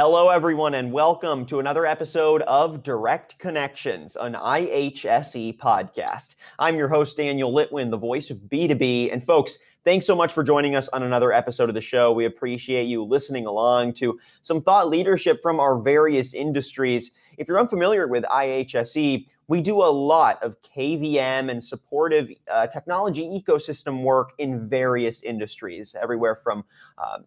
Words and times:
Hello, 0.00 0.28
everyone, 0.28 0.74
and 0.74 0.92
welcome 0.92 1.44
to 1.46 1.58
another 1.58 1.84
episode 1.84 2.42
of 2.42 2.84
Direct 2.84 3.36
Connections, 3.40 4.14
an 4.14 4.34
IHSE 4.34 5.58
podcast. 5.58 6.36
I'm 6.60 6.76
your 6.76 6.86
host, 6.86 7.16
Daniel 7.16 7.52
Litwin, 7.52 7.90
the 7.90 7.98
voice 7.98 8.30
of 8.30 8.36
B2B. 8.36 9.12
And 9.12 9.24
folks, 9.24 9.58
thanks 9.84 10.06
so 10.06 10.14
much 10.14 10.32
for 10.32 10.44
joining 10.44 10.76
us 10.76 10.88
on 10.90 11.02
another 11.02 11.32
episode 11.32 11.68
of 11.68 11.74
the 11.74 11.80
show. 11.80 12.12
We 12.12 12.26
appreciate 12.26 12.84
you 12.84 13.02
listening 13.02 13.46
along 13.46 13.94
to 13.94 14.20
some 14.42 14.62
thought 14.62 14.88
leadership 14.88 15.42
from 15.42 15.58
our 15.58 15.76
various 15.76 16.32
industries. 16.32 17.10
If 17.36 17.48
you're 17.48 17.58
unfamiliar 17.58 18.06
with 18.06 18.22
IHSE, 18.22 19.26
we 19.48 19.60
do 19.60 19.82
a 19.82 19.90
lot 19.90 20.40
of 20.44 20.54
KVM 20.62 21.50
and 21.50 21.64
supportive 21.64 22.30
uh, 22.48 22.68
technology 22.68 23.24
ecosystem 23.24 24.04
work 24.04 24.30
in 24.38 24.68
various 24.68 25.24
industries, 25.24 25.96
everywhere 26.00 26.36
from 26.36 26.64
uh, 26.98 27.18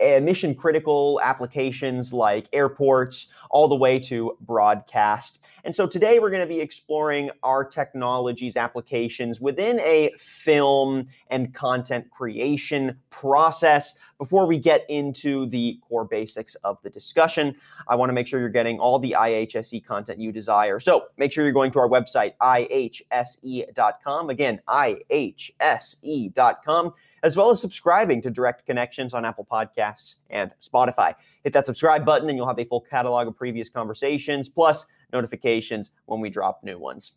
Uh, 0.00 0.18
mission 0.20 0.54
critical 0.54 1.20
applications 1.22 2.12
like 2.12 2.48
airports, 2.52 3.28
all 3.50 3.68
the 3.68 3.76
way 3.76 3.98
to 3.98 4.36
broadcast. 4.40 5.40
And 5.64 5.76
so 5.76 5.86
today 5.86 6.18
we're 6.18 6.30
going 6.30 6.40
to 6.40 6.46
be 6.46 6.60
exploring 6.60 7.30
our 7.42 7.64
technologies 7.64 8.56
applications 8.56 9.40
within 9.40 9.80
a 9.80 10.12
film 10.16 11.06
and 11.30 11.52
content 11.52 12.10
creation 12.10 12.96
process. 13.10 13.98
Before 14.18 14.46
we 14.46 14.58
get 14.58 14.84
into 14.88 15.46
the 15.46 15.78
core 15.86 16.04
basics 16.04 16.54
of 16.56 16.78
the 16.82 16.90
discussion, 16.90 17.54
I 17.88 17.96
want 17.96 18.10
to 18.10 18.14
make 18.14 18.26
sure 18.26 18.40
you're 18.40 18.48
getting 18.48 18.78
all 18.78 18.98
the 18.98 19.14
IHSE 19.18 19.84
content 19.84 20.18
you 20.18 20.32
desire. 20.32 20.80
So 20.80 21.06
make 21.16 21.32
sure 21.32 21.44
you're 21.44 21.52
going 21.52 21.72
to 21.72 21.78
our 21.78 21.88
website, 21.88 22.32
ihse.com. 22.40 24.30
Again, 24.30 24.60
ihse.com 24.68 26.94
as 27.22 27.36
well 27.36 27.50
as 27.50 27.60
subscribing 27.60 28.22
to 28.22 28.30
Direct 28.30 28.66
Connections 28.66 29.14
on 29.14 29.24
Apple 29.24 29.46
Podcasts 29.50 30.16
and 30.30 30.50
Spotify. 30.62 31.14
Hit 31.44 31.52
that 31.54 31.66
subscribe 31.66 32.04
button 32.04 32.28
and 32.28 32.36
you'll 32.36 32.48
have 32.48 32.58
a 32.58 32.64
full 32.64 32.82
catalog 32.82 33.28
of 33.28 33.36
previous 33.36 33.68
conversations, 33.68 34.48
plus 34.48 34.86
notifications 35.12 35.90
when 36.06 36.20
we 36.20 36.30
drop 36.30 36.62
new 36.62 36.78
ones. 36.78 37.12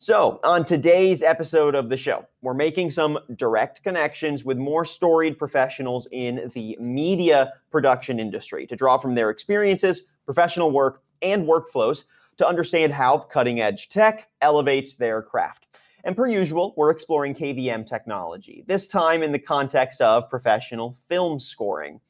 So, 0.00 0.38
on 0.44 0.64
today's 0.64 1.24
episode 1.24 1.74
of 1.74 1.88
the 1.88 1.96
show, 1.96 2.24
we're 2.40 2.54
making 2.54 2.92
some 2.92 3.18
direct 3.34 3.82
connections 3.82 4.44
with 4.44 4.56
more 4.56 4.84
storied 4.84 5.36
professionals 5.36 6.06
in 6.12 6.52
the 6.54 6.76
media 6.78 7.52
production 7.72 8.20
industry 8.20 8.64
to 8.68 8.76
draw 8.76 8.98
from 8.98 9.16
their 9.16 9.30
experiences, 9.30 10.02
professional 10.24 10.70
work, 10.70 11.02
and 11.20 11.48
workflows 11.48 12.04
to 12.36 12.46
understand 12.46 12.92
how 12.92 13.18
cutting 13.18 13.60
edge 13.60 13.88
tech 13.88 14.28
elevates 14.40 14.94
their 14.94 15.20
craft. 15.20 15.66
And 16.04 16.16
per 16.16 16.28
usual, 16.28 16.74
we're 16.76 16.90
exploring 16.90 17.34
KVM 17.34 17.84
technology, 17.84 18.64
this 18.68 18.86
time 18.86 19.24
in 19.24 19.32
the 19.32 19.38
context 19.38 20.00
of 20.00 20.30
professional 20.30 20.96
film 21.08 21.40
scoring. 21.40 22.00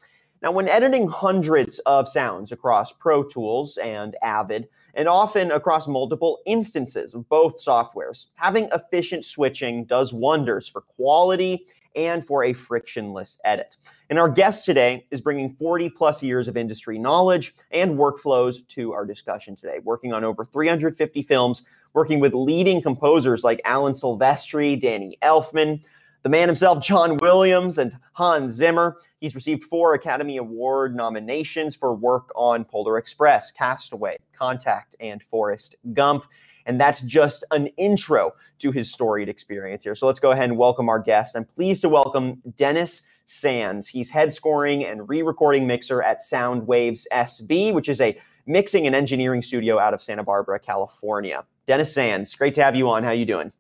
Now, 0.43 0.53
when 0.53 0.69
editing 0.69 1.09
hundreds 1.09 1.81
of 1.81 2.09
sounds 2.09 2.53
across 2.53 2.93
Pro 2.93 3.25
Tools 3.25 3.77
and 3.79 4.15
Avid, 4.23 4.69
and 4.95 5.09
often 5.09 5.51
across 5.51 5.89
multiple 5.89 6.39
instances 6.47 7.15
of 7.15 7.29
both 7.29 7.63
softwares, 7.65 8.29
having 8.35 8.69
efficient 8.73 9.25
switching 9.25 9.85
does 9.85 10.13
wonders 10.13 10.69
for 10.69 10.81
quality 10.81 11.67
and 11.97 12.25
for 12.25 12.45
a 12.45 12.53
frictionless 12.53 13.39
edit. 13.45 13.79
And 14.11 14.19
our 14.19 14.29
guest 14.29 14.65
today 14.65 15.07
is 15.11 15.21
bringing 15.21 15.55
40 15.55 15.91
plus 15.91 16.23
years 16.23 16.47
of 16.47 16.57
industry 16.57 16.99
knowledge 16.99 17.55
and 17.73 17.99
workflows 17.99 18.67
to 18.69 18.93
our 18.93 19.05
discussion 19.05 19.57
today, 19.57 19.79
working 19.83 20.13
on 20.13 20.25
over 20.25 20.45
350 20.45 21.23
films 21.23 21.65
working 21.95 22.21
with 22.21 22.35
leading 22.35 22.83
composers 22.83 23.45
like 23.45 23.61
Alan 23.65 23.93
Silvestri, 23.93 24.81
Danny 24.81 25.19
Elfman, 25.23 25.81
the 26.23 26.29
man 26.29 26.49
himself, 26.49 26.83
John 26.83 27.17
Williams, 27.19 27.79
and 27.79 27.97
Hans 28.13 28.55
Zimmer. 28.55 28.97
He's 29.21 29.35
received 29.35 29.65
four 29.65 29.95
Academy 29.95 30.37
Award 30.37 30.95
nominations 30.95 31.75
for 31.75 31.95
work 31.95 32.31
on 32.37 32.65
Polar 32.65 32.99
Express, 32.99 33.51
Cast 33.51 33.93
Away, 33.93 34.19
Contact, 34.37 34.97
and 35.01 35.23
Forrest 35.25 35.77
Gump. 35.93 36.25
And 36.67 36.81
that's 36.81 37.03
just 37.03 37.45
an 37.51 37.69
intro 37.79 38.33
to 38.59 38.71
his 38.71 38.93
storied 38.93 39.29
experience 39.29 39.85
here. 39.85 39.95
So 39.95 40.07
let's 40.07 40.21
go 40.21 40.33
ahead 40.33 40.51
and 40.51 40.59
welcome 40.59 40.89
our 40.89 40.99
guest. 40.99 41.37
I'm 41.37 41.45
pleased 41.45 41.83
to 41.83 41.89
welcome 41.89 42.43
Dennis 42.57 43.03
Sands. 43.25 43.89
He's 43.89 44.11
head 44.11 44.35
scoring 44.35 44.85
and 44.85 45.09
re 45.09 45.23
recording 45.23 45.67
mixer 45.67 46.03
at 46.03 46.21
Soundwaves 46.21 47.05
SB, 47.13 47.73
which 47.73 47.89
is 47.89 48.01
a 48.01 48.19
mixing 48.47 48.87
and 48.87 48.95
engineering 48.95 49.43
studio 49.43 49.79
out 49.79 49.95
of 49.95 50.03
Santa 50.03 50.25
Barbara, 50.25 50.59
California. 50.59 51.45
Dennis 51.67 51.93
Sands, 51.93 52.35
great 52.35 52.55
to 52.55 52.63
have 52.63 52.75
you 52.77 52.89
on. 52.89 53.03
How 53.03 53.13
you 53.13 53.27
doing? 53.27 53.53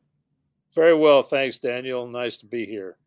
Very 0.78 0.94
well, 0.94 1.24
thanks, 1.24 1.58
Daniel. 1.58 2.06
Nice 2.06 2.36
to 2.36 2.46
be 2.46 2.64
here. 2.64 2.98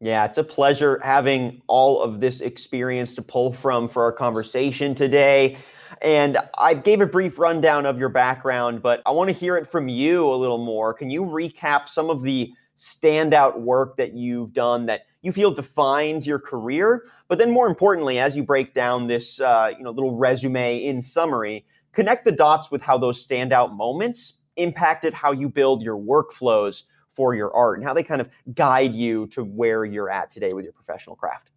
Yeah, 0.00 0.24
it's 0.24 0.38
a 0.38 0.42
pleasure 0.42 0.98
having 1.04 1.62
all 1.68 2.02
of 2.02 2.18
this 2.18 2.40
experience 2.40 3.14
to 3.14 3.22
pull 3.22 3.52
from 3.52 3.88
for 3.88 4.02
our 4.02 4.10
conversation 4.10 4.92
today. 4.92 5.56
And 6.02 6.36
I 6.58 6.74
gave 6.74 7.00
a 7.00 7.06
brief 7.06 7.38
rundown 7.38 7.86
of 7.86 7.96
your 7.96 8.08
background, 8.08 8.82
but 8.82 9.02
I 9.06 9.12
want 9.12 9.28
to 9.28 9.32
hear 9.32 9.56
it 9.56 9.68
from 9.68 9.86
you 9.86 10.28
a 10.28 10.34
little 10.34 10.58
more. 10.58 10.92
Can 10.92 11.08
you 11.08 11.22
recap 11.22 11.88
some 11.88 12.10
of 12.10 12.22
the 12.22 12.52
standout 12.76 13.60
work 13.60 13.96
that 13.98 14.14
you've 14.14 14.52
done 14.52 14.86
that 14.86 15.02
you 15.22 15.30
feel 15.30 15.52
defines 15.52 16.26
your 16.26 16.40
career? 16.40 17.04
But 17.28 17.38
then, 17.38 17.52
more 17.52 17.68
importantly, 17.68 18.18
as 18.18 18.36
you 18.36 18.42
break 18.42 18.74
down 18.74 19.06
this, 19.06 19.40
uh, 19.40 19.70
you 19.78 19.84
know, 19.84 19.92
little 19.92 20.16
resume 20.16 20.82
in 20.82 21.00
summary, 21.00 21.66
connect 21.92 22.24
the 22.24 22.32
dots 22.32 22.72
with 22.72 22.82
how 22.82 22.98
those 22.98 23.24
standout 23.24 23.76
moments 23.76 24.38
impacted 24.56 25.14
how 25.14 25.30
you 25.30 25.48
build 25.48 25.82
your 25.82 25.96
workflows 25.96 26.82
for 27.16 27.34
your 27.34 27.52
art 27.54 27.78
and 27.78 27.86
how 27.86 27.94
they 27.94 28.02
kind 28.02 28.20
of 28.20 28.28
guide 28.54 28.94
you 28.94 29.26
to 29.28 29.42
where 29.42 29.84
you're 29.84 30.10
at 30.10 30.30
today 30.30 30.52
with 30.52 30.64
your 30.64 30.74
professional 30.74 31.16
craft. 31.16 31.50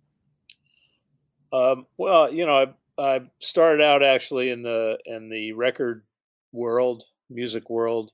Um, 1.51 1.85
well, 1.97 2.31
you 2.31 2.45
know, 2.45 2.73
I, 2.97 3.15
I 3.15 3.21
started 3.39 3.83
out 3.83 4.01
actually 4.01 4.49
in 4.49 4.63
the 4.63 4.97
in 5.05 5.29
the 5.29 5.51
record 5.53 6.03
world, 6.51 7.03
music 7.29 7.69
world. 7.69 8.11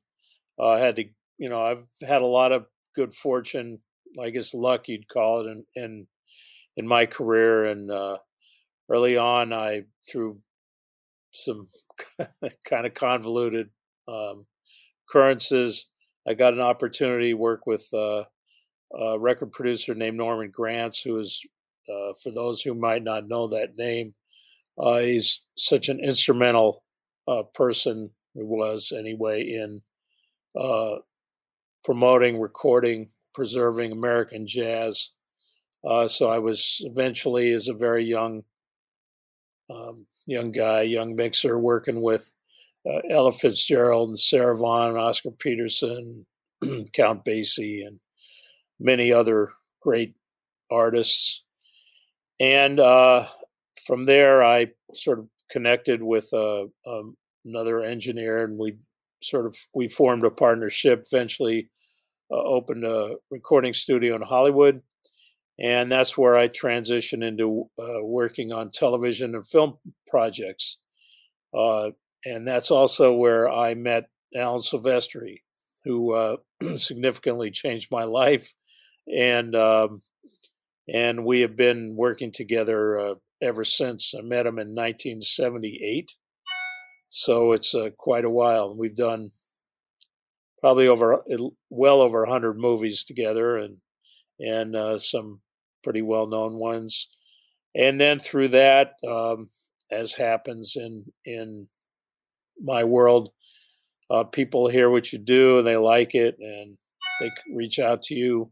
Uh, 0.59 0.69
I 0.69 0.79
had 0.79 0.95
to, 0.95 1.05
you 1.37 1.49
know, 1.49 1.61
I've 1.61 1.85
had 2.01 2.21
a 2.21 2.27
lot 2.27 2.51
of 2.51 2.65
good 2.95 3.13
fortune, 3.13 3.79
I 4.21 4.29
guess 4.29 4.53
luck 4.53 4.87
you'd 4.87 5.07
call 5.07 5.41
it, 5.41 5.51
in 5.51 5.65
in, 5.75 6.07
in 6.77 6.87
my 6.87 7.05
career. 7.05 7.65
And 7.65 7.91
uh, 7.91 8.17
early 8.89 9.17
on, 9.17 9.53
I 9.53 9.83
through 10.09 10.39
some 11.31 11.67
kind 12.69 12.85
of 12.85 12.93
convoluted 12.93 13.69
um, 14.07 14.45
occurrences. 15.07 15.87
I 16.27 16.33
got 16.33 16.53
an 16.53 16.61
opportunity 16.61 17.29
to 17.29 17.37
work 17.37 17.67
with 17.67 17.85
uh, 17.93 18.23
a 18.97 19.19
record 19.19 19.51
producer 19.51 19.93
named 19.93 20.17
Norman 20.17 20.51
Granz, 20.51 20.99
who 20.99 21.17
is, 21.17 21.41
uh, 21.89 22.13
for 22.23 22.31
those 22.31 22.61
who 22.61 22.73
might 22.73 23.03
not 23.03 23.27
know 23.27 23.47
that 23.47 23.77
name, 23.77 24.13
uh, 24.77 24.99
he's 24.99 25.43
such 25.57 25.89
an 25.89 25.99
instrumental 25.99 26.83
uh, 27.27 27.43
person, 27.53 28.09
who 28.33 28.45
was 28.45 28.91
anyway, 28.91 29.41
in 29.41 29.81
uh, 30.59 30.97
promoting, 31.83 32.39
recording, 32.39 33.09
preserving 33.33 33.91
American 33.91 34.47
jazz. 34.47 35.11
Uh, 35.87 36.07
so 36.07 36.29
I 36.29 36.39
was 36.39 36.81
eventually, 36.81 37.51
as 37.51 37.67
a 37.67 37.73
very 37.73 38.03
young 38.03 38.43
um, 39.69 40.05
young 40.25 40.51
guy, 40.51 40.81
young 40.81 41.15
mixer, 41.15 41.59
working 41.59 42.01
with 42.01 42.31
uh, 42.89 42.99
Ella 43.09 43.31
Fitzgerald 43.31 44.09
and 44.09 44.19
Sarah 44.19 44.55
Vaughan, 44.55 44.97
Oscar 44.97 45.31
Peterson, 45.31 46.25
Count 46.93 47.25
Basie, 47.25 47.85
and 47.85 47.99
many 48.79 49.11
other 49.11 49.53
great 49.81 50.15
artists. 50.71 51.43
And 52.39 52.79
uh, 52.79 53.27
from 53.85 54.03
there, 54.03 54.43
I 54.43 54.67
sort 54.93 55.19
of 55.19 55.27
connected 55.49 56.01
with 56.03 56.27
uh, 56.33 56.65
um, 56.85 57.17
another 57.45 57.81
engineer, 57.81 58.43
and 58.43 58.57
we 58.57 58.77
sort 59.23 59.45
of 59.45 59.57
we 59.73 59.87
formed 59.87 60.23
a 60.23 60.31
partnership. 60.31 61.05
Eventually, 61.11 61.69
uh, 62.31 62.35
opened 62.35 62.83
a 62.83 63.15
recording 63.31 63.73
studio 63.73 64.15
in 64.15 64.21
Hollywood 64.21 64.81
and 65.59 65.91
that's 65.91 66.17
where 66.17 66.35
I 66.37 66.49
transitioned 66.49 67.23
into 67.23 67.69
uh, 67.79 68.03
working 68.03 68.51
on 68.51 68.69
television 68.69 69.35
and 69.35 69.47
film 69.47 69.77
projects. 70.07 70.77
Uh, 71.53 71.91
and 72.25 72.47
that's 72.47 72.71
also 72.71 73.13
where 73.13 73.49
I 73.49 73.75
met 73.75 74.09
Alan 74.35 74.59
Silvestri, 74.59 75.41
who 75.83 76.13
uh, 76.13 76.37
significantly 76.75 77.51
changed 77.51 77.89
my 77.91 78.03
life, 78.03 78.53
and 79.07 79.55
um, 79.55 80.01
and 80.91 81.23
we 81.23 81.41
have 81.41 81.55
been 81.55 81.95
working 81.95 82.31
together 82.31 82.99
uh, 82.99 83.15
ever 83.41 83.63
since. 83.63 84.13
I 84.17 84.21
met 84.21 84.45
him 84.45 84.59
in 84.59 84.69
1978, 84.69 86.15
so 87.09 87.51
it's 87.51 87.75
uh, 87.75 87.89
quite 87.97 88.25
a 88.25 88.29
while. 88.29 88.75
We've 88.75 88.95
done 88.95 89.29
probably 90.59 90.87
over 90.87 91.23
well 91.69 92.01
over 92.01 92.21
100 92.21 92.57
movies 92.57 93.03
together, 93.03 93.57
and 93.57 93.77
and 94.39 94.75
uh, 94.75 94.97
some 94.97 95.41
pretty 95.83 96.01
well 96.01 96.27
known 96.27 96.55
ones. 96.55 97.07
And 97.75 97.99
then 97.99 98.19
through 98.19 98.49
that, 98.49 98.93
um, 99.07 99.49
as 99.91 100.13
happens 100.13 100.75
in 100.75 101.05
in 101.23 101.67
my 102.61 102.83
world, 102.83 103.31
uh, 104.09 104.23
people 104.23 104.67
hear 104.67 104.89
what 104.89 105.11
you 105.11 105.19
do 105.19 105.59
and 105.59 105.67
they 105.67 105.77
like 105.77 106.15
it 106.15 106.37
and 106.39 106.77
they 107.19 107.31
reach 107.53 107.79
out 107.79 108.03
to 108.03 108.15
you. 108.15 108.51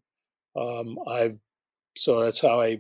Um, 0.56 0.98
I've 1.08 1.38
so 1.96 2.22
that's 2.22 2.42
how 2.42 2.62
I 2.62 2.80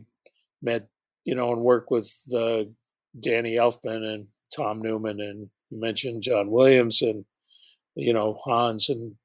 met, 0.61 0.87
you 1.23 1.35
know, 1.35 1.53
and 1.53 1.61
worked 1.61 1.91
with 1.91 2.11
the 2.27 2.71
Danny 3.19 3.55
Elfman 3.55 4.03
and 4.13 4.27
Tom 4.55 4.81
Newman, 4.81 5.19
and 5.19 5.49
you 5.69 5.79
mentioned 5.79 6.23
John 6.23 6.49
Williams 6.49 7.01
and 7.01 7.25
you 7.95 8.13
know 8.13 8.39
Hans 8.43 8.89
and 8.89 9.15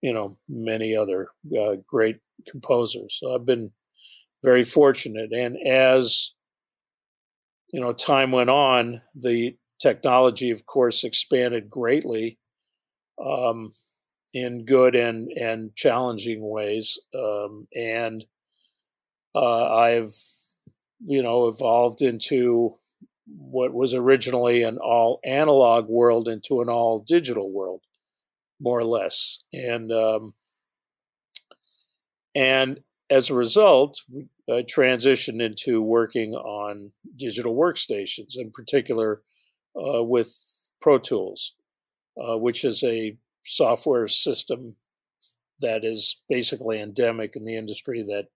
you 0.00 0.12
know 0.12 0.36
many 0.48 0.96
other 0.96 1.28
uh, 1.58 1.76
great 1.86 2.18
composers. 2.48 3.16
So 3.20 3.34
I've 3.34 3.46
been 3.46 3.70
very 4.42 4.64
fortunate, 4.64 5.32
and 5.32 5.56
as 5.66 6.32
you 7.72 7.80
know, 7.80 7.92
time 7.92 8.32
went 8.32 8.50
on, 8.50 9.02
the 9.14 9.56
technology, 9.80 10.50
of 10.50 10.66
course, 10.66 11.04
expanded 11.04 11.70
greatly 11.70 12.38
um, 13.24 13.72
in 14.34 14.64
good 14.64 14.94
and 14.94 15.30
and 15.32 15.74
challenging 15.74 16.48
ways, 16.48 16.98
um, 17.14 17.66
and 17.74 18.24
uh, 19.34 19.74
I've 19.74 20.14
you 21.00 21.22
know 21.22 21.48
evolved 21.48 22.02
into 22.02 22.76
what 23.26 23.74
was 23.74 23.94
originally 23.94 24.62
an 24.62 24.78
all 24.78 25.20
analog 25.24 25.88
world 25.88 26.28
into 26.28 26.60
an 26.60 26.68
all 26.68 27.00
digital 27.06 27.50
world, 27.50 27.82
more 28.60 28.78
or 28.78 28.84
less, 28.84 29.40
and 29.52 29.90
um, 29.92 30.34
and 32.34 32.80
as 33.10 33.30
a 33.30 33.34
result, 33.34 34.00
I 34.48 34.62
transitioned 34.62 35.40
into 35.42 35.80
working 35.80 36.34
on 36.34 36.92
digital 37.16 37.56
workstations, 37.56 38.36
in 38.36 38.50
particular 38.50 39.22
uh, 39.78 40.02
with 40.02 40.34
Pro 40.80 40.98
Tools, 40.98 41.54
uh, 42.22 42.36
which 42.36 42.64
is 42.64 42.82
a 42.82 43.16
software 43.44 44.08
system 44.08 44.76
that 45.60 45.84
is 45.84 46.22
basically 46.28 46.80
endemic 46.80 47.34
in 47.36 47.44
the 47.44 47.56
industry 47.56 48.02
that 48.02 48.26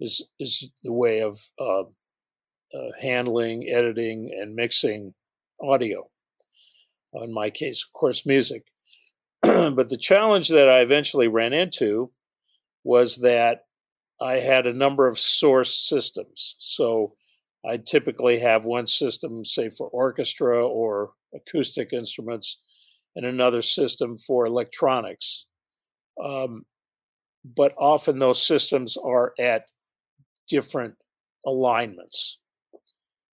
is 0.00 0.26
is 0.38 0.68
the 0.82 0.92
way 0.92 1.20
of 1.20 1.38
uh, 1.58 1.82
uh, 1.82 2.90
handling, 3.00 3.68
editing, 3.68 4.36
and 4.40 4.54
mixing 4.54 5.14
audio. 5.60 6.08
In 7.14 7.32
my 7.32 7.50
case, 7.50 7.84
of 7.86 7.92
course, 7.92 8.26
music. 8.26 8.64
but 9.42 9.88
the 9.88 9.96
challenge 9.96 10.48
that 10.48 10.68
I 10.68 10.80
eventually 10.80 11.28
ran 11.28 11.52
into 11.52 12.10
was 12.82 13.18
that 13.18 13.66
I 14.20 14.34
had 14.34 14.66
a 14.66 14.72
number 14.72 15.06
of 15.06 15.18
source 15.18 15.74
systems. 15.76 16.56
So 16.58 17.14
I 17.68 17.78
typically 17.78 18.38
have 18.40 18.64
one 18.66 18.86
system, 18.86 19.44
say, 19.44 19.68
for 19.68 19.88
orchestra 19.88 20.66
or 20.66 21.12
acoustic 21.34 21.92
instruments, 21.92 22.58
and 23.16 23.24
another 23.24 23.62
system 23.62 24.16
for 24.16 24.46
electronics. 24.46 25.46
Um, 26.22 26.64
but 27.44 27.74
often 27.78 28.18
those 28.18 28.44
systems 28.44 28.96
are 28.96 29.34
at 29.38 29.66
different 30.48 30.94
alignments. 31.46 32.38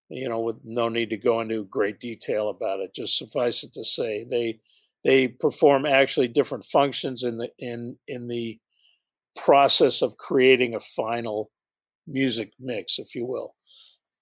You 0.10 0.28
know, 0.28 0.42
with 0.42 0.58
no 0.66 0.90
need 0.90 1.10
to 1.12 1.18
go 1.18 1.40
into 1.40 1.64
great 1.66 2.00
detail 2.00 2.50
about 2.50 2.82
it. 2.82 2.94
Just 2.94 3.18
suffice 3.18 3.64
it 3.64 3.74
to 3.74 3.84
say, 3.86 4.26
they 4.30 4.60
they 5.04 5.30
perform 5.30 5.86
actually 5.86 6.28
different 6.28 6.66
functions 6.66 7.24
in 7.24 7.38
the 7.38 7.50
in 7.58 7.98
in 8.08 8.28
the 8.28 8.60
process 9.38 10.02
of 10.02 10.18
creating 10.18 10.76
a 10.76 10.80
final 10.80 11.50
music 12.08 12.52
mix, 12.60 13.00
if 13.00 13.16
you 13.16 13.26
will. 13.26 13.56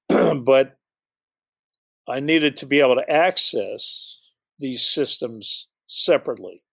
but 0.44 0.78
I 2.08 2.20
needed 2.20 2.58
to 2.58 2.66
be 2.66 2.80
able 2.80 2.96
to 2.96 3.10
access 3.10 4.20
these 4.58 4.84
systems 4.84 5.68
separately. 5.88 6.64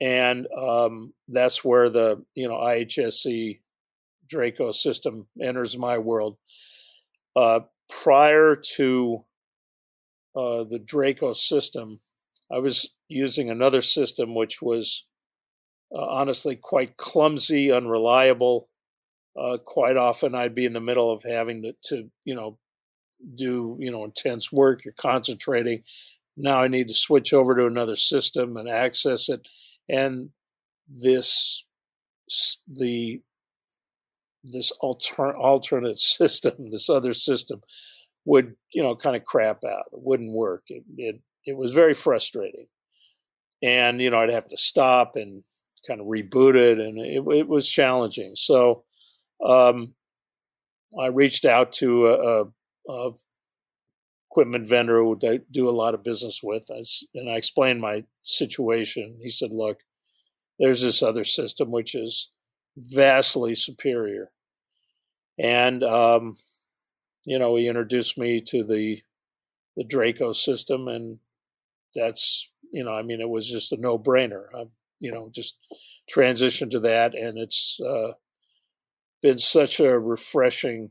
And 0.00 0.46
um, 0.56 1.14
that's 1.28 1.64
where 1.64 1.88
the 1.88 2.24
you 2.34 2.48
know 2.48 2.56
IHSE 2.56 3.60
Draco 4.28 4.72
system 4.72 5.26
enters 5.40 5.78
my 5.78 5.98
world. 5.98 6.36
Uh, 7.34 7.60
prior 8.02 8.56
to 8.76 9.24
uh, 10.34 10.64
the 10.64 10.80
Draco 10.84 11.32
system, 11.32 12.00
I 12.52 12.58
was 12.58 12.90
using 13.08 13.50
another 13.50 13.80
system 13.80 14.34
which 14.34 14.60
was 14.60 15.04
uh, 15.94 16.04
honestly 16.04 16.56
quite 16.56 16.96
clumsy, 16.96 17.72
unreliable. 17.72 18.68
Uh, 19.38 19.58
quite 19.58 19.96
often, 19.96 20.34
I'd 20.34 20.54
be 20.54 20.64
in 20.64 20.72
the 20.72 20.80
middle 20.80 21.12
of 21.12 21.22
having 21.22 21.62
to, 21.62 21.74
to, 21.88 22.10
you 22.24 22.34
know, 22.34 22.58
do 23.34 23.76
you 23.80 23.90
know 23.90 24.04
intense 24.04 24.52
work. 24.52 24.84
You're 24.84 24.94
concentrating. 24.94 25.82
Now 26.36 26.60
I 26.60 26.68
need 26.68 26.88
to 26.88 26.94
switch 26.94 27.32
over 27.32 27.54
to 27.54 27.66
another 27.66 27.96
system 27.96 28.56
and 28.56 28.68
access 28.68 29.28
it, 29.28 29.46
and 29.88 30.30
this 30.88 31.64
the 32.68 33.20
this 34.44 34.70
alter, 34.80 35.36
alternate 35.36 35.98
system, 36.00 36.70
this 36.70 36.88
other 36.88 37.14
system, 37.14 37.62
would 38.24 38.54
you 38.72 38.82
know 38.82 38.94
kind 38.96 39.16
of 39.16 39.24
crap 39.24 39.64
out. 39.64 39.86
It 39.92 40.00
wouldn't 40.02 40.32
work. 40.32 40.64
It, 40.68 40.84
it 40.96 41.20
it 41.46 41.56
was 41.56 41.72
very 41.72 41.94
frustrating, 41.94 42.66
and 43.62 44.00
you 44.00 44.10
know 44.10 44.20
I'd 44.20 44.30
have 44.30 44.48
to 44.48 44.56
stop 44.56 45.16
and 45.16 45.42
kind 45.86 46.00
of 46.00 46.06
reboot 46.06 46.56
it, 46.56 46.78
and 46.78 46.98
it, 46.98 47.24
it 47.38 47.48
was 47.48 47.68
challenging. 47.68 48.34
So 48.36 48.84
um, 49.44 49.94
I 50.98 51.06
reached 51.06 51.44
out 51.44 51.72
to 51.72 52.06
a, 52.06 52.44
a, 52.88 53.10
equipment 54.30 54.66
vendor 54.66 54.98
who 54.98 55.18
I 55.24 55.40
do 55.50 55.68
a 55.68 55.70
lot 55.70 55.94
of 55.94 56.02
business 56.02 56.40
with, 56.42 56.68
and 57.14 57.30
I 57.30 57.36
explained 57.36 57.80
my 57.80 58.04
situation. 58.22 59.18
He 59.22 59.30
said, 59.30 59.50
"Look, 59.50 59.80
there's 60.58 60.82
this 60.82 61.02
other 61.02 61.24
system 61.24 61.70
which 61.70 61.94
is 61.94 62.30
vastly 62.76 63.54
superior." 63.54 64.30
And 65.38 65.82
um, 65.82 66.34
you 67.24 67.38
know, 67.38 67.56
he 67.56 67.68
introduced 67.68 68.18
me 68.18 68.40
to 68.42 68.64
the 68.64 69.02
the 69.76 69.84
Draco 69.84 70.32
system, 70.32 70.88
and 70.88 71.18
that's 71.94 72.50
you 72.72 72.84
know, 72.84 72.94
I 72.94 73.02
mean, 73.02 73.20
it 73.20 73.28
was 73.28 73.48
just 73.48 73.72
a 73.72 73.76
no 73.76 73.98
brainer. 73.98 74.46
You 74.98 75.12
know, 75.12 75.30
just 75.34 75.56
transition 76.08 76.70
to 76.70 76.80
that, 76.80 77.14
and 77.14 77.38
it's 77.38 77.78
uh, 77.86 78.12
been 79.26 79.38
such 79.38 79.80
a 79.80 79.98
refreshing, 79.98 80.88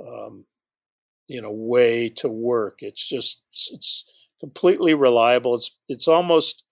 um, 0.00 0.46
you 1.28 1.42
know, 1.42 1.52
way 1.52 2.08
to 2.08 2.26
work. 2.26 2.78
It's 2.78 3.06
just 3.06 3.42
it's 3.70 4.06
completely 4.40 4.94
reliable. 4.94 5.54
It's 5.54 5.76
it's 5.90 6.08
almost 6.08 6.64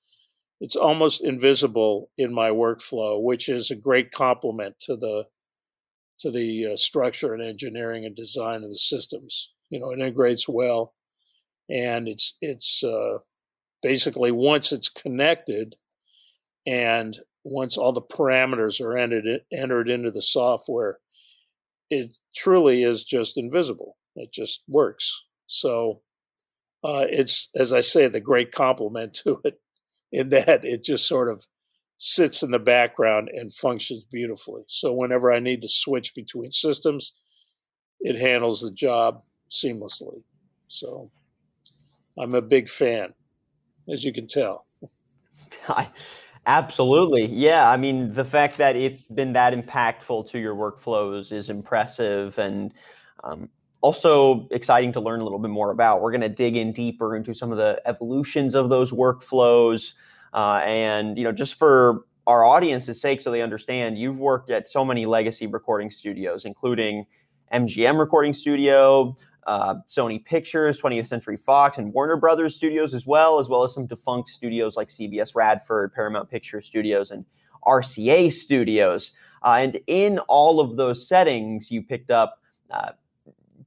it's 0.58 0.76
almost 0.76 1.22
invisible 1.22 2.08
in 2.16 2.32
my 2.32 2.48
workflow, 2.48 3.22
which 3.22 3.50
is 3.50 3.70
a 3.70 3.76
great 3.76 4.12
compliment 4.12 4.80
to 4.80 4.96
the 4.96 5.24
to 6.20 6.30
the 6.30 6.72
uh, 6.72 6.76
structure 6.76 7.34
and 7.34 7.42
engineering 7.42 8.06
and 8.06 8.16
design 8.16 8.64
of 8.64 8.70
the 8.70 8.76
systems. 8.76 9.52
You 9.68 9.78
know, 9.78 9.90
it 9.90 9.98
integrates 9.98 10.48
well, 10.48 10.94
and 11.68 12.08
it's 12.08 12.38
it's 12.40 12.82
uh, 12.82 13.18
basically 13.82 14.32
once 14.32 14.72
it's 14.72 14.88
connected, 14.88 15.76
and 16.66 17.20
once 17.44 17.76
all 17.76 17.92
the 17.92 18.02
parameters 18.02 18.80
are 18.80 18.96
entered 18.96 19.40
entered 19.52 19.88
into 19.88 20.10
the 20.10 20.22
software, 20.22 20.98
it 21.90 22.16
truly 22.34 22.82
is 22.82 23.04
just 23.04 23.36
invisible. 23.36 23.96
It 24.16 24.32
just 24.32 24.62
works. 24.68 25.24
So 25.46 26.02
uh, 26.84 27.04
it's 27.08 27.48
as 27.56 27.72
I 27.72 27.80
say, 27.80 28.08
the 28.08 28.20
great 28.20 28.52
compliment 28.52 29.14
to 29.24 29.40
it 29.44 29.60
in 30.12 30.28
that 30.30 30.64
it 30.64 30.82
just 30.84 31.06
sort 31.06 31.30
of 31.30 31.46
sits 31.96 32.42
in 32.42 32.50
the 32.50 32.58
background 32.58 33.28
and 33.28 33.52
functions 33.52 34.04
beautifully. 34.10 34.62
So 34.68 34.92
whenever 34.92 35.30
I 35.30 35.38
need 35.38 35.60
to 35.62 35.68
switch 35.68 36.14
between 36.14 36.50
systems, 36.50 37.12
it 38.00 38.18
handles 38.18 38.62
the 38.62 38.72
job 38.72 39.22
seamlessly. 39.50 40.22
So 40.68 41.10
I'm 42.18 42.34
a 42.34 42.40
big 42.40 42.70
fan, 42.70 43.12
as 43.92 44.02
you 44.02 44.12
can 44.12 44.26
tell. 44.26 44.64
Absolutely. 46.46 47.26
Yeah. 47.26 47.70
I 47.70 47.76
mean, 47.76 48.12
the 48.12 48.24
fact 48.24 48.56
that 48.58 48.74
it's 48.74 49.06
been 49.06 49.32
that 49.34 49.52
impactful 49.52 50.28
to 50.30 50.38
your 50.38 50.54
workflows 50.54 51.32
is 51.32 51.50
impressive 51.50 52.38
and 52.38 52.72
um, 53.24 53.48
also 53.82 54.48
exciting 54.50 54.92
to 54.94 55.00
learn 55.00 55.20
a 55.20 55.24
little 55.24 55.38
bit 55.38 55.50
more 55.50 55.70
about. 55.70 56.00
We're 56.00 56.10
going 56.10 56.22
to 56.22 56.28
dig 56.28 56.56
in 56.56 56.72
deeper 56.72 57.14
into 57.14 57.34
some 57.34 57.52
of 57.52 57.58
the 57.58 57.80
evolutions 57.86 58.54
of 58.54 58.70
those 58.70 58.90
workflows. 58.90 59.92
Uh, 60.32 60.62
and 60.64 61.18
you 61.18 61.24
know, 61.24 61.32
just 61.32 61.54
for 61.54 62.04
our 62.26 62.44
audience's 62.44 63.00
sake, 63.00 63.20
so 63.20 63.30
they 63.30 63.42
understand, 63.42 63.98
you've 63.98 64.18
worked 64.18 64.50
at 64.50 64.68
so 64.68 64.84
many 64.84 65.04
legacy 65.06 65.46
recording 65.46 65.90
studios, 65.90 66.44
including 66.44 67.04
MGM 67.52 67.98
Recording 67.98 68.32
Studio, 68.32 69.16
uh, 69.46 69.76
Sony 69.88 70.24
Pictures, 70.24 70.80
20th 70.80 71.06
Century 71.06 71.36
Fox, 71.36 71.78
and 71.78 71.92
Warner 71.92 72.16
Brothers 72.16 72.54
Studios 72.54 72.94
as 72.94 73.06
well, 73.06 73.38
as 73.38 73.48
well 73.48 73.64
as 73.64 73.74
some 73.74 73.86
defunct 73.86 74.30
studios 74.30 74.76
like 74.76 74.88
CBS 74.88 75.34
Radford, 75.34 75.92
Paramount 75.94 76.30
Picture 76.30 76.60
Studios, 76.60 77.10
and 77.10 77.24
RCA 77.66 78.32
Studios. 78.32 79.12
Uh, 79.42 79.58
and 79.60 79.80
in 79.86 80.18
all 80.20 80.60
of 80.60 80.76
those 80.76 81.06
settings, 81.06 81.70
you 81.70 81.82
picked 81.82 82.10
up 82.10 82.40
uh, 82.70 82.90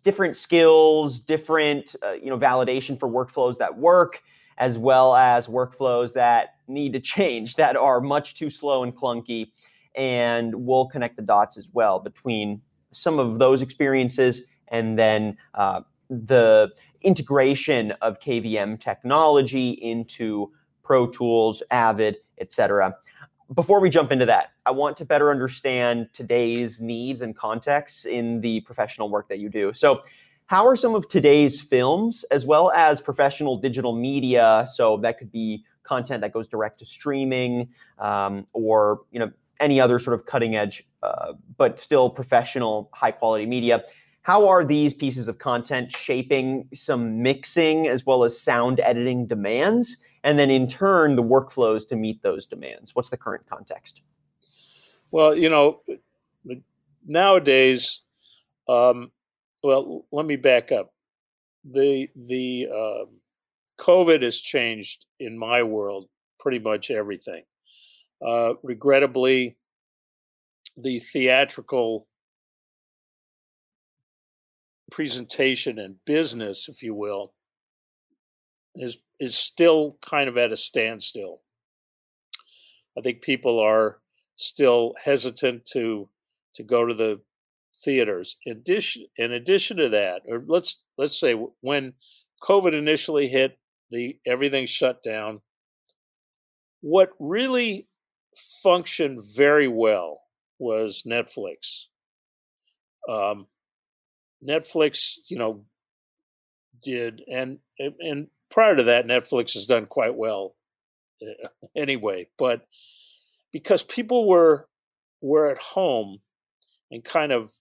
different 0.03 0.35
skills, 0.35 1.19
different 1.19 1.95
uh, 2.03 2.13
you 2.13 2.29
know 2.29 2.37
validation 2.37 2.99
for 2.99 3.09
workflows 3.09 3.57
that 3.57 3.75
work, 3.75 4.21
as 4.57 4.77
well 4.77 5.15
as 5.15 5.47
workflows 5.47 6.13
that 6.13 6.55
need 6.67 6.93
to 6.93 6.99
change 7.15 7.55
that 7.55 7.75
are 7.75 8.01
much 8.01 8.35
too 8.35 8.49
slow 8.49 8.83
and 8.83 8.95
clunky. 8.95 9.51
And 9.95 10.53
we'll 10.55 10.87
connect 10.87 11.17
the 11.17 11.21
dots 11.21 11.57
as 11.57 11.69
well 11.71 11.99
between 11.99 12.61
some 12.91 13.19
of 13.19 13.39
those 13.39 13.61
experiences 13.61 14.43
and 14.73 14.99
then 14.99 15.37
uh, 15.53 15.81
the 16.09 16.69
integration 17.01 17.91
of 18.01 18.19
KVM 18.19 18.79
technology 18.81 19.69
into 19.71 20.51
Pro 20.83 21.07
Tools, 21.07 21.63
Avid, 21.71 22.17
etc. 22.39 22.97
Before 23.53 23.79
we 23.79 23.89
jump 23.89 24.11
into 24.11 24.25
that, 24.25 24.51
I 24.65 24.71
want 24.71 24.97
to 24.97 25.05
better 25.05 25.29
understand 25.29 26.09
today's 26.11 26.81
needs 26.81 27.21
and 27.21 27.35
contexts 27.35 28.05
in 28.05 28.41
the 28.41 28.61
professional 28.61 29.09
work 29.09 29.29
that 29.29 29.39
you 29.39 29.47
do. 29.47 29.71
So, 29.73 30.01
how 30.47 30.67
are 30.67 30.75
some 30.75 30.93
of 30.93 31.07
today's 31.07 31.61
films, 31.61 32.25
as 32.29 32.45
well 32.45 32.71
as 32.71 32.99
professional 32.99 33.57
digital 33.57 33.95
media, 33.95 34.67
so 34.73 34.97
that 34.97 35.17
could 35.17 35.31
be 35.31 35.63
content 35.83 36.21
that 36.21 36.33
goes 36.33 36.47
direct 36.47 36.79
to 36.79 36.85
streaming, 36.85 37.69
um, 37.99 38.45
or 38.53 39.01
you 39.11 39.19
know 39.19 39.31
any 39.59 39.79
other 39.79 39.99
sort 39.99 40.15
of 40.15 40.25
cutting 40.25 40.55
edge, 40.55 40.85
uh, 41.01 41.33
but 41.57 41.79
still 41.79 42.09
professional, 42.09 42.89
high 42.93 43.11
quality 43.11 43.45
media? 43.45 43.83
How 44.23 44.47
are 44.47 44.63
these 44.63 44.93
pieces 44.93 45.27
of 45.27 45.37
content 45.37 45.91
shaping 45.91 46.67
some 46.73 47.21
mixing 47.21 47.87
as 47.87 48.05
well 48.05 48.23
as 48.23 48.39
sound 48.39 48.79
editing 48.79 49.27
demands? 49.27 49.97
And 50.23 50.39
then 50.39 50.49
in 50.49 50.65
turn, 50.67 51.17
the 51.17 51.23
workflows 51.23 51.87
to 51.89 51.97
meet 51.97 52.23
those 52.23 52.45
demands? 52.45 52.95
What's 52.95 53.09
the 53.09 53.17
current 53.17 53.43
context? 53.49 54.01
Well, 55.11 55.35
you 55.35 55.49
know, 55.49 55.81
nowadays, 57.05 57.99
um, 58.69 59.11
well, 59.61 60.05
let 60.11 60.25
me 60.25 60.37
back 60.37 60.71
up. 60.71 60.93
The 61.65 62.09
the 62.15 62.67
uh, 62.73 63.05
COVID 63.77 64.21
has 64.21 64.39
changed 64.39 65.05
in 65.19 65.37
my 65.37 65.63
world 65.63 66.07
pretty 66.39 66.59
much 66.59 66.91
everything. 66.91 67.43
Uh, 68.25 68.53
regrettably, 68.63 69.57
the 70.77 70.99
theatrical 70.99 72.07
presentation 74.93 75.79
and 75.79 75.95
business, 76.05 76.69
if 76.69 76.83
you 76.83 76.93
will, 76.93 77.33
is 78.75 78.99
is 79.19 79.35
still 79.35 79.97
kind 80.05 80.29
of 80.29 80.37
at 80.37 80.51
a 80.51 80.57
standstill. 80.57 81.41
I 82.95 83.01
think 83.01 83.23
people 83.23 83.59
are 83.59 84.01
still 84.35 84.93
hesitant 85.03 85.65
to 85.73 86.09
to 86.53 86.63
go 86.63 86.85
to 86.85 86.93
the 86.93 87.21
theaters. 87.83 88.37
In 88.45 88.57
addition, 88.57 89.07
in 89.17 89.31
addition 89.31 89.77
to 89.77 89.89
that, 89.89 90.21
or 90.27 90.43
let's 90.47 90.83
let's 90.99 91.19
say 91.19 91.33
when 91.61 91.93
COVID 92.43 92.73
initially 92.73 93.27
hit, 93.27 93.57
the 93.89 94.19
everything 94.27 94.67
shut 94.67 95.01
down. 95.01 95.41
What 96.81 97.09
really 97.19 97.87
functioned 98.61 99.21
very 99.35 99.67
well 99.67 100.21
was 100.59 101.01
Netflix. 101.07 101.85
Um, 103.09 103.47
Netflix, 104.47 105.17
you 105.27 105.37
know, 105.37 105.65
did 106.81 107.21
and 107.31 107.59
and 107.79 108.27
prior 108.49 108.75
to 108.75 108.83
that, 108.83 109.07
Netflix 109.07 109.53
has 109.53 109.65
done 109.65 109.85
quite 109.85 110.15
well 110.15 110.55
eh, 111.21 111.47
anyway. 111.75 112.27
But 112.37 112.67
because 113.51 113.83
people 113.83 114.27
were 114.27 114.67
were 115.21 115.49
at 115.49 115.57
home 115.57 116.19
and 116.91 117.03
kind 117.03 117.31
of, 117.31 117.53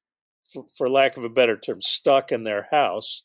for, 0.52 0.66
for 0.76 0.90
lack 0.90 1.16
of 1.16 1.24
a 1.24 1.28
better 1.28 1.56
term, 1.56 1.80
stuck 1.80 2.32
in 2.32 2.44
their 2.44 2.66
house, 2.70 3.22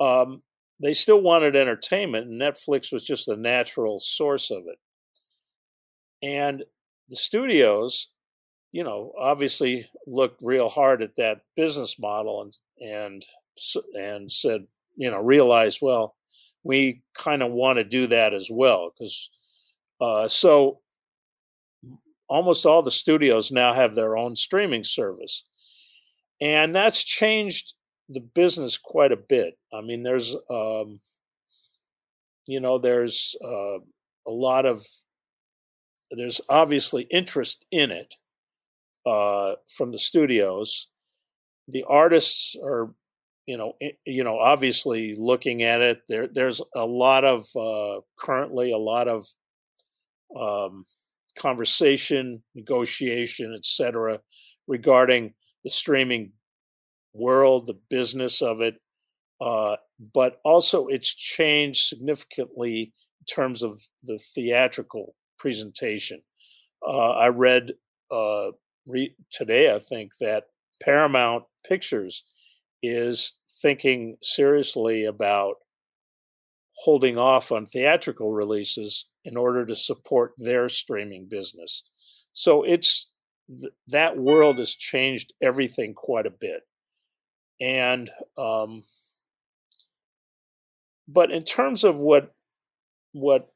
um, 0.00 0.42
they 0.82 0.92
still 0.92 1.20
wanted 1.20 1.56
entertainment, 1.56 2.26
and 2.26 2.40
Netflix 2.40 2.92
was 2.92 3.04
just 3.04 3.26
the 3.26 3.36
natural 3.36 3.98
source 3.98 4.50
of 4.50 4.64
it. 4.66 4.78
And 6.22 6.64
the 7.08 7.16
studios 7.16 8.08
you 8.72 8.84
know, 8.84 9.12
obviously 9.18 9.88
looked 10.06 10.42
real 10.42 10.68
hard 10.68 11.02
at 11.02 11.16
that 11.16 11.40
business 11.56 11.98
model 11.98 12.42
and 12.42 12.56
and 12.80 13.24
and 13.94 14.30
said, 14.30 14.66
you 14.96 15.10
know, 15.10 15.20
realized, 15.20 15.78
well, 15.80 16.14
we 16.62 17.02
kind 17.16 17.42
of 17.42 17.50
want 17.50 17.78
to 17.78 17.84
do 17.84 18.06
that 18.08 18.34
as 18.34 18.48
well 18.50 18.92
because 18.92 19.30
uh, 20.00 20.28
so 20.28 20.80
almost 22.28 22.66
all 22.66 22.82
the 22.82 22.90
studios 22.90 23.50
now 23.50 23.72
have 23.72 23.94
their 23.94 24.16
own 24.16 24.36
streaming 24.36 24.84
service, 24.84 25.44
and 26.40 26.74
that's 26.74 27.02
changed 27.02 27.74
the 28.08 28.20
business 28.20 28.78
quite 28.78 29.12
a 29.12 29.16
bit. 29.16 29.58
I 29.72 29.80
mean, 29.80 30.02
there's 30.02 30.36
um, 30.50 31.00
you 32.46 32.60
know, 32.60 32.78
there's 32.78 33.34
uh, 33.42 33.78
a 34.26 34.30
lot 34.30 34.66
of 34.66 34.86
there's 36.10 36.40
obviously 36.48 37.06
interest 37.10 37.64
in 37.70 37.90
it 37.90 38.14
uh, 39.08 39.54
from 39.68 39.92
the 39.92 39.98
studios. 39.98 40.88
The 41.68 41.84
artists 41.88 42.56
are, 42.62 42.92
you 43.46 43.56
know, 43.56 43.74
you 44.04 44.24
know, 44.24 44.38
obviously 44.38 45.14
looking 45.16 45.62
at 45.62 45.80
it. 45.80 46.02
There, 46.08 46.26
there's 46.26 46.60
a 46.74 46.84
lot 46.84 47.24
of 47.24 47.46
uh, 47.56 48.00
currently 48.18 48.72
a 48.72 48.78
lot 48.78 49.08
of 49.08 49.26
um, 50.38 50.84
conversation, 51.38 52.42
negotiation, 52.54 53.54
etc., 53.56 54.20
regarding 54.66 55.34
the 55.64 55.70
streaming 55.70 56.32
world, 57.14 57.66
the 57.66 57.78
business 57.88 58.42
of 58.42 58.60
it. 58.60 58.76
Uh, 59.40 59.76
but 60.14 60.40
also, 60.44 60.86
it's 60.88 61.14
changed 61.14 61.86
significantly 61.86 62.92
in 63.20 63.26
terms 63.34 63.62
of 63.62 63.80
the 64.02 64.18
theatrical 64.34 65.14
presentation. 65.38 66.20
Uh, 66.86 67.10
I 67.10 67.28
read 67.28 67.72
uh, 68.10 68.48
re- 68.88 69.14
today, 69.30 69.72
I 69.72 69.78
think 69.78 70.12
that 70.20 70.44
Paramount 70.82 71.44
Pictures 71.68 72.24
is 72.82 73.34
thinking 73.60 74.16
seriously 74.22 75.04
about 75.04 75.56
holding 76.84 77.18
off 77.18 77.50
on 77.50 77.66
theatrical 77.66 78.32
releases 78.32 79.06
in 79.24 79.36
order 79.36 79.66
to 79.66 79.74
support 79.74 80.32
their 80.38 80.68
streaming 80.68 81.26
business. 81.28 81.82
So 82.32 82.62
it's 82.62 83.10
th- 83.48 83.72
that 83.88 84.16
world 84.16 84.58
has 84.58 84.74
changed 84.74 85.32
everything 85.42 85.92
quite 85.94 86.26
a 86.26 86.30
bit. 86.30 86.62
And 87.60 88.10
um, 88.36 88.84
but 91.08 91.32
in 91.32 91.42
terms 91.42 91.82
of 91.82 91.96
what 91.96 92.32
what 93.12 93.48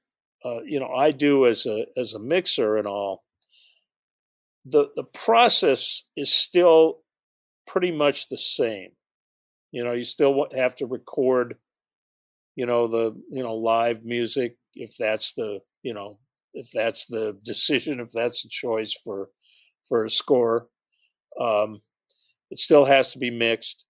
uh, 0.45 0.63
you 0.63 0.81
know 0.81 0.89
I 0.89 1.13
do 1.13 1.47
as 1.47 1.67
a 1.67 1.87
as 1.97 2.13
a 2.13 2.19
mixer 2.19 2.77
and 2.77 2.89
all, 2.89 3.23
the 4.65 4.89
the 4.97 5.05
process 5.05 6.05
is 6.17 6.33
still 6.33 7.01
pretty 7.67 7.91
much 7.91 8.29
the 8.29 8.39
same. 8.39 8.91
You 9.71 9.85
know, 9.85 9.93
you 9.93 10.05
still 10.05 10.47
have 10.55 10.75
to 10.77 10.87
record, 10.87 11.57
you 12.57 12.67
know, 12.67 12.87
the 12.87 13.13
you 13.31 13.43
know 13.43 13.55
live 13.55 14.05
music 14.05 14.57
if 14.75 14.97
that's 14.99 15.33
the 15.35 15.61
you 15.83 15.95
know 15.95 16.19
if 16.55 16.71
that's 16.73 17.07
the 17.07 17.39
decision 17.45 18.01
if 18.01 18.11
that's 18.13 18.43
the 18.43 18.49
choice 18.49 18.95
for 19.05 19.31
for 19.89 20.05
a 20.05 20.11
score. 20.11 20.69
Um, 21.41 21.81
it 22.51 22.59
still 22.59 22.85
has 22.85 23.13
to 23.13 23.19
be 23.19 23.31
mixed. 23.31 23.87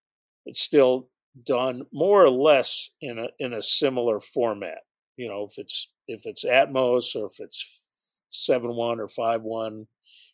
It's 0.46 0.62
still 0.62 1.08
done 1.44 1.82
more 1.92 2.22
or 2.22 2.30
less 2.30 2.90
in 3.00 3.18
a 3.18 3.28
in 3.38 3.52
a 3.54 3.62
similar 3.62 4.20
format. 4.20 4.78
You 5.16 5.28
know, 5.28 5.46
if 5.50 5.58
it's 5.58 5.90
if 6.08 6.26
it's 6.26 6.44
Atmos 6.44 7.16
or 7.16 7.26
if 7.26 7.34
it's 7.40 7.82
seven 8.30 8.74
one 8.74 9.00
or 9.00 9.08
five 9.08 9.42
one 9.42 9.86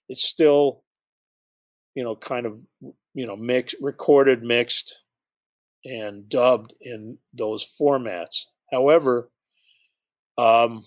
it's 0.09 0.25
still 0.25 0.83
you 1.95 2.03
know 2.05 2.17
kind 2.17 2.47
of 2.47 2.61
you 3.15 3.27
know 3.27 3.37
mixed 3.37 3.77
recorded 3.81 4.43
mixed 4.43 4.99
and 5.85 6.29
dubbed 6.29 6.75
in 6.81 7.19
those 7.33 7.65
formats. 7.81 8.45
However 8.73 9.31
um 10.37 10.85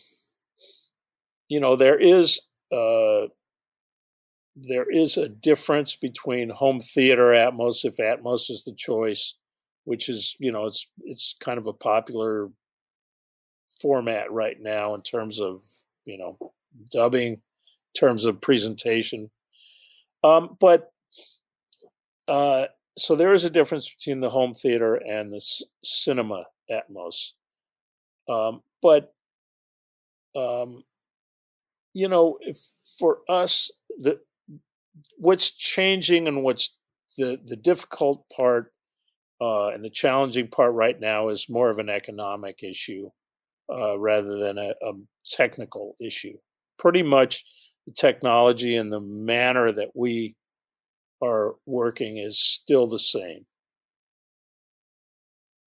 you 1.49 1.59
know 1.59 1.75
there 1.75 1.99
is 1.99 2.39
uh 2.71 3.27
there 4.55 4.89
is 4.89 5.17
a 5.17 5.29
difference 5.29 5.95
between 5.95 6.49
home 6.49 6.79
theater 6.79 7.27
atmos 7.27 7.85
if 7.85 7.97
atmos 7.97 8.49
is 8.49 8.63
the 8.65 8.73
choice 8.73 9.35
which 9.83 10.09
is 10.09 10.35
you 10.39 10.51
know 10.51 10.65
it's 10.65 10.87
it's 11.03 11.35
kind 11.39 11.57
of 11.57 11.67
a 11.67 11.73
popular 11.73 12.49
format 13.81 14.31
right 14.31 14.57
now 14.59 14.93
in 14.93 15.01
terms 15.01 15.39
of 15.39 15.61
you 16.05 16.17
know 16.17 16.37
dubbing 16.91 17.41
terms 17.97 18.25
of 18.25 18.41
presentation. 18.41 19.31
Um, 20.23 20.57
but 20.59 20.91
uh, 22.27 22.65
so 22.97 23.15
there 23.15 23.33
is 23.33 23.43
a 23.43 23.49
difference 23.49 23.89
between 23.89 24.21
the 24.21 24.29
home 24.29 24.53
theater 24.53 24.95
and 24.95 25.31
the 25.31 25.41
cinema 25.83 26.45
Atmos. 26.69 27.31
Um, 28.29 28.61
but 28.81 29.13
um, 30.35 30.83
you 31.93 32.07
know, 32.07 32.37
if 32.41 32.59
for 32.97 33.19
us, 33.29 33.71
the 33.99 34.19
what's 35.17 35.51
changing 35.51 36.27
and 36.27 36.43
what's 36.43 36.77
the 37.17 37.39
the 37.43 37.55
difficult 37.55 38.25
part 38.35 38.71
uh, 39.41 39.69
and 39.69 39.83
the 39.83 39.89
challenging 39.89 40.47
part 40.47 40.73
right 40.73 40.99
now 40.99 41.29
is 41.29 41.49
more 41.49 41.69
of 41.69 41.79
an 41.79 41.89
economic 41.89 42.63
issue 42.63 43.09
uh, 43.71 43.97
rather 43.97 44.37
than 44.37 44.57
a, 44.57 44.69
a 44.81 44.91
technical 45.25 45.95
issue. 45.99 46.37
Pretty 46.77 47.03
much 47.03 47.43
the 47.85 47.93
technology 47.93 48.75
and 48.75 48.91
the 48.91 48.99
manner 48.99 49.71
that 49.71 49.91
we 49.95 50.35
are 51.21 51.55
working 51.65 52.17
is 52.17 52.39
still 52.39 52.87
the 52.87 52.99
same. 52.99 53.45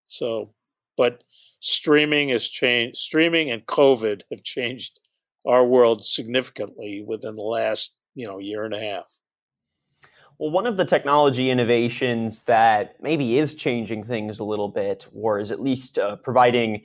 So, 0.06 0.54
but 0.96 1.24
streaming 1.60 2.28
has 2.28 2.48
changed. 2.48 2.96
Streaming 2.96 3.50
and 3.50 3.66
COVID 3.66 4.22
have 4.30 4.42
changed 4.42 5.00
our 5.46 5.64
world 5.64 6.04
significantly 6.04 7.04
within 7.06 7.34
the 7.34 7.42
last 7.42 7.94
you 8.14 8.26
know 8.26 8.38
year 8.38 8.64
and 8.64 8.74
a 8.74 8.80
half. 8.80 9.18
Well, 10.38 10.50
one 10.50 10.66
of 10.66 10.76
the 10.76 10.84
technology 10.84 11.50
innovations 11.50 12.42
that 12.42 12.96
maybe 13.00 13.38
is 13.38 13.54
changing 13.54 14.04
things 14.04 14.40
a 14.40 14.44
little 14.44 14.68
bit, 14.68 15.06
or 15.14 15.38
is 15.38 15.50
at 15.50 15.62
least 15.62 15.98
uh, 15.98 16.16
providing 16.16 16.82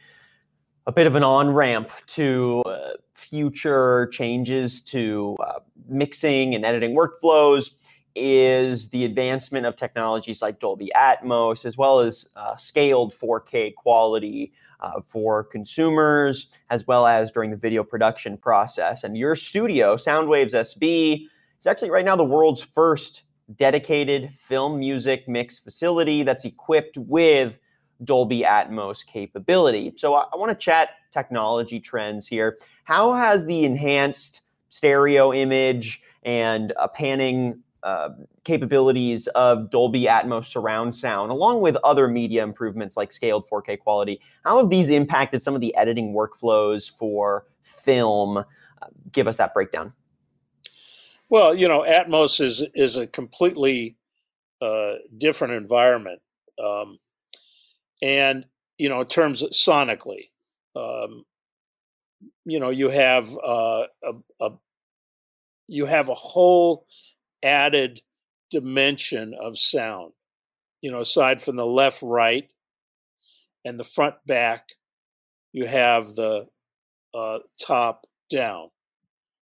a 0.89 0.91
bit 0.91 1.05
of 1.05 1.15
an 1.15 1.22
on 1.22 1.51
ramp 1.51 1.91
to 2.08 2.63
uh, 2.65 2.93
future 3.13 4.10
changes 4.12 4.81
to 4.81 5.38
uh, 5.46 5.60
mixing 5.88 6.55
and 6.55 6.65
editing 6.65 6.96
workflows, 6.96 7.74
is 8.15 8.89
the 8.89 9.05
advancement 9.05 9.67
of 9.67 9.75
technologies 9.75 10.41
like 10.41 10.60
Dolby 10.60 10.91
Atmos, 10.96 11.63
as 11.63 11.77
well 11.77 12.00
as 12.00 12.29
uh, 12.36 12.55
scaled 12.55 13.13
4K 13.13 13.75
quality 13.75 14.51
uh, 14.79 15.01
for 15.08 15.43
consumers, 15.43 16.48
as 16.72 16.88
well 16.88 17.05
as 17.05 17.29
during 17.29 17.51
the 17.51 17.58
video 17.58 17.84
production 17.84 18.36
process. 18.36 19.03
And 19.03 19.15
your 19.15 19.36
studio, 19.36 19.96
Soundwaves 19.96 20.53
SB, 20.53 21.27
is 21.60 21.67
actually 21.67 21.91
right 21.91 22.03
now 22.03 22.15
the 22.15 22.25
world's 22.25 22.63
first 22.63 23.22
dedicated 23.58 24.34
film 24.39 24.79
music 24.79 25.27
mix 25.27 25.60
facility 25.60 26.24
that's 26.24 26.46
equipped 26.46 26.98
with 26.98 27.60
Dolby 28.03 28.41
Atmos 28.41 29.05
capability. 29.05 29.93
So 29.97 30.15
I, 30.15 30.25
I 30.33 30.37
want 30.37 30.49
to 30.51 30.55
chat 30.55 30.89
technology 31.11 31.79
trends 31.79 32.27
here. 32.27 32.57
How 32.83 33.13
has 33.13 33.45
the 33.45 33.65
enhanced 33.65 34.41
stereo 34.69 35.33
image 35.33 36.01
and 36.23 36.73
uh, 36.77 36.87
panning 36.87 37.61
uh, 37.83 38.09
capabilities 38.43 39.27
of 39.27 39.69
Dolby 39.69 40.03
Atmos 40.03 40.47
surround 40.47 40.93
sound, 40.93 41.31
along 41.31 41.61
with 41.61 41.77
other 41.77 42.07
media 42.07 42.43
improvements 42.43 42.97
like 42.97 43.13
scaled 43.13 43.47
4K 43.49 43.79
quality, 43.79 44.19
how 44.43 44.57
have 44.57 44.69
these 44.69 44.89
impacted 44.89 45.41
some 45.41 45.55
of 45.55 45.61
the 45.61 45.73
editing 45.75 46.13
workflows 46.13 46.91
for 46.91 47.45
film? 47.63 48.37
Uh, 48.37 48.43
give 49.11 49.27
us 49.27 49.37
that 49.37 49.53
breakdown. 49.53 49.93
Well, 51.29 51.55
you 51.55 51.67
know, 51.67 51.85
Atmos 51.87 52.41
is 52.41 52.65
is 52.73 52.97
a 52.97 53.05
completely 53.05 53.95
uh, 54.61 54.95
different 55.17 55.53
environment, 55.53 56.21
um, 56.61 56.97
and 58.01 58.45
you 58.77 58.89
know, 58.89 59.01
in 59.01 59.07
terms 59.07 59.41
of 59.43 59.51
sonically, 59.51 60.29
um, 60.75 61.25
you 62.45 62.59
know, 62.59 62.69
you 62.69 62.89
have 62.89 63.33
uh, 63.37 63.83
a, 64.03 64.13
a 64.41 64.49
you 65.67 65.85
have 65.85 66.09
a 66.09 66.13
whole 66.13 66.85
added 67.43 68.01
dimension 68.49 69.33
of 69.39 69.57
sound. 69.57 70.13
You 70.81 70.91
know, 70.91 71.01
aside 71.01 71.41
from 71.41 71.57
the 71.57 71.65
left, 71.65 72.01
right, 72.01 72.49
and 73.65 73.77
the 73.79 73.83
front, 73.83 74.15
back, 74.25 74.69
you 75.51 75.67
have 75.67 76.15
the 76.15 76.47
uh, 77.13 77.39
top, 77.59 78.05
down. 78.29 78.69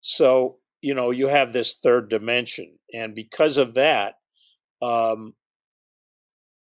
So 0.01 0.57
you 0.81 0.95
know 0.95 1.11
you 1.11 1.27
have 1.27 1.53
this 1.53 1.75
third 1.75 2.09
dimension, 2.09 2.79
and 2.93 3.13
because 3.13 3.57
of 3.57 3.75
that, 3.75 4.15
um, 4.81 5.35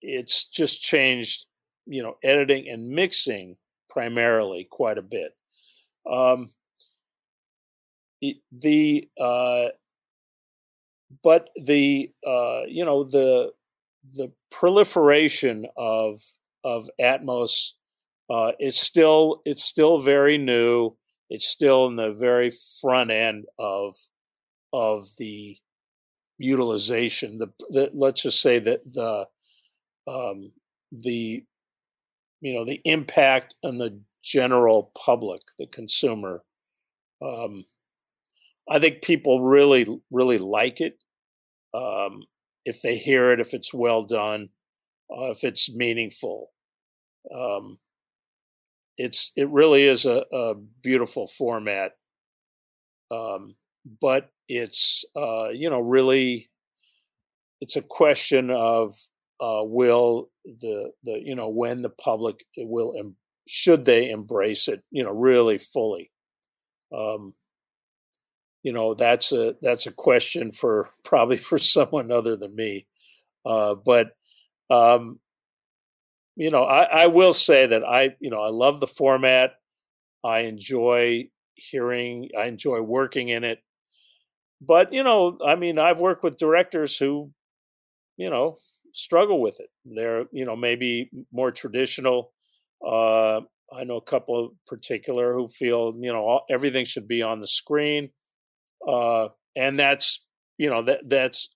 it's 0.01 0.47
just 0.47 0.83
changed. 0.83 1.47
You 1.93 2.03
know, 2.03 2.17
editing 2.25 2.69
and 2.69 2.89
mixing 2.89 3.57
primarily 3.91 4.67
quite 4.71 4.99
a 4.99 5.03
bit. 5.03 5.37
Um, 6.11 6.51
the 8.51 9.09
uh, 9.21 9.69
but 11.23 11.51
the 11.57 12.11
uh, 12.27 12.63
you 12.67 12.85
know 12.85 13.05
the 13.05 13.53
the 14.17 14.33
proliferation 14.51 15.67
of 15.77 16.21
of 16.65 16.89
Atmos 17.01 17.71
uh, 18.31 18.53
is 18.59 18.77
still 18.77 19.43
it's 19.45 19.65
still 19.65 19.99
very 19.99 20.39
new. 20.39 20.97
It's 21.29 21.47
still 21.47 21.87
in 21.87 21.97
the 21.97 22.13
very 22.13 22.53
front 22.81 23.11
end 23.11 23.45
of 23.59 23.97
of 24.73 25.09
the 25.19 25.57
utilization. 26.39 27.39
The, 27.39 27.53
the 27.71 27.91
let's 27.93 28.23
just 28.23 28.41
say 28.41 28.59
that 28.59 28.81
the 28.91 29.27
um, 30.07 30.53
the 30.91 31.45
you 32.43 32.55
know 32.55 32.65
the 32.65 32.81
impact 32.85 33.55
on 33.65 33.79
the 33.79 34.01
general 34.23 34.93
public, 34.95 35.41
the 35.59 35.67
consumer. 35.67 36.43
Um, 37.25 37.65
I 38.69 38.79
think 38.79 39.03
people 39.03 39.43
really, 39.43 39.87
really 40.11 40.39
like 40.39 40.81
it. 40.81 40.99
Um, 41.73 42.25
if 42.65 42.83
they 42.83 42.97
hear 42.97 43.31
it, 43.31 43.41
if 43.41 43.55
it's 43.55 43.73
well 43.73 44.05
done, 44.05 44.51
uh, 45.11 45.31
if 45.31 45.45
it's 45.45 45.73
meaningful. 45.73 46.51
Um, 47.35 47.79
it's 48.99 49.33
it 49.37 49.49
really 49.49 49.85
is 49.85 50.05
a, 50.05 50.25
a 50.33 50.55
beautiful 50.83 51.29
format, 51.29 51.93
um, 53.11 53.55
but 54.01 54.31
it's 54.49 55.05
uh, 55.17 55.49
you 55.49 55.71
know 55.71 55.81
really 55.81 56.51
it's 57.61 57.77
a 57.77 57.83
question 57.83 58.51
of 58.51 58.95
uh, 59.43 59.65
will 59.65 60.31
the 60.45 60.93
the 61.03 61.21
you 61.21 61.35
know 61.35 61.49
when 61.49 61.83
the 61.83 61.91
public 61.91 62.45
will 62.57 62.95
should 63.49 63.85
they 63.85 64.09
embrace 64.09 64.69
it 64.69 64.83
you 64.91 65.03
know 65.03 65.11
really 65.11 65.59
fully. 65.59 66.11
Um, 66.97 67.35
you 68.63 68.73
know 68.73 68.95
that's 68.95 69.33
a 69.33 69.57
that's 69.61 69.87
a 69.87 69.93
question 69.93 70.53
for 70.53 70.91
probably 71.05 71.37
for 71.37 71.59
someone 71.59 72.13
other 72.13 72.37
than 72.37 72.55
me. 72.55 72.87
Uh, 73.45 73.75
but 73.75 74.11
um, 74.71 75.19
you 76.37 76.51
know 76.51 76.63
I, 76.63 77.03
I 77.03 77.07
will 77.09 77.33
say 77.33 77.67
that 77.67 77.83
i 77.83 78.11
you 78.21 78.31
know 78.31 78.41
i 78.41 78.49
love 78.49 78.79
the 78.81 78.87
format. 78.87 79.55
I 80.25 80.41
enjoy 80.41 81.31
hearing 81.55 82.31
i 82.39 82.45
enjoy 82.45 82.81
working 82.81 83.29
in 83.29 83.43
it. 83.43 83.59
But 84.61 84.93
you 84.93 85.03
know 85.03 85.39
i 85.45 85.57
mean 85.57 85.81
i've 85.81 85.99
worked 85.99 86.23
with 86.23 86.39
directors 86.39 86.97
who 86.97 87.33
you 88.17 88.31
know 88.31 88.59
struggle 88.93 89.41
with 89.41 89.61
it. 89.61 89.71
They're 89.85 90.25
you 90.33 90.45
know 90.45 90.57
maybe 90.57 91.11
more 91.33 91.51
traditional 91.51 92.33
uh, 92.87 93.41
i 93.73 93.85
know 93.85 93.97
a 93.97 94.03
couple 94.03 94.45
of 94.45 94.51
particular 94.67 95.35
who 95.35 95.49
feel 95.49 95.95
you 96.01 96.13
know 96.13 96.25
all, 96.25 96.45
everything 96.51 96.85
should 96.85 97.07
be 97.09 97.23
on 97.23 97.41
the 97.41 97.47
screen 97.47 98.11
uh, 98.89 99.29
and 99.57 99.79
that's 99.79 100.25
you 100.59 100.69
know 100.69 100.83
that 100.83 101.01
that's 101.09 101.55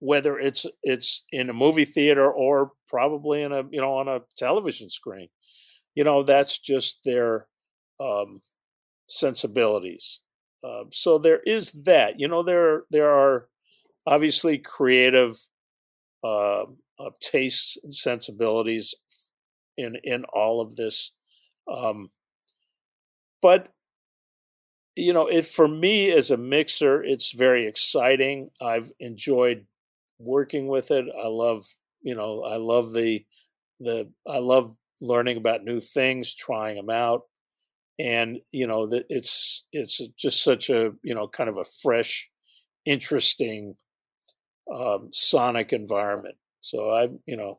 whether 0.00 0.38
it's 0.38 0.64
it's 0.82 1.24
in 1.32 1.50
a 1.50 1.52
movie 1.52 1.84
theater 1.84 2.30
or 2.30 2.70
probably 2.86 3.42
in 3.42 3.52
a 3.52 3.64
you 3.70 3.80
know 3.80 3.94
on 3.94 4.08
a 4.08 4.20
television 4.36 4.88
screen 4.88 5.28
you 5.94 6.04
know 6.04 6.22
that's 6.22 6.58
just 6.60 7.00
their 7.04 7.48
um, 8.00 8.40
sensibilities. 9.08 10.20
Uh, 10.62 10.84
so 10.92 11.18
there 11.18 11.40
is 11.44 11.72
that 11.72 12.18
you 12.18 12.28
know 12.28 12.42
there 12.42 12.82
there 12.90 13.10
are 13.10 13.48
obviously 14.06 14.58
creative 14.58 15.36
uh, 16.24 16.62
uh, 16.98 17.10
tastes 17.20 17.78
and 17.82 17.94
sensibilities 17.94 18.94
in 19.76 19.96
in 20.04 20.24
all 20.24 20.60
of 20.60 20.76
this 20.76 21.12
um, 21.72 22.10
but 23.40 23.68
you 24.96 25.12
know, 25.12 25.28
it 25.28 25.46
for 25.46 25.68
me 25.68 26.10
as 26.10 26.30
a 26.30 26.36
mixer, 26.36 27.02
it's 27.02 27.32
very 27.32 27.66
exciting. 27.66 28.50
I've 28.60 28.90
enjoyed 28.98 29.64
working 30.18 30.66
with 30.66 30.90
it. 30.90 31.06
I 31.16 31.28
love, 31.28 31.66
you 32.02 32.14
know, 32.14 32.42
I 32.42 32.56
love 32.56 32.92
the 32.92 33.24
the 33.80 34.10
I 34.26 34.38
love 34.38 34.76
learning 35.00 35.36
about 35.36 35.64
new 35.64 35.78
things, 35.80 36.34
trying 36.34 36.76
them 36.76 36.90
out, 36.90 37.22
and 37.98 38.40
you 38.50 38.66
know 38.66 38.86
that 38.88 39.06
it's 39.08 39.66
it's 39.72 40.00
just 40.18 40.42
such 40.42 40.70
a 40.70 40.92
you 41.02 41.14
know 41.14 41.28
kind 41.28 41.48
of 41.48 41.58
a 41.58 41.64
fresh, 41.82 42.28
interesting 42.84 43.76
um, 44.72 45.10
sonic 45.12 45.72
environment. 45.72 46.36
So 46.60 46.90
I, 46.90 47.08
you 47.26 47.36
know, 47.36 47.58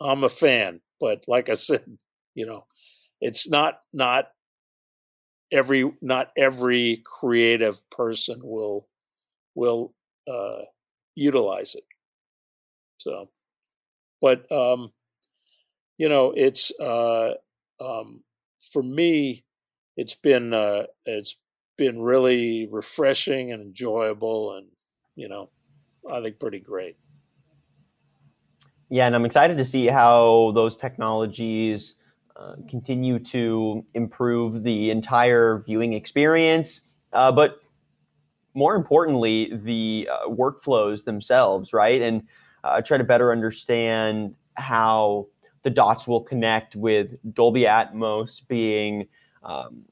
I'm 0.00 0.24
a 0.24 0.28
fan, 0.28 0.80
but 1.00 1.24
like 1.28 1.48
I 1.48 1.54
said, 1.54 1.98
you 2.34 2.46
know, 2.46 2.66
it's 3.20 3.48
not 3.48 3.80
not 3.92 4.26
every 5.52 5.90
not 6.00 6.30
every 6.36 7.02
creative 7.04 7.88
person 7.90 8.40
will 8.42 8.88
will 9.54 9.94
uh, 10.28 10.62
utilize 11.14 11.74
it. 11.74 11.84
So, 12.98 13.28
but 14.20 14.50
um, 14.52 14.92
you 15.98 16.08
know, 16.08 16.32
it's 16.36 16.72
uh, 16.80 17.32
um, 17.80 18.22
for 18.72 18.82
me, 18.82 19.44
it's 19.96 20.14
been 20.14 20.52
uh, 20.52 20.84
it's 21.04 21.36
been 21.76 22.00
really 22.00 22.66
refreshing 22.70 23.52
and 23.52 23.62
enjoyable, 23.62 24.54
and 24.56 24.66
you 25.16 25.28
know, 25.28 25.50
I 26.10 26.22
think 26.22 26.38
pretty 26.38 26.60
great. 26.60 26.96
Yeah, 28.90 29.06
and 29.06 29.14
I'm 29.14 29.24
excited 29.24 29.56
to 29.56 29.64
see 29.64 29.86
how 29.86 30.52
those 30.54 30.76
technologies 30.76 31.96
uh, 32.36 32.56
continue 32.68 33.18
to 33.18 33.84
improve 33.94 34.62
the 34.62 34.90
entire 34.90 35.62
viewing 35.66 35.94
experience, 35.94 36.88
uh, 37.12 37.32
but 37.32 37.60
more 38.54 38.76
importantly, 38.76 39.52
the 39.54 40.08
uh, 40.12 40.28
workflows 40.28 41.04
themselves, 41.04 41.72
right? 41.72 42.00
And 42.00 42.22
uh, 42.62 42.80
try 42.82 42.98
to 42.98 43.04
better 43.04 43.32
understand 43.32 44.34
how 44.54 45.26
the 45.62 45.70
dots 45.70 46.06
will 46.06 46.20
connect 46.20 46.76
with 46.76 47.16
Dolby 47.34 47.62
Atmos 47.62 48.46
being 48.46 49.08
um, 49.42 49.84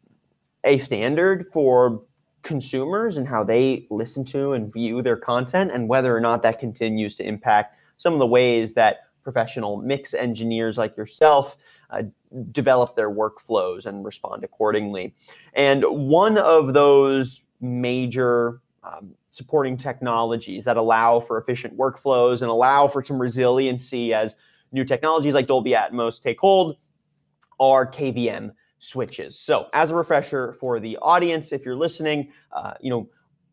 a 0.64 0.78
standard 0.78 1.46
for 1.52 2.02
consumers 2.42 3.16
and 3.16 3.26
how 3.26 3.44
they 3.44 3.86
listen 3.90 4.24
to 4.26 4.52
and 4.52 4.72
view 4.72 5.02
their 5.02 5.16
content, 5.16 5.70
and 5.72 5.88
whether 5.88 6.16
or 6.16 6.20
not 6.20 6.42
that 6.42 6.58
continues 6.58 7.14
to 7.16 7.26
impact 7.26 7.76
some 7.96 8.12
of 8.12 8.18
the 8.18 8.26
ways 8.26 8.74
that 8.74 9.08
professional 9.22 9.76
mix 9.76 10.14
engineers 10.14 10.76
like 10.76 10.96
yourself 10.96 11.56
uh, 11.90 12.02
develop 12.50 12.96
their 12.96 13.10
workflows 13.10 13.86
and 13.86 14.04
respond 14.04 14.42
accordingly. 14.42 15.14
And 15.54 15.84
one 15.84 16.38
of 16.38 16.74
those 16.74 17.42
major 17.60 18.60
um, 18.82 19.14
supporting 19.30 19.76
technologies 19.76 20.64
that 20.64 20.76
allow 20.76 21.20
for 21.20 21.38
efficient 21.38 21.76
workflows 21.76 22.42
and 22.42 22.50
allow 22.50 22.88
for 22.88 23.04
some 23.04 23.20
resiliency 23.20 24.12
as 24.12 24.34
new 24.72 24.84
technologies 24.84 25.34
like 25.34 25.46
Dolby 25.46 25.72
Atmos 25.72 26.20
take 26.20 26.40
hold 26.40 26.76
are 27.60 27.90
KVM 27.90 28.52
switches. 28.82 29.38
So, 29.38 29.68
as 29.72 29.90
a 29.90 29.94
refresher 29.94 30.54
for 30.54 30.80
the 30.80 30.98
audience, 31.00 31.52
if 31.52 31.64
you're 31.64 31.76
listening, 31.76 32.32
uh, 32.52 32.74
you 32.80 32.90
know, 32.90 33.08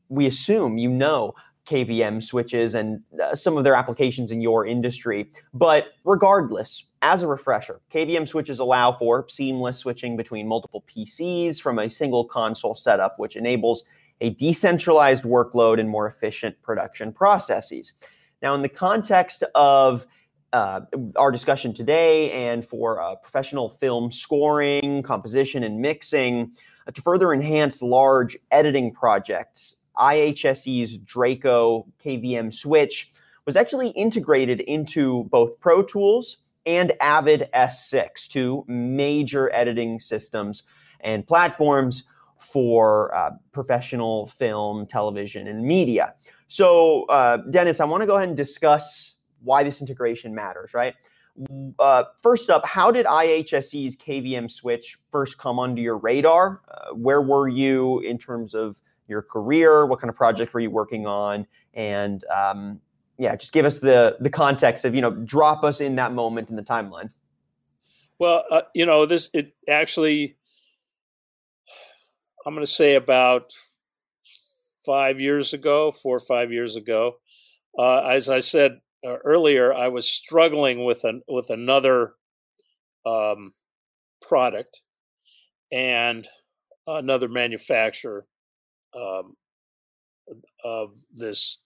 we 0.09 0.25
assume 0.25 0.77
you 0.77 0.89
know 0.89 1.35
KVM 1.67 2.23
switches 2.23 2.73
and 2.73 3.01
uh, 3.23 3.35
some 3.35 3.55
of 3.55 3.63
their 3.63 3.75
applications 3.75 4.31
in 4.31 4.41
your 4.41 4.65
industry. 4.65 5.29
But 5.53 5.85
regardless, 6.03 6.85
as 7.03 7.21
a 7.21 7.27
refresher, 7.27 7.79
KVM 7.93 8.27
switches 8.27 8.59
allow 8.59 8.91
for 8.91 9.27
seamless 9.29 9.77
switching 9.77 10.17
between 10.17 10.47
multiple 10.47 10.83
PCs 10.89 11.61
from 11.61 11.77
a 11.77 11.89
single 11.89 12.25
console 12.25 12.73
setup, 12.73 13.19
which 13.19 13.35
enables 13.35 13.83
a 14.21 14.31
decentralized 14.31 15.23
workload 15.23 15.79
and 15.79 15.87
more 15.87 16.07
efficient 16.07 16.59
production 16.63 17.13
processes. 17.13 17.93
Now, 18.41 18.55
in 18.55 18.63
the 18.63 18.69
context 18.69 19.43
of 19.53 20.07
uh, 20.53 20.81
our 21.15 21.31
discussion 21.31 21.73
today 21.73 22.31
and 22.31 22.65
for 22.65 23.01
uh, 23.01 23.15
professional 23.15 23.69
film 23.69 24.11
scoring, 24.11 25.03
composition, 25.03 25.63
and 25.63 25.79
mixing, 25.79 26.51
uh, 26.87 26.91
to 26.91 27.01
further 27.01 27.33
enhance 27.33 27.81
large 27.81 28.37
editing 28.51 28.93
projects, 28.93 29.77
IHSE's 29.97 30.97
Draco 30.99 31.85
KVM 32.03 32.53
switch 32.53 33.11
was 33.45 33.55
actually 33.55 33.89
integrated 33.89 34.61
into 34.61 35.25
both 35.25 35.57
Pro 35.59 35.83
Tools 35.83 36.37
and 36.65 36.93
Avid 37.01 37.49
S6, 37.53 38.27
two 38.27 38.63
major 38.67 39.53
editing 39.53 39.99
systems 39.99 40.63
and 41.01 41.25
platforms 41.25 42.03
for 42.37 43.13
uh, 43.15 43.31
professional 43.51 44.27
film, 44.27 44.85
television, 44.87 45.47
and 45.47 45.63
media. 45.63 46.13
So, 46.47 47.03
uh, 47.05 47.37
Dennis, 47.49 47.79
I 47.79 47.85
want 47.85 48.01
to 48.01 48.07
go 48.07 48.15
ahead 48.15 48.29
and 48.29 48.37
discuss 48.37 49.18
why 49.43 49.63
this 49.63 49.81
integration 49.81 50.33
matters, 50.33 50.73
right? 50.73 50.95
Uh, 51.77 52.03
first 52.21 52.49
up, 52.49 52.65
how 52.65 52.91
did 52.91 53.05
IHSE's 53.05 53.95
KVM 53.95 54.51
switch 54.51 54.97
first 55.11 55.37
come 55.37 55.59
under 55.59 55.81
your 55.81 55.97
radar? 55.97 56.61
Uh, 56.69 56.93
where 56.93 57.21
were 57.21 57.47
you 57.47 57.99
in 57.99 58.17
terms 58.17 58.53
of 58.53 58.75
your 59.07 59.21
career? 59.21 59.85
What 59.85 59.99
kind 60.01 60.09
of 60.09 60.15
project 60.15 60.53
were 60.53 60.59
you 60.59 60.69
working 60.69 61.07
on? 61.07 61.47
And 61.73 62.23
um, 62.25 62.81
yeah, 63.17 63.35
just 63.35 63.53
give 63.53 63.65
us 63.65 63.79
the 63.79 64.17
the 64.19 64.29
context 64.29 64.85
of 64.85 64.95
you 64.95 65.01
know 65.01 65.11
drop 65.11 65.63
us 65.63 65.81
in 65.81 65.95
that 65.95 66.13
moment 66.13 66.49
in 66.49 66.55
the 66.55 66.61
timeline. 66.61 67.09
Well, 68.17 68.43
uh, 68.51 68.61
you 68.73 68.85
know 68.85 69.05
this 69.05 69.29
it 69.33 69.53
actually 69.67 70.35
I'm 72.45 72.53
going 72.53 72.65
to 72.65 72.71
say 72.71 72.95
about 72.95 73.51
five 74.85 75.19
years 75.19 75.53
ago, 75.53 75.91
four 75.91 76.17
or 76.17 76.21
five 76.21 76.51
years 76.51 76.75
ago. 76.75 77.17
Uh, 77.77 77.99
as 77.99 78.29
I 78.29 78.39
said 78.39 78.79
uh, 79.05 79.17
earlier, 79.23 79.73
I 79.73 79.87
was 79.87 80.09
struggling 80.09 80.83
with 80.83 81.03
an 81.03 81.21
with 81.27 81.49
another 81.49 82.13
um, 83.05 83.53
product 84.21 84.81
and 85.71 86.27
another 86.87 87.27
manufacturer 87.27 88.25
um, 88.95 89.35
of 90.63 90.95
this, 91.13 91.59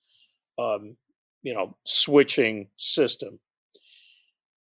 um, 0.60 0.96
you 1.42 1.54
know, 1.54 1.76
switching 1.86 2.68
system. 2.78 3.40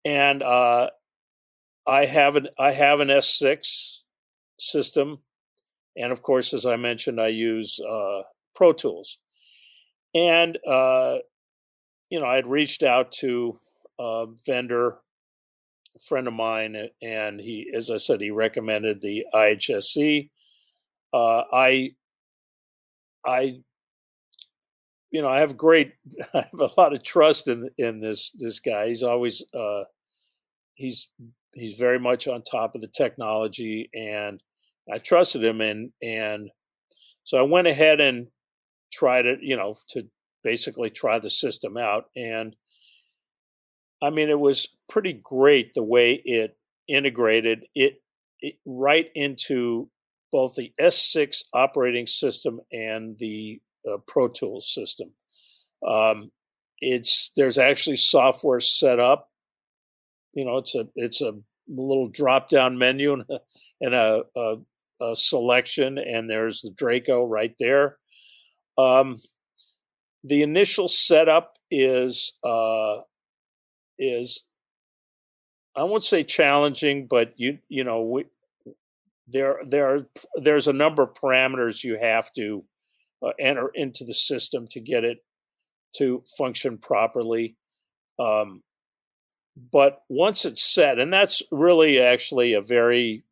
And 0.04 0.42
uh, 0.42 0.90
I 1.86 2.06
have 2.06 2.36
an 2.36 2.48
I 2.58 2.72
have 2.72 3.00
an 3.00 3.08
S6 3.08 3.98
system, 4.58 5.18
and 5.96 6.12
of 6.12 6.22
course, 6.22 6.54
as 6.54 6.66
I 6.66 6.76
mentioned, 6.76 7.20
I 7.20 7.28
use 7.28 7.78
uh, 7.80 8.22
Pro 8.54 8.72
Tools. 8.72 9.18
And 10.14 10.58
uh, 10.68 11.18
you 12.12 12.20
know, 12.20 12.26
I 12.26 12.34
had 12.34 12.46
reached 12.46 12.82
out 12.82 13.10
to 13.20 13.58
a 13.98 14.26
vendor, 14.44 14.98
a 15.96 15.98
friend 15.98 16.28
of 16.28 16.34
mine, 16.34 16.76
and 17.00 17.40
he, 17.40 17.72
as 17.74 17.88
I 17.88 17.96
said, 17.96 18.20
he 18.20 18.30
recommended 18.30 19.00
the 19.00 19.24
IHSE. 19.32 20.28
Uh, 21.14 21.42
I 21.50 21.92
I, 23.24 23.60
you 25.10 25.22
know, 25.22 25.28
I 25.28 25.40
have 25.40 25.56
great, 25.56 25.94
I 26.34 26.44
have 26.52 26.60
a 26.60 26.78
lot 26.78 26.92
of 26.92 27.02
trust 27.02 27.48
in 27.48 27.70
in 27.78 28.02
this 28.02 28.30
this 28.32 28.60
guy. 28.60 28.88
He's 28.88 29.02
always, 29.02 29.42
uh, 29.54 29.84
he's 30.74 31.08
he's 31.54 31.78
very 31.78 31.98
much 31.98 32.28
on 32.28 32.42
top 32.42 32.74
of 32.74 32.82
the 32.82 32.88
technology, 32.88 33.88
and 33.94 34.38
I 34.92 34.98
trusted 34.98 35.42
him, 35.42 35.62
and 35.62 35.92
and 36.02 36.50
so 37.24 37.38
I 37.38 37.42
went 37.42 37.68
ahead 37.68 38.02
and 38.02 38.26
tried 38.92 39.24
it, 39.24 39.38
you 39.40 39.56
know, 39.56 39.78
to 39.88 40.06
basically 40.42 40.90
try 40.90 41.18
the 41.18 41.30
system 41.30 41.76
out, 41.76 42.06
and 42.16 42.56
I 44.02 44.10
mean, 44.10 44.28
it 44.28 44.40
was 44.40 44.68
pretty 44.88 45.12
great 45.12 45.74
the 45.74 45.82
way 45.82 46.20
it 46.24 46.56
integrated 46.88 47.64
it, 47.74 48.02
it 48.40 48.56
right 48.66 49.08
into 49.14 49.88
both 50.32 50.54
the 50.56 50.72
S6 50.80 51.42
operating 51.54 52.06
system 52.06 52.60
and 52.72 53.16
the 53.18 53.60
uh, 53.88 53.98
Pro 54.06 54.28
Tools 54.28 54.72
system. 54.72 55.10
Um, 55.86 56.32
it's 56.80 57.30
there's 57.36 57.58
actually 57.58 57.96
software 57.96 58.60
set 58.60 58.98
up. 58.98 59.28
You 60.34 60.44
know, 60.44 60.58
it's 60.58 60.74
a 60.74 60.88
it's 60.96 61.20
a 61.20 61.32
little 61.68 62.08
drop 62.08 62.48
down 62.48 62.78
menu 62.78 63.12
and 63.12 63.24
a, 63.30 63.40
and 63.80 63.94
a, 63.94 64.22
a, 64.36 64.56
a 65.00 65.16
selection, 65.16 65.98
and 65.98 66.28
there's 66.28 66.62
the 66.62 66.70
Draco 66.70 67.24
right 67.24 67.54
there. 67.60 67.98
Um, 68.78 69.18
the 70.24 70.42
initial 70.42 70.88
setup 70.88 71.56
is 71.70 72.32
uh, 72.44 72.98
is 73.98 74.44
I 75.76 75.84
won't 75.84 76.04
say 76.04 76.24
challenging, 76.24 77.06
but 77.06 77.32
you 77.36 77.58
you 77.68 77.84
know 77.84 78.02
we 78.02 78.26
there 79.26 79.58
there 79.64 79.94
are 79.94 80.06
there's 80.36 80.68
a 80.68 80.72
number 80.72 81.02
of 81.02 81.14
parameters 81.14 81.82
you 81.82 81.98
have 82.00 82.32
to 82.34 82.64
uh, 83.24 83.30
enter 83.38 83.70
into 83.74 84.04
the 84.04 84.14
system 84.14 84.66
to 84.68 84.80
get 84.80 85.04
it 85.04 85.24
to 85.96 86.22
function 86.38 86.78
properly. 86.78 87.56
Um, 88.18 88.62
but 89.70 90.02
once 90.08 90.44
it's 90.44 90.62
set 90.62 90.98
and 90.98 91.12
that's 91.12 91.42
really 91.50 92.00
actually 92.00 92.54
a 92.54 92.62
very 92.62 93.24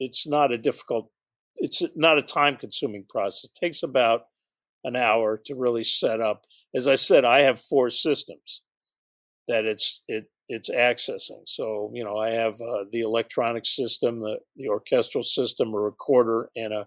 it's 0.00 0.26
not 0.26 0.52
a 0.52 0.58
difficult 0.58 1.10
it's 1.56 1.82
not 1.94 2.18
a 2.18 2.22
time 2.22 2.56
consuming 2.56 3.04
process. 3.08 3.44
It 3.44 3.58
takes 3.58 3.82
about 3.82 4.26
an 4.86 4.96
hour 4.96 5.36
to 5.44 5.54
really 5.54 5.84
set 5.84 6.20
up 6.20 6.46
as 6.74 6.88
i 6.88 6.94
said 6.94 7.24
i 7.24 7.40
have 7.40 7.60
four 7.60 7.90
systems 7.90 8.62
that 9.48 9.64
it's 9.64 10.02
it 10.08 10.30
it's 10.48 10.70
accessing. 10.70 11.42
So, 11.46 11.90
you 11.92 12.04
know, 12.04 12.16
I 12.16 12.30
have 12.30 12.54
uh, 12.60 12.84
the 12.92 13.00
electronic 13.00 13.66
system, 13.66 14.20
the, 14.20 14.38
the 14.56 14.68
orchestral 14.68 15.24
system, 15.24 15.74
a 15.74 15.78
recorder, 15.78 16.50
and 16.54 16.72
a, 16.72 16.86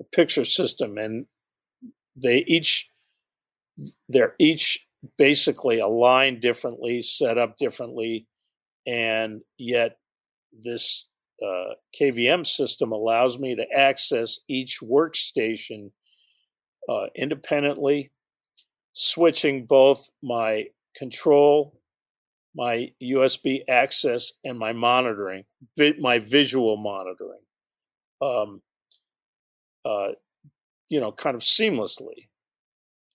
a 0.00 0.04
picture 0.12 0.44
system, 0.44 0.98
and 0.98 1.26
they 2.16 2.44
each 2.46 2.90
they're 4.08 4.34
each 4.38 4.86
basically 5.18 5.78
aligned 5.78 6.40
differently, 6.40 7.02
set 7.02 7.38
up 7.38 7.58
differently, 7.58 8.26
and 8.86 9.42
yet 9.58 9.98
this 10.52 11.06
uh, 11.44 11.74
KVM 12.00 12.46
system 12.46 12.92
allows 12.92 13.38
me 13.38 13.54
to 13.54 13.66
access 13.72 14.40
each 14.48 14.80
workstation 14.82 15.90
uh, 16.88 17.06
independently, 17.14 18.10
switching 18.92 19.66
both 19.66 20.08
my 20.22 20.66
control 20.96 21.76
my 22.56 22.90
USB 23.02 23.60
access 23.68 24.32
and 24.42 24.58
my 24.58 24.72
monitoring, 24.72 25.44
vi- 25.76 25.98
my 26.00 26.18
visual 26.18 26.76
monitoring, 26.78 27.42
um, 28.22 28.62
uh, 29.84 30.12
you 30.88 31.00
know, 31.00 31.12
kind 31.12 31.36
of 31.36 31.42
seamlessly. 31.42 32.28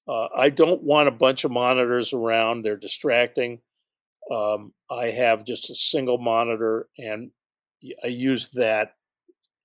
Uh, 0.07 0.27
I 0.35 0.49
don't 0.49 0.83
want 0.83 1.07
a 1.07 1.11
bunch 1.11 1.43
of 1.43 1.51
monitors 1.51 2.13
around; 2.13 2.63
they're 2.63 2.77
distracting. 2.77 3.59
Um, 4.31 4.73
I 4.89 5.09
have 5.09 5.43
just 5.43 5.69
a 5.69 5.75
single 5.75 6.19
monitor, 6.19 6.87
and 6.97 7.31
I 8.03 8.07
use 8.07 8.49
that 8.49 8.93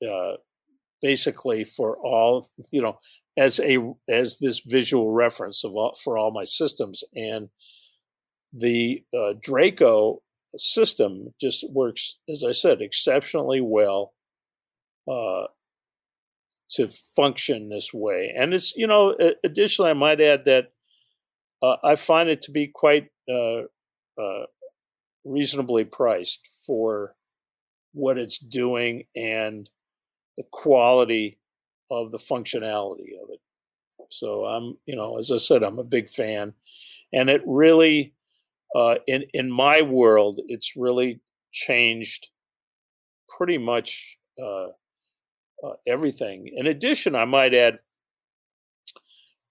uh, 0.06 0.34
basically 1.02 1.64
for 1.64 1.98
all 1.98 2.48
you 2.70 2.80
know 2.80 2.98
as 3.36 3.60
a 3.60 3.78
as 4.08 4.38
this 4.38 4.60
visual 4.60 5.12
reference 5.12 5.64
of 5.64 5.74
all, 5.74 5.96
for 6.02 6.16
all 6.16 6.30
my 6.30 6.44
systems 6.44 7.04
and 7.14 7.50
the 8.52 9.04
uh, 9.14 9.34
Draco 9.40 10.22
system 10.56 11.34
just 11.40 11.64
works, 11.70 12.18
as 12.28 12.42
I 12.46 12.52
said, 12.52 12.80
exceptionally 12.80 13.60
well 13.60 14.14
uh, 15.10 15.44
to 16.70 16.88
function 17.14 17.68
this 17.68 17.92
way. 17.92 18.32
And 18.36 18.54
it's, 18.54 18.74
you 18.76 18.86
know, 18.86 19.14
additionally, 19.44 19.90
I 19.90 19.94
might 19.94 20.20
add 20.20 20.44
that 20.46 20.72
uh, 21.62 21.76
I 21.84 21.96
find 21.96 22.28
it 22.28 22.42
to 22.42 22.50
be 22.50 22.68
quite 22.68 23.08
uh, 23.28 23.62
uh, 24.20 24.46
reasonably 25.24 25.84
priced 25.84 26.40
for 26.66 27.14
what 27.92 28.18
it's 28.18 28.38
doing 28.38 29.04
and 29.14 29.68
the 30.36 30.44
quality 30.50 31.38
of 31.90 32.10
the 32.10 32.18
functionality 32.18 33.14
of 33.22 33.30
it. 33.30 33.40
So 34.10 34.44
I'm, 34.44 34.76
you 34.86 34.96
know, 34.96 35.18
as 35.18 35.32
I 35.32 35.38
said, 35.38 35.62
I'm 35.62 35.78
a 35.78 35.84
big 35.84 36.08
fan, 36.08 36.52
and 37.12 37.28
it 37.28 37.42
really, 37.46 38.14
uh, 38.74 38.96
in 39.06 39.24
in 39.32 39.50
my 39.50 39.82
world, 39.82 40.40
it's 40.46 40.74
really 40.76 41.20
changed 41.52 42.28
pretty 43.36 43.58
much 43.58 44.18
uh, 44.40 44.68
uh, 45.64 45.74
everything. 45.86 46.50
In 46.54 46.66
addition, 46.66 47.14
I 47.14 47.24
might 47.24 47.54
add, 47.54 47.78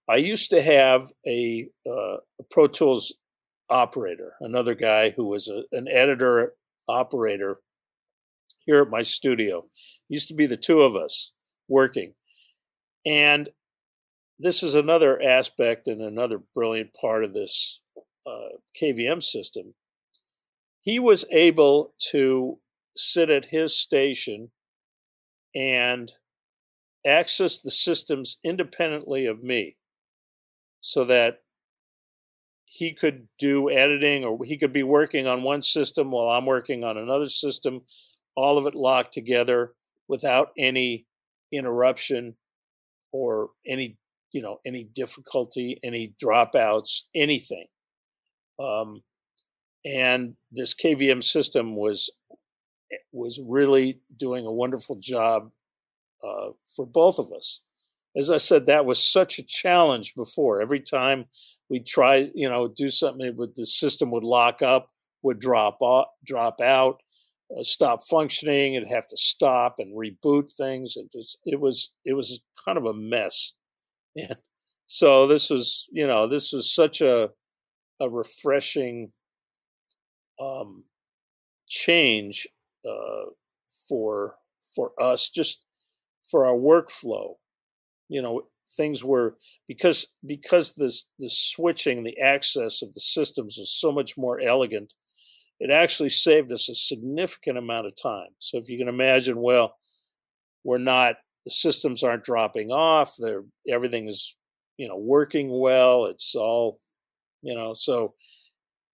I 0.08 0.16
used 0.16 0.50
to 0.50 0.62
have 0.62 1.12
a, 1.26 1.68
uh, 1.86 2.16
a 2.40 2.44
Pro 2.50 2.68
Tools 2.68 3.14
operator, 3.68 4.34
another 4.40 4.74
guy 4.74 5.10
who 5.10 5.26
was 5.26 5.48
a, 5.48 5.64
an 5.72 5.88
editor 5.88 6.54
operator 6.88 7.58
here 8.64 8.82
at 8.82 8.90
my 8.90 9.02
studio. 9.02 9.66
Used 10.08 10.28
to 10.28 10.34
be 10.34 10.46
the 10.46 10.56
two 10.56 10.82
of 10.82 10.94
us 10.94 11.32
working. 11.68 12.14
And 13.06 13.48
this 14.38 14.64
is 14.64 14.74
another 14.74 15.22
aspect 15.22 15.86
and 15.86 16.00
another 16.02 16.38
brilliant 16.54 16.92
part 16.92 17.24
of 17.24 17.32
this 17.32 17.80
uh, 18.26 18.58
KVM 18.80 19.22
system. 19.22 19.74
He 20.82 20.98
was 20.98 21.24
able 21.30 21.94
to 22.10 22.58
sit 22.96 23.30
at 23.30 23.46
his 23.46 23.78
station 23.78 24.50
and 25.54 26.12
access 27.06 27.60
the 27.60 27.70
systems 27.70 28.38
independently 28.44 29.26
of 29.26 29.42
me 29.42 29.76
so 30.80 31.04
that 31.04 31.42
he 32.64 32.92
could 32.92 33.28
do 33.38 33.70
editing 33.70 34.24
or 34.24 34.44
he 34.44 34.58
could 34.58 34.72
be 34.72 34.82
working 34.82 35.26
on 35.26 35.42
one 35.42 35.62
system 35.62 36.10
while 36.10 36.28
I'm 36.28 36.44
working 36.44 36.84
on 36.84 36.98
another 36.98 37.28
system, 37.28 37.82
all 38.34 38.58
of 38.58 38.66
it 38.66 38.74
locked 38.74 39.14
together 39.14 39.72
without 40.08 40.50
any 40.58 41.06
interruption 41.52 42.34
or 43.12 43.50
any 43.66 43.96
you 44.32 44.42
know 44.42 44.58
any 44.66 44.84
difficulty 44.84 45.78
any 45.82 46.14
dropouts 46.22 47.02
anything. 47.14 47.66
Um, 48.58 49.02
and 49.84 50.34
this 50.50 50.74
kvm 50.74 51.22
system 51.22 51.76
was 51.76 52.10
eh, 52.92 52.96
was 53.12 53.40
really 53.44 54.00
doing 54.16 54.46
a 54.46 54.52
wonderful 54.52 54.96
job 54.96 55.50
uh, 56.26 56.50
for 56.74 56.86
both 56.86 57.18
of 57.18 57.32
us. 57.32 57.60
As 58.16 58.30
i 58.30 58.38
said 58.38 58.66
that 58.66 58.86
was 58.86 59.02
such 59.02 59.38
a 59.38 59.44
challenge 59.44 60.14
before. 60.14 60.60
Every 60.60 60.80
time 60.80 61.26
we 61.68 61.80
try 61.80 62.30
you 62.34 62.48
know 62.48 62.68
do 62.68 62.88
something 62.90 63.36
with 63.36 63.54
the 63.54 63.66
system 63.66 64.10
would 64.10 64.24
lock 64.24 64.62
up 64.62 64.90
would 65.22 65.38
drop 65.38 65.78
off 65.80 66.08
drop 66.24 66.60
out 66.60 67.00
stop 67.62 68.02
functioning 68.08 68.76
and 68.76 68.88
have 68.88 69.06
to 69.08 69.16
stop 69.16 69.76
and 69.78 69.96
reboot 69.96 70.52
things 70.52 70.96
it 70.96 71.08
was 71.14 71.38
it 71.44 71.60
was 71.60 71.90
it 72.04 72.14
was 72.14 72.40
kind 72.64 72.78
of 72.78 72.84
a 72.86 72.94
mess. 72.94 73.52
And 74.16 74.36
so 74.86 75.26
this 75.26 75.50
was 75.50 75.86
you 75.92 76.06
know 76.06 76.26
this 76.28 76.52
was 76.52 76.74
such 76.74 77.00
a 77.02 77.30
a 78.00 78.10
refreshing 78.10 79.12
um 80.40 80.84
change 81.68 82.46
uh 82.88 83.26
for 83.88 84.36
for 84.74 84.92
us 85.00 85.30
just 85.30 85.62
for 86.30 86.46
our 86.46 86.56
workflow. 86.56 87.34
You 88.08 88.22
know 88.22 88.42
things 88.76 89.04
were 89.04 89.36
because 89.68 90.08
because 90.26 90.74
this 90.74 91.08
the 91.18 91.30
switching 91.30 92.04
the 92.04 92.18
access 92.20 92.82
of 92.82 92.94
the 92.94 93.00
systems 93.00 93.56
was 93.58 93.72
so 93.72 93.92
much 93.92 94.16
more 94.18 94.40
elegant 94.40 94.94
it 95.58 95.70
actually 95.70 96.10
saved 96.10 96.52
us 96.52 96.68
a 96.68 96.74
significant 96.74 97.58
amount 97.58 97.86
of 97.86 97.94
time. 98.00 98.28
So 98.38 98.58
if 98.58 98.68
you 98.68 98.78
can 98.78 98.88
imagine 98.88 99.40
well 99.40 99.76
we're 100.64 100.78
not 100.78 101.16
the 101.44 101.50
systems 101.50 102.02
aren't 102.02 102.24
dropping 102.24 102.72
off 102.72 103.14
they're 103.18 103.44
everything 103.68 104.08
is 104.08 104.34
you 104.76 104.88
know 104.88 104.96
working 104.96 105.48
well 105.48 106.06
it's 106.06 106.34
all 106.34 106.80
you 107.42 107.54
know 107.54 107.72
so 107.72 108.14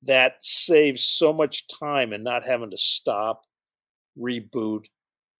that 0.02 0.34
saves 0.40 1.02
so 1.02 1.32
much 1.32 1.66
time 1.80 2.12
and 2.12 2.22
not 2.22 2.44
having 2.44 2.70
to 2.70 2.76
stop 2.76 3.44
reboot 4.18 4.84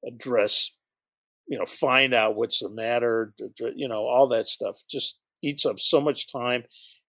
address 0.07 0.73
you 1.47 1.59
know 1.59 1.67
find 1.67 2.15
out 2.15 2.35
what's 2.35 2.61
the 2.61 2.69
matter 2.71 3.35
you 3.75 3.89
know 3.89 4.07
all 4.07 4.27
that 4.27 4.49
stuff 4.49 4.81
just 4.91 5.19
eats 5.43 5.67
up 5.67 5.79
so 5.79 6.01
much 6.01 6.33
time. 6.33 6.63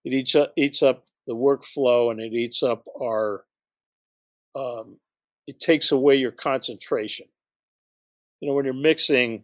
It 0.04 0.14
eats 0.14 0.36
up 0.36 0.52
eats 0.58 0.84
up 0.84 1.06
the 1.28 1.36
workflow 1.36 2.12
and 2.12 2.20
it 2.20 2.34
eats 2.34 2.62
up 2.62 2.86
our 3.02 3.46
um, 4.56 4.98
it 5.48 5.60
takes 5.60 5.92
away 5.92 6.16
your 6.16 6.32
concentration 6.32 7.28
you 8.40 8.50
know 8.50 8.56
when 8.56 8.66
you're 8.66 8.74
mixing 8.74 9.44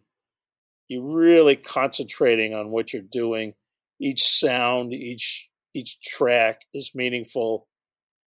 you're 0.89 1.03
really 1.03 1.55
concentrating 1.55 2.53
on 2.53 2.71
what 2.71 2.91
you're 2.91 3.01
doing. 3.01 3.53
Each 4.01 4.23
sound, 4.23 4.91
each 4.91 5.49
each 5.73 6.01
track 6.01 6.61
is 6.73 6.91
meaningful. 6.95 7.67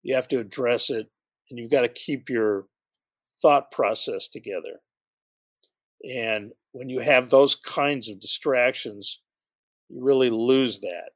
You 0.02 0.16
have 0.16 0.28
to 0.28 0.40
address 0.40 0.90
it, 0.90 1.08
and 1.48 1.58
you've 1.58 1.70
got 1.70 1.82
to 1.82 1.88
keep 1.88 2.28
your 2.28 2.66
thought 3.40 3.70
process 3.70 4.28
together. 4.28 4.80
And 6.02 6.52
when 6.72 6.88
you 6.88 7.00
have 7.00 7.30
those 7.30 7.54
kinds 7.54 8.08
of 8.08 8.20
distractions, 8.20 9.20
you 9.88 10.02
really 10.02 10.30
lose 10.30 10.80
that. 10.80 11.10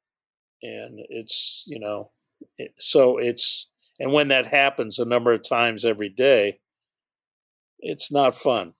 And 0.62 1.00
it's, 1.08 1.64
you 1.66 1.80
know, 1.80 2.10
it, 2.58 2.74
so 2.78 3.18
it's, 3.18 3.68
and 4.00 4.12
when 4.12 4.28
that 4.28 4.46
happens 4.46 4.98
a 4.98 5.04
number 5.04 5.32
of 5.32 5.48
times 5.48 5.84
every 5.84 6.08
day, 6.08 6.60
it's 7.78 8.10
not 8.10 8.34
fun. 8.34 8.72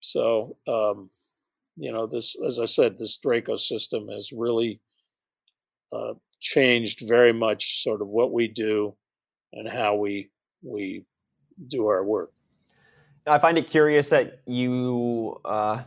So, 0.00 0.56
um, 0.66 1.10
you 1.76 1.92
know, 1.92 2.06
this, 2.06 2.36
as 2.46 2.58
I 2.58 2.66
said, 2.66 2.98
this 2.98 3.16
Draco 3.16 3.56
system 3.56 4.08
has 4.08 4.32
really 4.32 4.80
uh, 5.92 6.14
changed 6.40 7.06
very 7.06 7.32
much 7.32 7.82
sort 7.82 8.02
of 8.02 8.08
what 8.08 8.32
we 8.32 8.48
do 8.48 8.94
and 9.52 9.68
how 9.68 9.94
we 9.94 10.30
we 10.62 11.04
do 11.68 11.86
our 11.86 12.04
work. 12.04 12.32
I 13.26 13.38
find 13.38 13.58
it 13.58 13.68
curious 13.68 14.08
that 14.10 14.40
you 14.46 15.40
uh, 15.44 15.82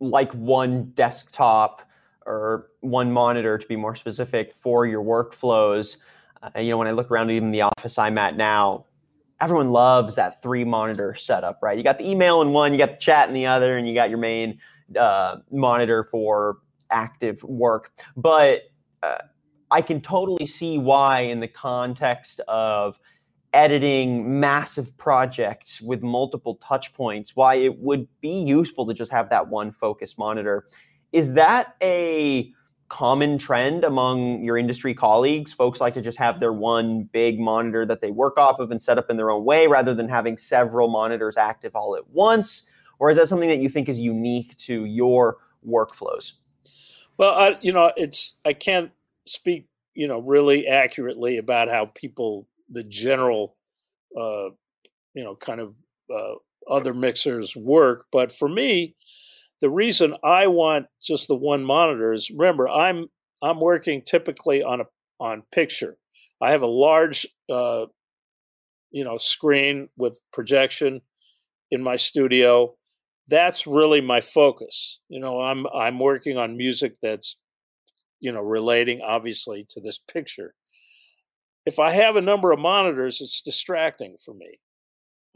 like 0.00 0.32
one 0.32 0.92
desktop 0.94 1.82
or 2.26 2.68
one 2.80 3.10
monitor, 3.10 3.58
to 3.58 3.66
be 3.66 3.76
more 3.76 3.96
specific, 3.96 4.54
for 4.60 4.86
your 4.86 5.02
workflows. 5.02 5.96
Uh, 6.42 6.58
you 6.60 6.70
know, 6.70 6.76
when 6.76 6.88
I 6.88 6.92
look 6.92 7.10
around 7.10 7.30
even 7.30 7.52
the 7.52 7.62
office 7.62 7.98
I'm 7.98 8.18
at 8.18 8.36
now, 8.36 8.86
everyone 9.40 9.70
loves 9.70 10.16
that 10.16 10.42
three 10.42 10.64
monitor 10.64 11.14
setup, 11.14 11.60
right? 11.62 11.76
You 11.76 11.84
got 11.84 11.98
the 11.98 12.08
email 12.08 12.42
in 12.42 12.50
one, 12.50 12.72
you 12.72 12.78
got 12.78 12.90
the 12.90 12.96
chat 12.96 13.28
in 13.28 13.34
the 13.34 13.46
other, 13.46 13.76
and 13.76 13.88
you 13.88 13.94
got 13.94 14.10
your 14.10 14.18
main 14.18 14.58
uh, 14.98 15.36
monitor 15.50 16.08
for 16.10 16.58
active 16.90 17.42
work. 17.44 17.92
But 18.16 18.62
uh, 19.02 19.18
I 19.70 19.82
can 19.82 20.00
totally 20.00 20.46
see 20.46 20.78
why, 20.78 21.20
in 21.20 21.40
the 21.40 21.48
context 21.48 22.40
of 22.48 22.98
editing 23.52 24.40
massive 24.40 24.96
projects 24.96 25.80
with 25.80 26.02
multiple 26.02 26.56
touch 26.56 26.92
points, 26.94 27.36
why 27.36 27.56
it 27.56 27.78
would 27.78 28.08
be 28.20 28.42
useful 28.42 28.86
to 28.86 28.94
just 28.94 29.12
have 29.12 29.28
that 29.30 29.48
one 29.48 29.70
focus 29.70 30.18
monitor. 30.18 30.66
Is 31.12 31.34
that 31.34 31.76
a 31.82 32.52
common 32.92 33.38
trend 33.38 33.84
among 33.84 34.44
your 34.44 34.58
industry 34.58 34.94
colleagues? 34.94 35.52
Folks 35.52 35.80
like 35.80 35.94
to 35.94 36.02
just 36.02 36.18
have 36.18 36.38
their 36.38 36.52
one 36.52 37.04
big 37.04 37.40
monitor 37.40 37.86
that 37.86 38.00
they 38.00 38.10
work 38.10 38.38
off 38.38 38.58
of 38.58 38.70
and 38.70 38.80
set 38.80 38.98
up 38.98 39.10
in 39.10 39.16
their 39.16 39.30
own 39.30 39.44
way 39.44 39.66
rather 39.66 39.94
than 39.94 40.08
having 40.08 40.36
several 40.36 40.88
monitors 40.88 41.36
active 41.36 41.74
all 41.74 41.96
at 41.96 42.08
once? 42.10 42.70
or 43.02 43.10
is 43.10 43.16
that 43.16 43.28
something 43.28 43.48
that 43.48 43.58
you 43.58 43.68
think 43.68 43.88
is 43.88 43.98
unique 43.98 44.56
to 44.58 44.84
your 44.84 45.38
workflows? 45.68 46.34
Well, 47.18 47.34
I, 47.34 47.58
you 47.60 47.72
know, 47.72 47.90
it's 47.96 48.36
I 48.44 48.52
can't 48.52 48.92
speak, 49.26 49.66
you 49.92 50.06
know, 50.06 50.20
really 50.20 50.68
accurately 50.68 51.38
about 51.38 51.68
how 51.68 51.86
people, 51.86 52.46
the 52.70 52.84
general, 52.84 53.56
uh, 54.16 54.50
you 55.14 55.24
know, 55.24 55.34
kind 55.34 55.58
of 55.58 55.74
uh, 56.14 56.34
other 56.70 56.94
mixers 56.94 57.56
work, 57.56 58.06
but 58.12 58.30
for 58.30 58.48
me, 58.48 58.94
the 59.62 59.70
reason 59.70 60.14
I 60.24 60.48
want 60.48 60.86
just 61.02 61.28
the 61.28 61.36
one 61.36 61.64
monitor 61.64 62.12
is 62.12 62.30
remember 62.30 62.68
I'm 62.68 63.06
I'm 63.42 63.60
working 63.60 64.02
typically 64.02 64.62
on 64.62 64.82
a 64.82 64.86
on 65.20 65.44
picture. 65.52 65.96
I 66.42 66.50
have 66.50 66.62
a 66.62 66.66
large, 66.66 67.26
uh, 67.50 67.86
you 68.90 69.04
know, 69.04 69.16
screen 69.16 69.88
with 69.96 70.20
projection 70.32 71.02
in 71.70 71.82
my 71.82 71.96
studio 71.96 72.74
that's 73.28 73.66
really 73.66 74.00
my 74.00 74.20
focus. 74.20 75.00
You 75.08 75.20
know, 75.20 75.40
I'm 75.40 75.66
I'm 75.74 75.98
working 76.00 76.38
on 76.38 76.56
music 76.56 76.96
that's 77.02 77.38
you 78.20 78.32
know 78.32 78.42
relating 78.42 79.00
obviously 79.02 79.66
to 79.70 79.80
this 79.80 80.00
picture. 80.12 80.54
if 81.66 81.78
I 81.78 81.90
have 81.92 82.16
a 82.16 82.20
number 82.20 82.52
of 82.52 82.58
monitors, 82.58 83.20
it's 83.20 83.40
distracting 83.42 84.16
for 84.24 84.34
me. 84.34 84.58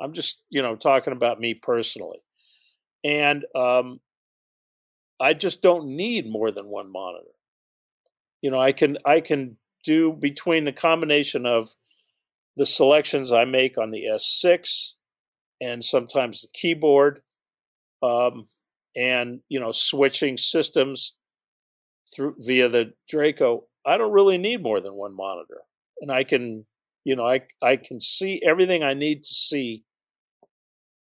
I'm 0.01 0.13
just, 0.13 0.43
you 0.51 0.63
know, 0.63 0.77
talking 0.77 1.13
about 1.13 1.41
me 1.41 1.55
personally. 1.55 2.19
And 3.05 3.45
um, 3.55 4.01
I 5.21 5.35
just 5.35 5.63
don't 5.63 5.87
need 5.97 6.29
more 6.29 6.51
than 6.51 6.67
one 6.67 6.91
monitor. 6.91 7.31
You 8.43 8.51
know, 8.51 8.61
I 8.61 8.73
can 8.73 8.99
I 9.05 9.21
can 9.21 9.57
do 9.83 10.13
between 10.13 10.65
the 10.65 10.73
combination 10.73 11.47
of 11.47 11.71
the 12.57 12.67
selections 12.67 13.33
I 13.33 13.45
make 13.45 13.79
on 13.79 13.91
the 13.91 14.05
S6 14.05 14.93
and 15.61 15.85
sometimes 15.85 16.43
the 16.43 16.49
keyboard, 16.53 17.23
um, 18.03 18.49
and 18.95 19.41
you 19.49 19.59
know, 19.61 19.73
switching 19.73 20.37
systems 20.37 21.15
through 22.15 22.37
via 22.39 22.69
the 22.69 22.93
Draco. 23.09 23.65
I 23.85 23.97
don't 23.99 24.13
really 24.13 24.39
need 24.39 24.63
more 24.63 24.81
than 24.81 24.95
one 24.95 25.15
monitor, 25.15 25.63
and 26.01 26.11
I 26.13 26.25
can, 26.25 26.67
you 27.05 27.17
know, 27.17 27.27
I 27.27 27.43
I 27.63 27.77
can 27.77 28.01
see 28.01 28.43
everything 28.47 28.83
I 28.83 28.95
need 28.95 29.23
to 29.23 29.35
see, 29.35 29.85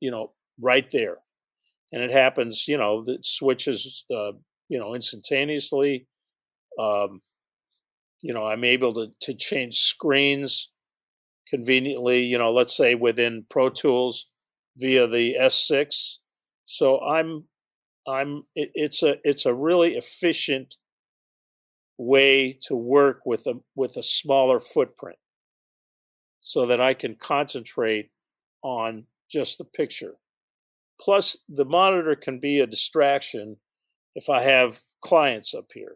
you 0.01 0.11
know, 0.11 0.31
right 0.59 0.89
there 0.91 1.19
and 1.91 2.01
it 2.01 2.11
happens, 2.11 2.67
you 2.67 2.77
know, 2.77 3.03
that 3.05 3.25
switches, 3.25 4.05
uh, 4.11 4.31
you 4.69 4.79
know, 4.79 4.95
instantaneously. 4.95 6.07
Um, 6.79 7.21
you 8.21 8.33
know, 8.33 8.45
I'm 8.45 8.63
able 8.63 8.93
to 8.93 9.11
to 9.21 9.33
change 9.33 9.79
screens 9.79 10.69
conveniently. 11.47 12.23
You 12.23 12.37
know, 12.37 12.51
let's 12.51 12.75
say 12.75 12.95
within 12.95 13.45
Pro 13.49 13.69
Tools 13.69 14.27
via 14.77 15.07
the 15.07 15.35
S6. 15.39 16.17
So 16.65 16.99
I'm 16.99 17.45
I'm 18.07 18.43
it, 18.55 18.71
it's 18.73 19.03
a 19.03 19.15
it's 19.23 19.45
a 19.45 19.53
really 19.53 19.95
efficient 19.95 20.75
way 21.97 22.57
to 22.63 22.75
work 22.75 23.25
with 23.25 23.45
a 23.47 23.55
with 23.75 23.97
a 23.97 24.03
smaller 24.03 24.59
footprint 24.59 25.17
so 26.41 26.65
that 26.65 26.81
I 26.81 26.93
can 26.93 27.15
concentrate 27.15 28.09
on 28.63 29.05
just 29.29 29.57
the 29.57 29.65
picture 29.65 30.15
Plus, 31.01 31.35
the 31.49 31.65
monitor 31.65 32.15
can 32.15 32.39
be 32.39 32.59
a 32.59 32.67
distraction 32.67 33.57
if 34.13 34.29
I 34.29 34.41
have 34.41 34.79
clients 35.01 35.53
up 35.55 35.71
here, 35.73 35.95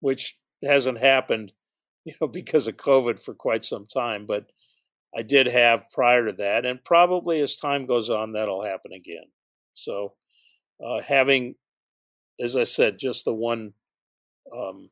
which 0.00 0.38
hasn't 0.64 0.98
happened, 0.98 1.52
you 2.04 2.14
know, 2.20 2.26
because 2.26 2.66
of 2.66 2.76
COVID 2.76 3.22
for 3.22 3.34
quite 3.34 3.64
some 3.64 3.86
time. 3.86 4.26
But 4.26 4.46
I 5.16 5.22
did 5.22 5.46
have 5.46 5.90
prior 5.92 6.26
to 6.26 6.32
that, 6.32 6.64
and 6.64 6.82
probably 6.82 7.40
as 7.40 7.56
time 7.56 7.84
goes 7.84 8.08
on, 8.08 8.32
that'll 8.32 8.64
happen 8.64 8.92
again. 8.92 9.26
So, 9.74 10.14
uh, 10.84 11.00
having, 11.02 11.54
as 12.40 12.56
I 12.56 12.64
said, 12.64 12.98
just 12.98 13.26
the 13.26 13.34
one, 13.34 13.74
um, 14.56 14.88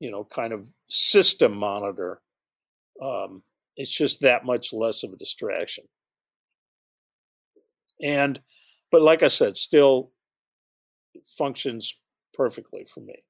you 0.00 0.10
know, 0.10 0.22
kind 0.24 0.52
of 0.52 0.70
system 0.88 1.56
monitor, 1.56 2.20
um, 3.02 3.42
it's 3.76 3.90
just 3.90 4.20
that 4.20 4.44
much 4.44 4.72
less 4.72 5.02
of 5.02 5.12
a 5.12 5.16
distraction 5.16 5.84
and 8.02 8.40
but 8.90 9.02
like 9.02 9.22
I 9.22 9.28
said, 9.28 9.56
still 9.56 10.10
functions 11.24 11.94
perfectly 12.32 12.84
for 12.84 13.00
me. 13.00 13.22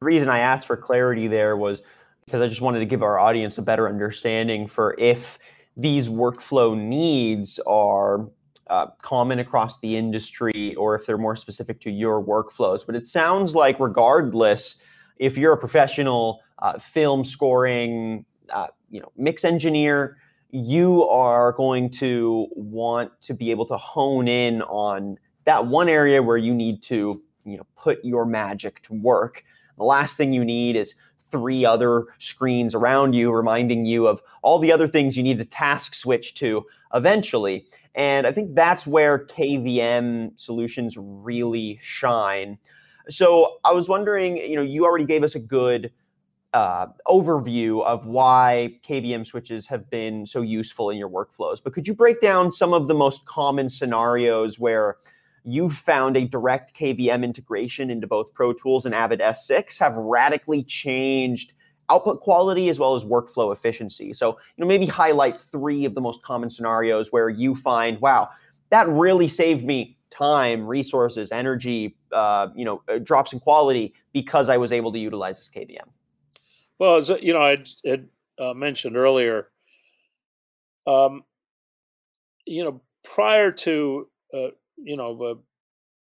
The 0.00 0.06
reason 0.06 0.28
I 0.28 0.40
asked 0.40 0.66
for 0.66 0.76
clarity 0.76 1.26
there 1.26 1.56
was 1.56 1.82
because 2.24 2.42
I 2.42 2.48
just 2.48 2.60
wanted 2.60 2.80
to 2.80 2.84
give 2.84 3.02
our 3.02 3.18
audience 3.18 3.56
a 3.58 3.62
better 3.62 3.88
understanding 3.88 4.66
for 4.66 4.94
if 4.98 5.38
these 5.76 6.08
workflow 6.08 6.76
needs 6.76 7.58
are 7.66 8.28
uh, 8.68 8.88
common 9.00 9.38
across 9.38 9.80
the 9.80 9.96
industry 9.96 10.74
or 10.74 10.94
if 10.94 11.06
they're 11.06 11.16
more 11.16 11.36
specific 11.36 11.80
to 11.80 11.90
your 11.90 12.22
workflows. 12.22 12.84
But 12.84 12.96
it 12.96 13.06
sounds 13.06 13.54
like, 13.54 13.80
regardless, 13.80 14.82
if 15.16 15.38
you're 15.38 15.54
a 15.54 15.58
professional 15.58 16.42
uh, 16.58 16.78
film 16.78 17.24
scoring, 17.24 18.26
uh, 18.50 18.66
you 18.90 19.00
know, 19.00 19.10
mix 19.16 19.44
engineer, 19.44 20.18
you 20.50 21.06
are 21.08 21.52
going 21.52 21.90
to 21.90 22.46
want 22.52 23.12
to 23.22 23.34
be 23.34 23.50
able 23.50 23.66
to 23.66 23.76
hone 23.76 24.28
in 24.28 24.62
on 24.62 25.18
that 25.44 25.66
one 25.66 25.88
area 25.88 26.22
where 26.22 26.36
you 26.36 26.54
need 26.54 26.82
to 26.82 27.22
you 27.44 27.56
know 27.56 27.66
put 27.76 28.04
your 28.04 28.24
magic 28.24 28.82
to 28.82 28.94
work. 28.94 29.44
The 29.76 29.84
last 29.84 30.16
thing 30.16 30.32
you 30.32 30.44
need 30.44 30.76
is 30.76 30.94
three 31.30 31.64
other 31.64 32.06
screens 32.18 32.74
around 32.74 33.12
you 33.12 33.30
reminding 33.30 33.84
you 33.84 34.06
of 34.06 34.22
all 34.42 34.58
the 34.58 34.72
other 34.72 34.88
things 34.88 35.16
you 35.16 35.22
need 35.22 35.38
to 35.38 35.44
task 35.44 35.94
switch 35.94 36.34
to 36.36 36.64
eventually. 36.94 37.66
And 37.94 38.26
i 38.26 38.32
think 38.32 38.54
that's 38.54 38.86
where 38.86 39.26
kvm 39.26 40.38
solutions 40.38 40.96
really 40.98 41.78
shine. 41.82 42.58
So 43.10 43.58
i 43.64 43.72
was 43.72 43.88
wondering 43.88 44.38
you 44.38 44.56
know 44.56 44.62
you 44.62 44.84
already 44.84 45.06
gave 45.06 45.22
us 45.22 45.34
a 45.34 45.40
good 45.40 45.90
uh, 46.54 46.86
overview 47.06 47.84
of 47.84 48.06
why 48.06 48.78
KVM 48.86 49.26
switches 49.26 49.66
have 49.66 49.88
been 49.90 50.24
so 50.24 50.40
useful 50.40 50.90
in 50.90 50.96
your 50.96 51.08
workflows. 51.08 51.62
But 51.62 51.72
could 51.72 51.86
you 51.86 51.94
break 51.94 52.20
down 52.20 52.52
some 52.52 52.72
of 52.72 52.88
the 52.88 52.94
most 52.94 53.26
common 53.26 53.68
scenarios 53.68 54.58
where 54.58 54.96
you've 55.44 55.74
found 55.74 56.16
a 56.16 56.26
direct 56.26 56.74
KVM 56.74 57.22
integration 57.22 57.90
into 57.90 58.06
both 58.06 58.32
Pro 58.32 58.52
Tools 58.52 58.86
and 58.86 58.94
Avid 58.94 59.20
S6 59.20 59.78
have 59.78 59.94
radically 59.94 60.62
changed 60.64 61.54
output 61.90 62.20
quality 62.20 62.68
as 62.68 62.78
well 62.78 62.94
as 62.94 63.04
workflow 63.04 63.52
efficiency? 63.52 64.12
So, 64.14 64.32
you 64.56 64.62
know, 64.62 64.66
maybe 64.66 64.86
highlight 64.86 65.38
three 65.38 65.84
of 65.84 65.94
the 65.94 66.00
most 66.00 66.22
common 66.22 66.50
scenarios 66.50 67.12
where 67.12 67.28
you 67.28 67.54
find, 67.54 68.00
wow, 68.00 68.30
that 68.70 68.88
really 68.88 69.28
saved 69.28 69.64
me 69.64 69.96
time, 70.10 70.66
resources, 70.66 71.30
energy, 71.30 71.96
uh, 72.12 72.48
you 72.54 72.64
know, 72.64 72.82
uh, 72.88 72.98
drops 72.98 73.32
in 73.32 73.40
quality 73.40 73.94
because 74.12 74.48
I 74.48 74.56
was 74.56 74.72
able 74.72 74.92
to 74.92 74.98
utilize 74.98 75.38
this 75.38 75.50
KVM. 75.54 75.88
Well, 76.78 76.96
as 76.96 77.08
you 77.20 77.32
know, 77.32 77.42
I 77.42 77.56
had 77.84 78.08
uh, 78.38 78.54
mentioned 78.54 78.96
earlier, 78.96 79.50
um, 80.86 81.22
you 82.46 82.64
know, 82.64 82.80
prior 83.04 83.52
to 83.52 84.08
uh, 84.34 84.48
you 84.76 84.96
know, 84.96 85.22
uh, 85.22 85.34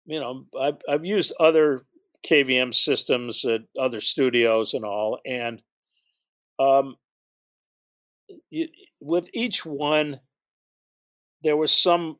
you 0.06 0.20
know, 0.20 0.46
I've, 0.60 0.78
I've 0.90 1.06
used 1.06 1.34
other 1.40 1.84
KVM 2.28 2.74
systems 2.74 3.46
at 3.46 3.62
other 3.80 4.00
studios 4.02 4.74
and 4.74 4.86
all, 4.86 5.20
and 5.26 5.62
um, 6.60 6.96
you, 8.50 8.68
with 9.00 9.30
each 9.34 9.66
one, 9.66 10.20
there 11.44 11.58
was 11.58 11.72
some 11.72 12.18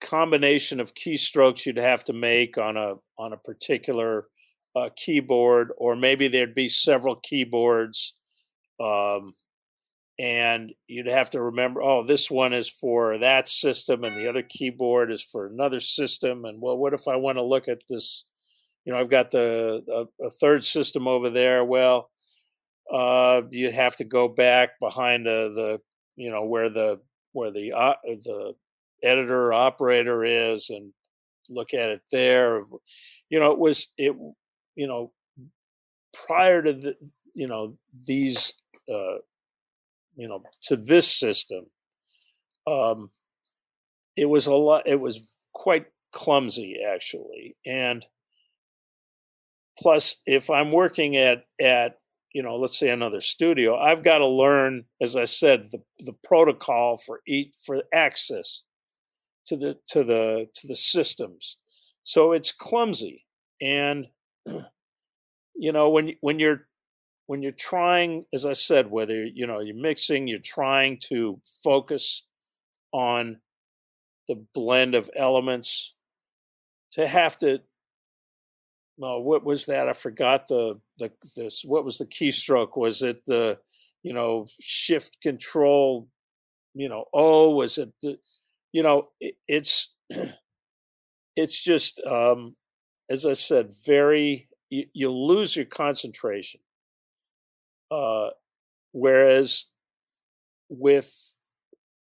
combination 0.00 0.80
of 0.80 0.94
keystrokes 0.94 1.66
you'd 1.66 1.76
have 1.76 2.04
to 2.04 2.12
make 2.12 2.58
on 2.58 2.76
a 2.76 2.94
on 3.18 3.32
a 3.32 3.36
particular 3.36 4.28
uh, 4.78 4.90
keyboard, 4.96 5.72
or 5.76 5.96
maybe 5.96 6.28
there'd 6.28 6.54
be 6.54 6.68
several 6.68 7.16
keyboards. 7.16 8.14
Um, 8.80 9.34
and 10.18 10.72
you'd 10.88 11.06
have 11.06 11.30
to 11.30 11.40
remember, 11.40 11.80
oh, 11.80 12.02
this 12.02 12.30
one 12.30 12.52
is 12.52 12.68
for 12.68 13.18
that 13.18 13.48
system, 13.48 14.02
and 14.04 14.16
the 14.16 14.28
other 14.28 14.42
keyboard 14.42 15.12
is 15.12 15.22
for 15.22 15.46
another 15.46 15.80
system. 15.80 16.44
And 16.44 16.60
well, 16.60 16.76
what 16.76 16.92
if 16.92 17.06
I 17.06 17.16
want 17.16 17.38
to 17.38 17.42
look 17.42 17.68
at 17.68 17.82
this? 17.88 18.24
You 18.84 18.92
know, 18.92 18.98
I've 18.98 19.10
got 19.10 19.30
the 19.30 20.08
a, 20.20 20.26
a 20.26 20.30
third 20.30 20.64
system 20.64 21.06
over 21.06 21.30
there. 21.30 21.64
Well, 21.64 22.10
uh, 22.92 23.42
you'd 23.50 23.74
have 23.74 23.96
to 23.96 24.04
go 24.04 24.28
back 24.28 24.70
behind 24.80 25.26
the, 25.26 25.52
the 25.54 25.80
you 26.16 26.30
know 26.30 26.44
where 26.44 26.68
the 26.68 27.00
where 27.32 27.52
the 27.52 27.72
uh, 27.72 27.94
the 28.04 28.54
editor 29.02 29.52
operator 29.52 30.24
is 30.24 30.70
and 30.70 30.92
look 31.48 31.72
at 31.72 31.88
it 31.88 32.02
there 32.10 32.64
you 33.30 33.38
know 33.38 33.52
it 33.52 33.58
was 33.58 33.88
it 33.96 34.14
you 34.78 34.86
know, 34.86 35.10
prior 36.26 36.62
to 36.62 36.72
the, 36.72 36.94
you 37.34 37.48
know, 37.48 37.76
these, 38.06 38.52
uh, 38.88 39.18
you 40.14 40.28
know, 40.28 40.44
to 40.62 40.76
this 40.76 41.12
system, 41.12 41.66
um, 42.64 43.10
it 44.16 44.26
was 44.26 44.46
a 44.46 44.54
lot, 44.54 44.86
it 44.86 45.00
was 45.00 45.24
quite 45.52 45.86
clumsy 46.12 46.76
actually. 46.80 47.56
And 47.66 48.06
plus, 49.76 50.16
if 50.26 50.48
I'm 50.48 50.70
working 50.70 51.16
at, 51.16 51.44
at, 51.60 51.98
you 52.32 52.44
know, 52.44 52.54
let's 52.54 52.78
say 52.78 52.90
another 52.90 53.20
studio, 53.20 53.76
I've 53.76 54.04
got 54.04 54.18
to 54.18 54.28
learn, 54.28 54.84
as 55.02 55.16
I 55.16 55.24
said, 55.24 55.70
the, 55.72 55.82
the 55.98 56.14
protocol 56.22 56.98
for 56.98 57.20
each, 57.26 57.52
for 57.66 57.82
access 57.92 58.62
to 59.46 59.56
the, 59.56 59.78
to 59.88 60.04
the, 60.04 60.46
to 60.54 60.68
the 60.68 60.76
systems. 60.76 61.56
So 62.04 62.30
it's 62.30 62.52
clumsy. 62.52 63.24
And 63.60 64.06
you 65.54 65.72
know 65.72 65.90
when 65.90 66.14
when 66.20 66.38
you're 66.38 66.66
when 67.26 67.42
you're 67.42 67.52
trying 67.52 68.24
as 68.32 68.46
i 68.46 68.52
said 68.52 68.90
whether 68.90 69.24
you 69.24 69.46
know 69.46 69.60
you're 69.60 69.74
mixing 69.74 70.26
you're 70.26 70.38
trying 70.38 70.98
to 70.98 71.40
focus 71.62 72.22
on 72.92 73.38
the 74.28 74.36
blend 74.54 74.94
of 74.94 75.10
elements 75.16 75.94
to 76.92 77.06
have 77.06 77.36
to 77.36 77.60
no 78.98 79.20
what 79.20 79.44
was 79.44 79.66
that? 79.66 79.88
I 79.88 79.92
forgot 79.92 80.48
the 80.48 80.80
the 80.98 81.12
this 81.36 81.64
what 81.64 81.84
was 81.84 81.98
the 81.98 82.06
keystroke? 82.06 82.76
Was 82.76 83.02
it 83.02 83.24
the 83.26 83.58
you 84.02 84.12
know 84.12 84.46
shift 84.60 85.20
control 85.20 86.08
you 86.74 86.88
know 86.88 87.04
oh 87.12 87.54
was 87.54 87.78
it 87.78 87.92
the 88.02 88.18
you 88.72 88.82
know 88.82 89.08
it, 89.20 89.34
it's 89.46 89.94
it's 91.36 91.62
just 91.62 92.00
um 92.04 92.56
as 93.10 93.26
I 93.26 93.32
said, 93.32 93.72
very 93.86 94.48
you, 94.70 94.86
you 94.92 95.10
lose 95.10 95.56
your 95.56 95.64
concentration. 95.64 96.60
Uh, 97.90 98.28
whereas 98.92 99.66
with 100.68 101.14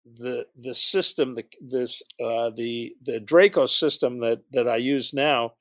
the 0.05 0.47
the 0.61 0.75
system 0.75 1.35
the 1.35 1.45
this 1.61 2.03
uh, 2.25 2.51
the 2.51 2.95
the 3.05 3.21
Draco 3.21 3.67
system 3.67 4.21
that 4.21 4.43
that 4.53 4.69
I 4.69 4.77
use 4.77 5.13
now, 5.13 5.55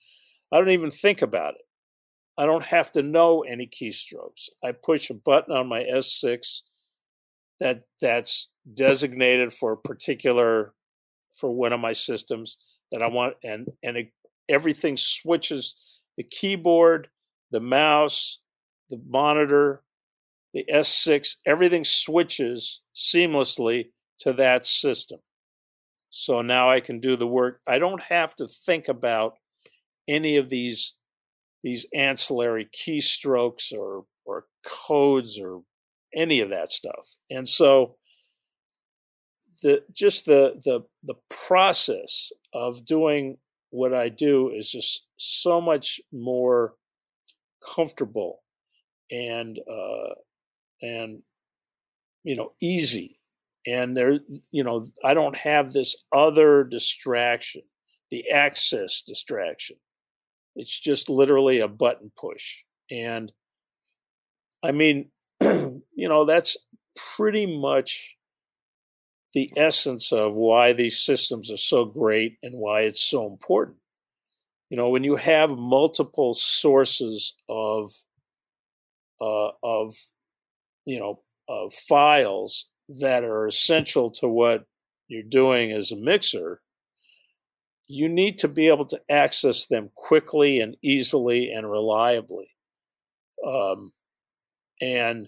I 0.51 0.57
don't 0.57 0.69
even 0.69 0.91
think 0.91 1.21
about 1.21 1.55
it. 1.55 1.61
I 2.37 2.45
don't 2.45 2.65
have 2.65 2.91
to 2.93 3.01
know 3.01 3.41
any 3.41 3.67
keystrokes. 3.67 4.49
I 4.63 4.73
push 4.73 5.09
a 5.09 5.13
button 5.13 5.55
on 5.55 5.67
my 5.67 5.83
S6 5.83 6.61
that 7.59 7.83
that's 8.01 8.49
designated 8.73 9.53
for 9.53 9.73
a 9.73 9.77
particular 9.77 10.73
for 11.33 11.49
one 11.51 11.71
of 11.71 11.79
my 11.79 11.93
systems 11.93 12.57
that 12.91 13.01
I 13.01 13.07
want 13.07 13.35
and 13.43 13.67
and 13.83 13.97
it, 13.97 14.11
everything 14.49 14.97
switches 14.97 15.75
the 16.17 16.23
keyboard, 16.23 17.09
the 17.51 17.59
mouse, 17.59 18.39
the 18.89 19.01
monitor, 19.07 19.83
the 20.53 20.65
S6, 20.71 21.35
everything 21.45 21.83
switches 21.83 22.81
seamlessly 22.95 23.87
to 24.19 24.33
that 24.33 24.65
system. 24.65 25.19
So 26.09 26.41
now 26.41 26.71
I 26.71 26.79
can 26.79 27.01
do 27.01 27.17
the 27.17 27.27
work. 27.27 27.59
I 27.67 27.77
don't 27.77 28.01
have 28.03 28.35
to 28.35 28.47
think 28.47 28.87
about 28.87 29.35
any 30.07 30.37
of 30.37 30.49
these 30.49 30.93
these 31.61 31.85
ancillary 31.93 32.69
keystrokes 32.73 33.73
or 33.73 34.05
or 34.23 34.45
codes 34.63 35.37
or 35.39 35.63
any 36.15 36.39
of 36.39 36.49
that 36.51 36.71
stuff. 36.71 37.15
And 37.29 37.49
so 37.49 37.97
the 39.61 39.83
just 39.91 40.25
the 40.25 40.61
the 40.63 40.81
the 41.03 41.15
process 41.29 42.31
of 42.53 42.85
doing 42.85 43.37
what 43.75 43.93
I 43.93 44.07
do 44.09 44.51
is 44.51 44.71
just 44.71 45.05
so 45.17 45.59
much 45.59 45.99
more 46.13 46.75
comfortable 47.75 48.41
and 49.11 49.59
uh, 49.59 50.15
and 50.81 51.21
you 52.23 52.35
know 52.35 52.53
easy. 52.61 53.19
And 53.67 53.97
there 53.97 54.19
you 54.51 54.63
know 54.63 54.87
i 55.03 55.15
don't 55.15 55.35
have 55.35 55.73
this 55.73 55.95
other 56.13 56.63
distraction 56.63 57.63
the 58.11 58.29
access 58.29 59.01
distraction. 59.01 59.77
It's 60.55 60.79
just 60.79 61.09
literally 61.09 61.59
a 61.59 61.67
button 61.67 62.11
push. 62.15 62.63
And 62.91 63.31
i 64.63 64.71
mean 64.71 65.09
you 65.41 65.81
know 65.97 66.25
that's 66.25 66.55
pretty 67.17 67.59
much 67.59 68.15
the 69.35 69.51
essence 69.55 70.11
of 70.11 70.33
why 70.33 70.73
these 70.73 70.99
systems 70.99 71.51
are 71.51 71.57
so 71.57 71.85
great 71.85 72.37
and 72.41 72.57
why 72.57 72.81
it's 72.81 73.03
so 73.03 73.27
important 73.27 73.77
you 74.69 74.77
know 74.77 74.89
when 74.89 75.03
you 75.03 75.15
have 75.15 75.51
multiple 75.51 76.33
sources 76.33 77.35
of 77.47 77.91
uh, 79.21 79.49
of 79.63 79.95
you 80.85 80.99
know 80.99 81.21
of 81.47 81.73
files 81.73 82.67
that 82.89 83.23
are 83.23 83.47
essential 83.47 84.11
to 84.11 84.27
what 84.27 84.65
you're 85.07 85.23
doing 85.23 85.71
as 85.71 85.91
a 85.91 85.95
mixer, 85.95 86.61
you 87.87 88.09
need 88.09 88.37
to 88.39 88.47
be 88.47 88.67
able 88.67 88.85
to 88.85 88.99
access 89.09 89.67
them 89.67 89.89
quickly 89.95 90.59
and 90.59 90.75
easily 90.81 91.51
and 91.51 91.69
reliably. 91.69 92.49
Um, 93.45 93.91
and 94.81 95.27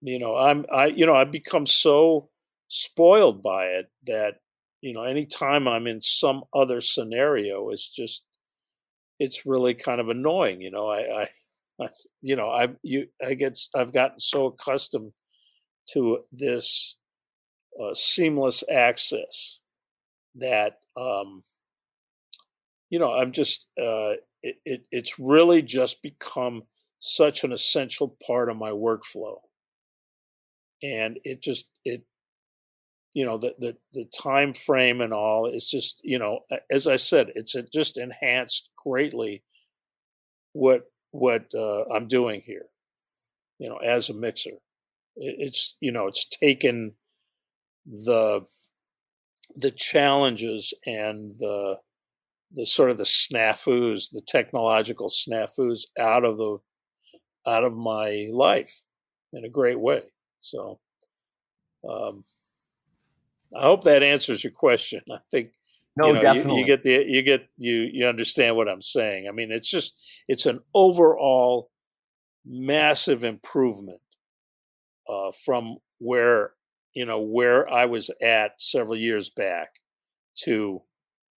you 0.00 0.18
know, 0.18 0.36
I'm 0.36 0.66
I 0.72 0.86
you 0.86 1.06
know 1.06 1.14
I've 1.14 1.32
become 1.32 1.66
so 1.66 2.30
spoiled 2.68 3.42
by 3.42 3.66
it 3.66 3.90
that 4.06 4.36
you 4.80 4.92
know 4.94 5.04
anytime 5.04 5.68
I'm 5.68 5.86
in 5.86 6.00
some 6.00 6.44
other 6.54 6.80
scenario, 6.80 7.70
it's 7.70 7.90
just 7.90 8.24
it's 9.20 9.46
really 9.46 9.74
kind 9.74 10.00
of 10.00 10.08
annoying. 10.08 10.60
You 10.60 10.70
know, 10.70 10.88
I, 10.88 11.22
I, 11.22 11.28
I 11.84 11.88
you 12.22 12.36
know 12.36 12.48
I 12.50 12.68
you 12.82 13.08
I 13.24 13.34
get 13.34 13.58
I've 13.74 13.92
gotten 13.92 14.20
so 14.20 14.46
accustomed 14.46 15.12
to 15.90 16.20
this 16.32 16.96
uh, 17.82 17.94
seamless 17.94 18.64
access 18.70 19.58
that 20.36 20.78
um, 20.96 21.42
you 22.90 22.98
know 22.98 23.12
i'm 23.12 23.32
just 23.32 23.66
uh, 23.80 24.14
it, 24.42 24.56
it, 24.64 24.86
it's 24.90 25.18
really 25.18 25.62
just 25.62 26.02
become 26.02 26.62
such 27.00 27.44
an 27.44 27.52
essential 27.52 28.16
part 28.26 28.48
of 28.48 28.56
my 28.56 28.70
workflow 28.70 29.36
and 30.82 31.18
it 31.24 31.42
just 31.42 31.68
it 31.84 32.04
you 33.14 33.24
know 33.24 33.38
the 33.38 33.54
the, 33.58 33.76
the 33.94 34.04
time 34.06 34.52
frame 34.52 35.00
and 35.00 35.12
all 35.12 35.46
it's 35.46 35.70
just 35.70 36.00
you 36.04 36.18
know 36.18 36.40
as 36.70 36.86
i 36.86 36.96
said 36.96 37.28
it's 37.34 37.56
just 37.72 37.96
enhanced 37.96 38.68
greatly 38.76 39.42
what 40.52 40.82
what 41.12 41.46
uh, 41.54 41.84
i'm 41.94 42.06
doing 42.06 42.42
here 42.44 42.66
you 43.58 43.68
know 43.68 43.76
as 43.76 44.08
a 44.08 44.14
mixer. 44.14 44.58
It's 45.16 45.76
you 45.80 45.92
know 45.92 46.06
it's 46.06 46.26
taken 46.28 46.94
the 47.86 48.42
the 49.56 49.70
challenges 49.70 50.74
and 50.84 51.34
the 51.38 51.78
the 52.52 52.66
sort 52.66 52.90
of 52.90 52.98
the 52.98 53.04
snafus 53.04 54.10
the 54.10 54.22
technological 54.26 55.08
snafus 55.08 55.82
out 55.98 56.24
of 56.24 56.36
the 56.36 56.58
out 57.46 57.64
of 57.64 57.76
my 57.76 58.28
life 58.32 58.84
in 59.32 59.44
a 59.44 59.48
great 59.50 59.78
way. 59.78 60.02
So 60.40 60.80
um 61.88 62.24
i 63.56 63.62
hope 63.62 63.84
that 63.84 64.02
answers 64.02 64.42
your 64.44 64.52
question 64.52 65.00
i 65.10 65.18
think 65.30 65.50
no, 65.96 66.08
you, 66.08 66.14
know, 66.14 66.22
definitely. 66.22 66.52
You, 66.54 66.58
you 66.58 66.66
get 66.66 66.82
the 66.82 67.04
you 67.06 67.22
get 67.22 67.48
you 67.56 67.88
you 67.92 68.06
understand 68.08 68.56
what 68.56 68.68
I'm 68.68 68.82
saying. 68.82 69.28
I 69.28 69.30
mean, 69.30 69.52
it's 69.52 69.70
just 69.70 69.94
it's 70.26 70.44
an 70.44 70.58
overall 70.74 71.70
massive 72.44 73.22
improvement 73.22 74.00
uh, 75.08 75.30
from 75.44 75.76
where 75.98 76.50
you 76.94 77.06
know 77.06 77.20
where 77.20 77.72
I 77.72 77.84
was 77.84 78.10
at 78.20 78.60
several 78.60 78.98
years 78.98 79.30
back 79.30 79.68
to 80.42 80.82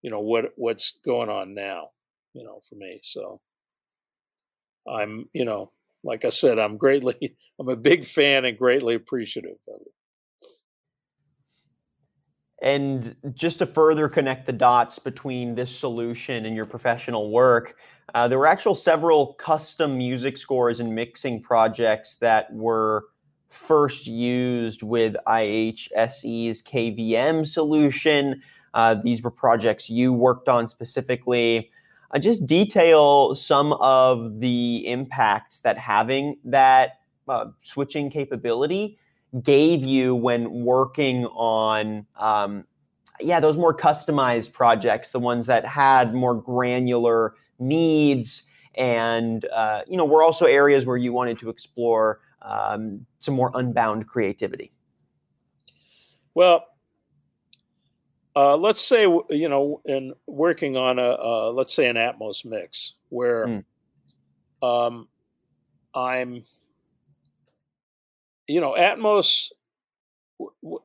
you 0.02 0.12
know 0.12 0.22
what 0.22 0.46
what's 0.56 0.98
going 1.06 1.30
on 1.30 1.54
now 1.54 1.90
you 2.34 2.44
know 2.44 2.60
for 2.68 2.76
me 2.76 3.00
so 3.04 3.42
i'm 4.88 5.28
you 5.34 5.44
know 5.44 5.72
like 6.04 6.24
i 6.24 6.30
said 6.30 6.60
i'm 6.60 6.78
greatly 6.78 7.36
i'm 7.60 7.70
a 7.70 7.76
big 7.76 8.06
fan 8.06 8.46
and 8.46 8.58
greatly 8.58 8.96
appreciative 8.96 9.58
of 9.68 9.82
it 9.82 9.94
and 12.62 13.16
just 13.34 13.60
to 13.60 13.66
further 13.66 14.08
connect 14.08 14.46
the 14.46 14.54
dots 14.54 14.98
between 15.00 15.54
this 15.56 15.76
solution 15.76 16.46
and 16.46 16.56
your 16.56 16.66
professional 16.66 17.32
work 17.32 17.76
uh, 18.16 18.28
there 18.28 18.40
were 18.40 18.48
actual 18.48 18.76
several 18.76 19.34
custom 19.34 19.98
music 19.98 20.38
scores 20.38 20.80
and 20.80 20.94
mixing 20.94 21.42
projects 21.42 22.16
that 22.16 22.52
were 22.54 23.08
first 23.50 24.08
used 24.08 24.84
with 24.84 25.16
IHSE's 25.28 26.64
KVM 26.64 27.48
solution. 27.48 28.42
Uh, 28.74 28.96
these 29.04 29.22
were 29.22 29.32
projects 29.32 29.90
you 29.90 30.14
worked 30.14 30.48
on 30.48 30.68
specifically. 30.68 31.70
Uh, 32.12 32.20
just 32.20 32.46
detail 32.46 33.36
some 33.36 33.74
of 33.74 34.40
the 34.40 34.88
impacts 34.88 35.60
that 35.62 35.78
having 35.78 36.38
that 36.46 37.00
uh, 37.28 37.48
switching 37.62 38.10
capability 38.10 38.98
gave 39.44 39.84
you 39.84 40.16
when 40.16 40.50
working 40.64 41.26
on 41.28 42.06
um, 42.16 42.64
yeah 43.20 43.40
those 43.40 43.58
more 43.58 43.76
customized 43.76 44.54
projects 44.54 45.12
the 45.12 45.20
ones 45.20 45.46
that 45.46 45.66
had 45.66 46.14
more 46.14 46.34
granular 46.34 47.36
needs 47.60 48.44
and 48.76 49.46
uh, 49.46 49.82
you 49.88 49.98
know 49.98 50.06
were 50.06 50.24
also 50.24 50.46
areas 50.46 50.86
where 50.86 50.98
you 50.98 51.12
wanted 51.12 51.40
to 51.40 51.50
explore 51.50 52.20
um, 52.42 53.06
some 53.20 53.36
more 53.36 53.52
unbound 53.56 54.08
creativity? 54.08 54.72
Well, 56.34 56.66
uh, 58.36 58.56
let's 58.58 58.82
say 58.82 59.04
you 59.04 59.50
know, 59.50 59.82
in 59.86 60.14
working 60.28 60.78
on 60.78 61.00
a 61.00 61.10
uh, 61.12 61.52
let's 61.54 61.76
say 61.76 61.88
an 61.88 61.96
Atmos 61.96 62.46
mix 62.46 62.94
where 63.10 63.48
mm. 63.48 63.64
um, 64.62 65.08
I'm, 65.94 66.44
you 68.48 68.62
know, 68.62 68.76
Atmos, 68.78 69.48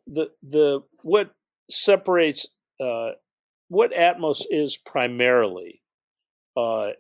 the 0.07 0.31
the 0.43 0.81
what 1.03 1.33
separates 1.71 2.47
uh, 2.81 3.11
what 3.69 3.93
Atmos 3.93 4.43
is 4.51 4.77
primarily 4.77 5.83
uh, 6.57 6.91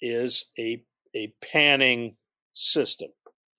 is 0.00 0.46
a 0.58 0.82
a 1.14 1.32
panning 1.42 2.16
system. 2.52 3.10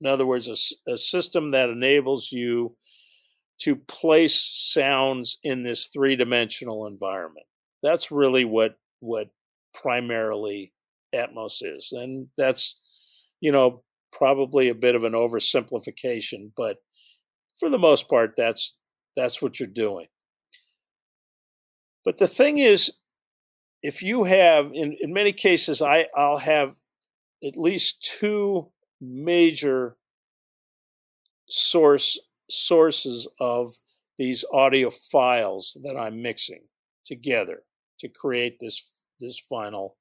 In 0.01 0.07
other 0.07 0.25
words, 0.25 0.47
a, 0.47 0.91
a 0.91 0.97
system 0.97 1.51
that 1.51 1.69
enables 1.69 2.31
you 2.31 2.75
to 3.59 3.75
place 3.75 4.41
sounds 4.73 5.39
in 5.43 5.63
this 5.63 5.87
three 5.87 6.15
dimensional 6.15 6.87
environment. 6.87 7.45
That's 7.81 8.11
really 8.11 8.45
what 8.45 8.75
what 8.99 9.29
primarily 9.73 10.73
Atmos 11.15 11.61
is, 11.61 11.89
and 11.91 12.27
that's 12.37 12.79
you 13.39 13.51
know 13.51 13.83
probably 14.13 14.69
a 14.69 14.75
bit 14.75 14.95
of 14.95 15.03
an 15.03 15.13
oversimplification, 15.13 16.51
but 16.55 16.77
for 17.59 17.69
the 17.69 17.77
most 17.77 18.07
part, 18.07 18.33
that's 18.37 18.75
that's 19.15 19.41
what 19.41 19.59
you're 19.59 19.67
doing. 19.67 20.07
But 22.05 22.17
the 22.17 22.27
thing 22.27 22.57
is, 22.57 22.91
if 23.81 24.01
you 24.01 24.23
have 24.23 24.71
in, 24.73 24.97
in 25.01 25.13
many 25.13 25.33
cases, 25.33 25.81
I, 25.81 26.07
I'll 26.15 26.37
have 26.37 26.75
at 27.43 27.57
least 27.57 28.03
two 28.19 28.71
major 29.01 29.97
source 31.49 32.19
sources 32.49 33.27
of 33.39 33.73
these 34.17 34.45
audio 34.51 34.89
files 34.89 35.77
that 35.83 35.97
I'm 35.97 36.21
mixing 36.21 36.63
together 37.05 37.63
to 37.99 38.07
create 38.07 38.57
this 38.59 38.87
this 39.19 39.39
final, 39.39 39.97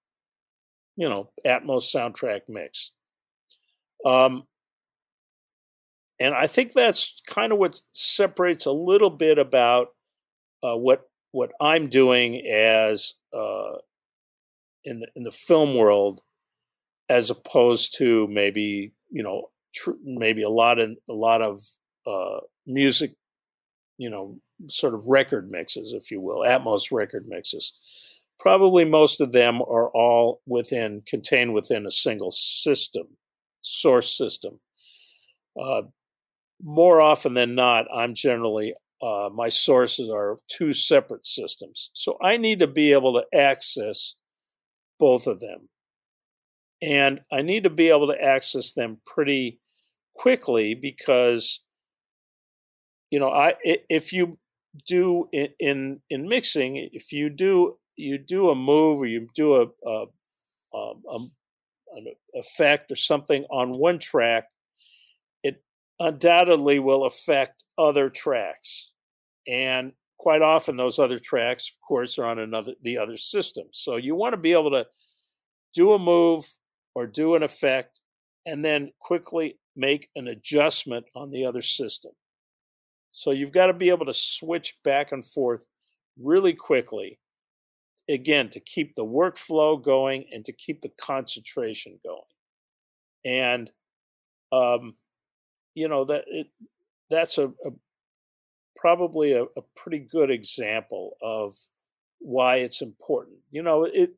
you 0.96 1.08
know, 1.08 1.30
Atmos 1.46 1.94
soundtrack 1.94 2.42
mix. 2.48 2.92
Um, 4.04 4.44
and 6.20 6.34
I 6.34 6.46
think 6.46 6.72
that's 6.72 7.20
kind 7.26 7.52
of 7.52 7.58
what 7.58 7.80
separates 7.92 8.66
a 8.66 8.72
little 8.72 9.10
bit 9.10 9.38
about 9.38 9.88
uh, 10.62 10.76
what 10.76 11.08
what 11.32 11.50
I'm 11.60 11.88
doing 11.88 12.46
as 12.46 13.14
uh, 13.34 13.78
in 14.84 15.00
the 15.00 15.08
in 15.16 15.24
the 15.24 15.30
film 15.30 15.76
world, 15.76 16.20
as 17.08 17.30
opposed 17.30 17.96
to 17.98 18.28
maybe 18.28 18.92
you 19.10 19.22
know 19.22 19.50
tr- 19.74 19.90
maybe 20.04 20.42
a 20.42 20.50
lot 20.50 20.78
of 20.78 20.90
a 21.08 21.12
lot 21.12 21.42
of 21.42 21.64
uh, 22.06 22.40
music, 22.66 23.14
you 23.98 24.10
know, 24.10 24.38
sort 24.68 24.94
of 24.94 25.06
record 25.06 25.50
mixes, 25.50 25.92
if 25.92 26.10
you 26.10 26.20
will, 26.20 26.38
Atmos 26.38 26.92
record 26.92 27.26
mixes. 27.28 27.72
Probably 28.38 28.84
most 28.84 29.20
of 29.20 29.32
them 29.32 29.62
are 29.62 29.88
all 29.90 30.40
within 30.46 31.02
contained 31.06 31.54
within 31.54 31.86
a 31.86 31.90
single 31.92 32.30
system, 32.30 33.16
source 33.62 34.16
system. 34.16 34.60
Uh, 35.60 35.82
more 36.62 37.00
often 37.00 37.34
than 37.34 37.54
not, 37.54 37.86
I'm 37.94 38.14
generally 38.14 38.74
uh, 39.02 39.28
my 39.34 39.48
sources 39.48 40.08
are 40.08 40.38
two 40.48 40.72
separate 40.72 41.26
systems. 41.26 41.90
So 41.92 42.16
I 42.22 42.36
need 42.36 42.60
to 42.60 42.68
be 42.68 42.92
able 42.92 43.14
to 43.14 43.38
access 43.38 44.14
both 44.98 45.26
of 45.26 45.40
them. 45.40 45.68
And 46.80 47.20
I 47.32 47.42
need 47.42 47.64
to 47.64 47.70
be 47.70 47.88
able 47.88 48.06
to 48.08 48.22
access 48.22 48.72
them 48.72 48.98
pretty 49.04 49.60
quickly 50.14 50.74
because, 50.74 51.60
you 53.10 53.18
know, 53.18 53.30
I 53.30 53.54
if 53.62 54.12
you 54.12 54.38
do 54.86 55.28
in 55.32 55.48
in, 55.58 56.00
in 56.08 56.28
mixing, 56.28 56.88
if 56.92 57.12
you 57.12 57.28
do 57.28 57.78
you 57.96 58.18
do 58.18 58.50
a 58.50 58.54
move 58.54 59.00
or 59.00 59.06
you 59.06 59.28
do 59.34 59.54
a, 59.54 59.66
a, 59.88 60.06
a, 60.74 60.92
a 61.10 61.18
an 61.94 62.06
effect 62.34 62.90
or 62.90 62.96
something 62.96 63.44
on 63.50 63.78
one 63.78 63.98
track, 63.98 64.44
it 65.42 65.62
undoubtedly 66.00 66.78
will 66.78 67.04
affect 67.04 67.64
other 67.78 68.10
tracks. 68.10 68.92
And 69.46 69.92
quite 70.18 70.42
often 70.42 70.76
those 70.76 70.98
other 70.98 71.18
tracks 71.18 71.68
of 71.68 71.80
course 71.86 72.18
are 72.18 72.26
on 72.26 72.38
another 72.38 72.74
the 72.82 72.98
other 72.98 73.16
system. 73.16 73.66
So 73.72 73.96
you 73.96 74.14
want 74.14 74.34
to 74.34 74.40
be 74.40 74.52
able 74.52 74.70
to 74.70 74.86
do 75.74 75.94
a 75.94 75.98
move 75.98 76.48
or 76.94 77.06
do 77.06 77.34
an 77.34 77.42
effect 77.42 78.00
and 78.46 78.64
then 78.64 78.92
quickly 79.00 79.58
make 79.74 80.08
an 80.14 80.28
adjustment 80.28 81.06
on 81.14 81.30
the 81.30 81.44
other 81.44 81.62
system. 81.62 82.12
So 83.10 83.30
you've 83.30 83.52
got 83.52 83.66
to 83.66 83.72
be 83.72 83.90
able 83.90 84.06
to 84.06 84.14
switch 84.14 84.76
back 84.84 85.12
and 85.12 85.24
forth 85.24 85.64
really 86.20 86.52
quickly 86.52 87.18
again 88.08 88.48
to 88.50 88.60
keep 88.60 88.94
the 88.94 89.04
workflow 89.04 89.80
going 89.82 90.24
and 90.32 90.44
to 90.44 90.52
keep 90.52 90.82
the 90.82 90.90
concentration 91.00 91.98
going 92.04 92.20
and 93.24 93.70
um, 94.52 94.94
you 95.74 95.88
know 95.88 96.04
that 96.04 96.24
it, 96.26 96.48
that's 97.10 97.38
a, 97.38 97.46
a 97.64 97.70
probably 98.76 99.32
a, 99.32 99.44
a 99.44 99.62
pretty 99.76 99.98
good 99.98 100.30
example 100.30 101.16
of 101.22 101.54
why 102.18 102.56
it's 102.56 102.82
important. 102.82 103.38
You 103.50 103.62
know, 103.62 103.84
it 103.84 104.14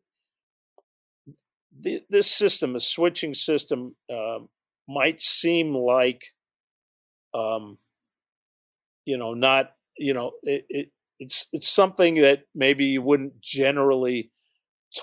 the, 1.76 2.02
this 2.08 2.30
system, 2.30 2.76
a 2.76 2.80
switching 2.80 3.34
system, 3.34 3.96
uh, 4.12 4.38
might 4.88 5.20
seem 5.20 5.74
like, 5.74 6.22
um, 7.34 7.78
you 9.04 9.16
know, 9.16 9.34
not 9.34 9.72
you 9.96 10.14
know, 10.14 10.32
it, 10.42 10.66
it 10.68 10.88
it's 11.18 11.46
it's 11.52 11.68
something 11.68 12.16
that 12.22 12.40
maybe 12.54 12.86
you 12.86 13.02
wouldn't 13.02 13.40
generally 13.40 14.30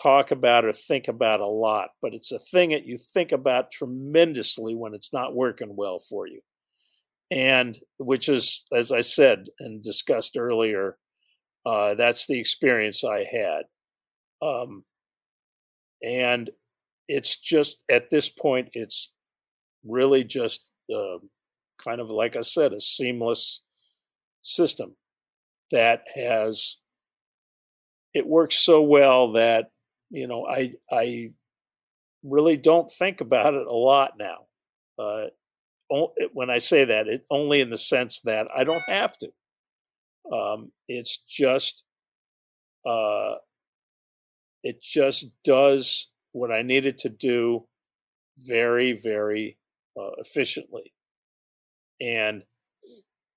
talk 0.02 0.32
about 0.32 0.66
or 0.66 0.72
think 0.72 1.08
about 1.08 1.42
a 1.42 1.46
lot, 1.48 1.90
but 2.02 2.14
it's 2.14 2.32
a 2.32 2.40
thing 2.40 2.70
that 2.72 2.86
you 2.86 2.98
think 3.14 3.32
about 3.32 3.72
tremendously 3.72 4.76
when 4.76 4.94
it's 4.94 5.12
not 5.12 5.36
working 5.36 5.76
well 5.76 6.00
for 6.00 6.28
you 6.28 6.42
and 7.32 7.80
which 7.98 8.28
is, 8.28 8.66
as 8.74 8.92
I 8.92 9.02
said 9.02 9.48
and 9.60 9.82
discussed 9.82 10.36
earlier, 10.38 10.98
uh, 11.66 11.96
that's 11.96 12.28
the 12.28 12.38
experience 12.38 13.04
I 13.04 13.26
had. 13.32 13.64
Um, 14.46 14.84
and 16.04 16.50
it's 17.08 17.38
just 17.38 17.84
at 17.90 18.10
this 18.10 18.28
point, 18.30 18.70
it's 18.74 19.14
really 19.86 20.26
just 20.26 20.70
uh, 20.94 21.20
kind 21.82 22.02
of 22.02 22.10
like 22.10 22.36
I 22.36 22.42
said, 22.42 22.74
a 22.74 22.82
seamless 22.82 23.62
system 24.42 24.96
that 25.72 26.04
has 26.16 26.78
it 28.14 28.28
works 28.28 28.58
so 28.58 28.82
well 28.82 29.34
that 29.34 29.72
you 30.10 30.28
know 30.28 30.46
I 30.46 30.74
I 30.92 31.32
really 32.24 32.58
don't 32.58 32.92
think 32.92 33.22
about 33.22 33.54
it 33.54 33.68
a 33.68 33.74
lot 33.74 34.14
now. 34.18 34.46
Uh, 35.00 35.28
when 36.34 36.50
I 36.50 36.60
say 36.60 36.86
that, 36.86 37.08
it 37.08 37.26
only 37.30 37.60
in 37.62 37.70
the 37.70 37.78
sense 37.78 38.22
that 38.22 38.48
I 38.56 38.64
don't 38.64 38.84
have 38.88 39.18
to. 39.18 39.30
Um, 40.32 40.72
it's 40.88 41.18
just, 41.18 41.84
uh, 42.86 43.36
it 44.64 44.82
just 44.82 45.28
does 45.44 46.08
what 46.32 46.52
I 46.52 46.62
needed 46.62 46.98
to 47.00 47.10
do 47.10 47.68
very, 48.38 48.94
very 48.94 49.58
uh, 50.00 50.12
efficiently. 50.18 50.94
And 52.00 52.44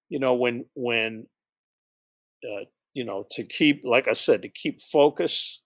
you 0.08 0.18
know, 0.20 0.34
when 0.34 0.66
when 0.74 1.26
uh, 2.44 2.64
you 2.92 3.04
know 3.04 3.26
to 3.32 3.44
keep, 3.44 3.82
like 3.84 4.08
I 4.08 4.12
said, 4.12 4.42
to 4.42 4.48
keep 4.48 4.80
focus, 4.80 5.62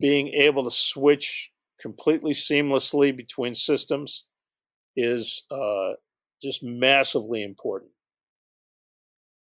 being 0.00 0.28
able 0.28 0.64
to 0.64 0.70
switch 0.70 1.50
completely 1.80 2.32
seamlessly 2.32 3.16
between 3.16 3.54
systems 3.54 4.24
is 4.96 5.44
uh, 5.50 5.92
just 6.42 6.62
massively 6.62 7.42
important. 7.42 7.92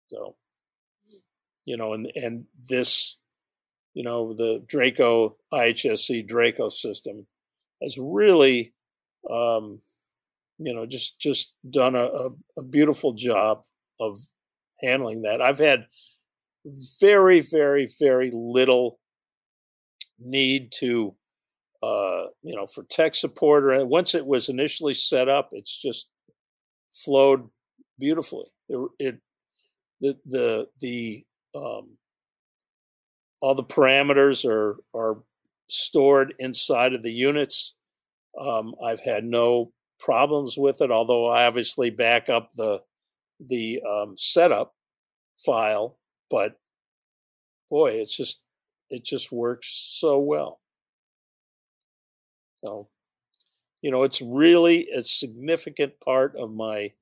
So, 0.07 0.35
you 1.65 1.77
know, 1.77 1.93
and 1.93 2.11
and 2.15 2.45
this, 2.67 3.17
you 3.93 4.03
know, 4.03 4.33
the 4.33 4.63
Draco 4.67 5.37
IHSE 5.53 6.27
Draco 6.27 6.67
system 6.67 7.27
has 7.81 7.97
really, 7.97 8.73
um, 9.29 9.81
you 10.57 10.73
know, 10.73 10.85
just 10.85 11.19
just 11.19 11.53
done 11.69 11.95
a, 11.95 12.05
a, 12.05 12.29
a 12.57 12.63
beautiful 12.63 13.13
job 13.13 13.63
of 13.99 14.17
handling 14.81 15.23
that. 15.23 15.41
I've 15.41 15.59
had 15.59 15.85
very, 16.99 17.41
very, 17.41 17.87
very 17.99 18.31
little 18.33 18.99
need 20.19 20.71
to 20.79 21.15
uh, 21.81 22.25
you 22.43 22.55
know, 22.55 22.65
for 22.65 22.83
tech 22.83 23.15
support 23.15 23.63
or 23.63 23.85
once 23.85 24.13
it 24.13 24.25
was 24.25 24.49
initially 24.49 24.93
set 24.93 25.29
up, 25.29 25.49
it's 25.53 25.81
just 25.81 26.07
flowed 26.91 27.47
beautifully. 27.97 28.45
It, 28.67 28.89
it 28.99 29.19
the 30.01 30.17
the 30.25 30.67
the 30.81 31.25
um, 31.55 31.97
all 33.41 33.55
the 33.55 33.63
parameters 33.63 34.45
are 34.45 34.77
are 34.93 35.19
stored 35.69 36.33
inside 36.39 36.93
of 36.93 37.03
the 37.03 37.13
units. 37.13 37.75
Um, 38.39 38.75
I've 38.83 39.01
had 39.01 39.23
no 39.23 39.71
problems 39.99 40.57
with 40.57 40.81
it, 40.81 40.91
although 40.91 41.27
I 41.27 41.45
obviously 41.45 41.89
back 41.89 42.29
up 42.29 42.49
the 42.55 42.81
the 43.39 43.81
um, 43.81 44.15
setup 44.17 44.75
file. 45.37 45.97
But 46.29 46.59
boy, 47.69 47.91
it's 47.91 48.15
just 48.15 48.41
it 48.89 49.03
just 49.03 49.31
works 49.31 49.67
so 49.69 50.19
well. 50.19 50.59
So, 52.63 52.89
you 53.81 53.91
know, 53.91 54.03
it's 54.03 54.21
really 54.21 54.89
a 54.89 55.01
significant 55.01 55.99
part 55.99 56.35
of 56.35 56.51
my 56.51 56.93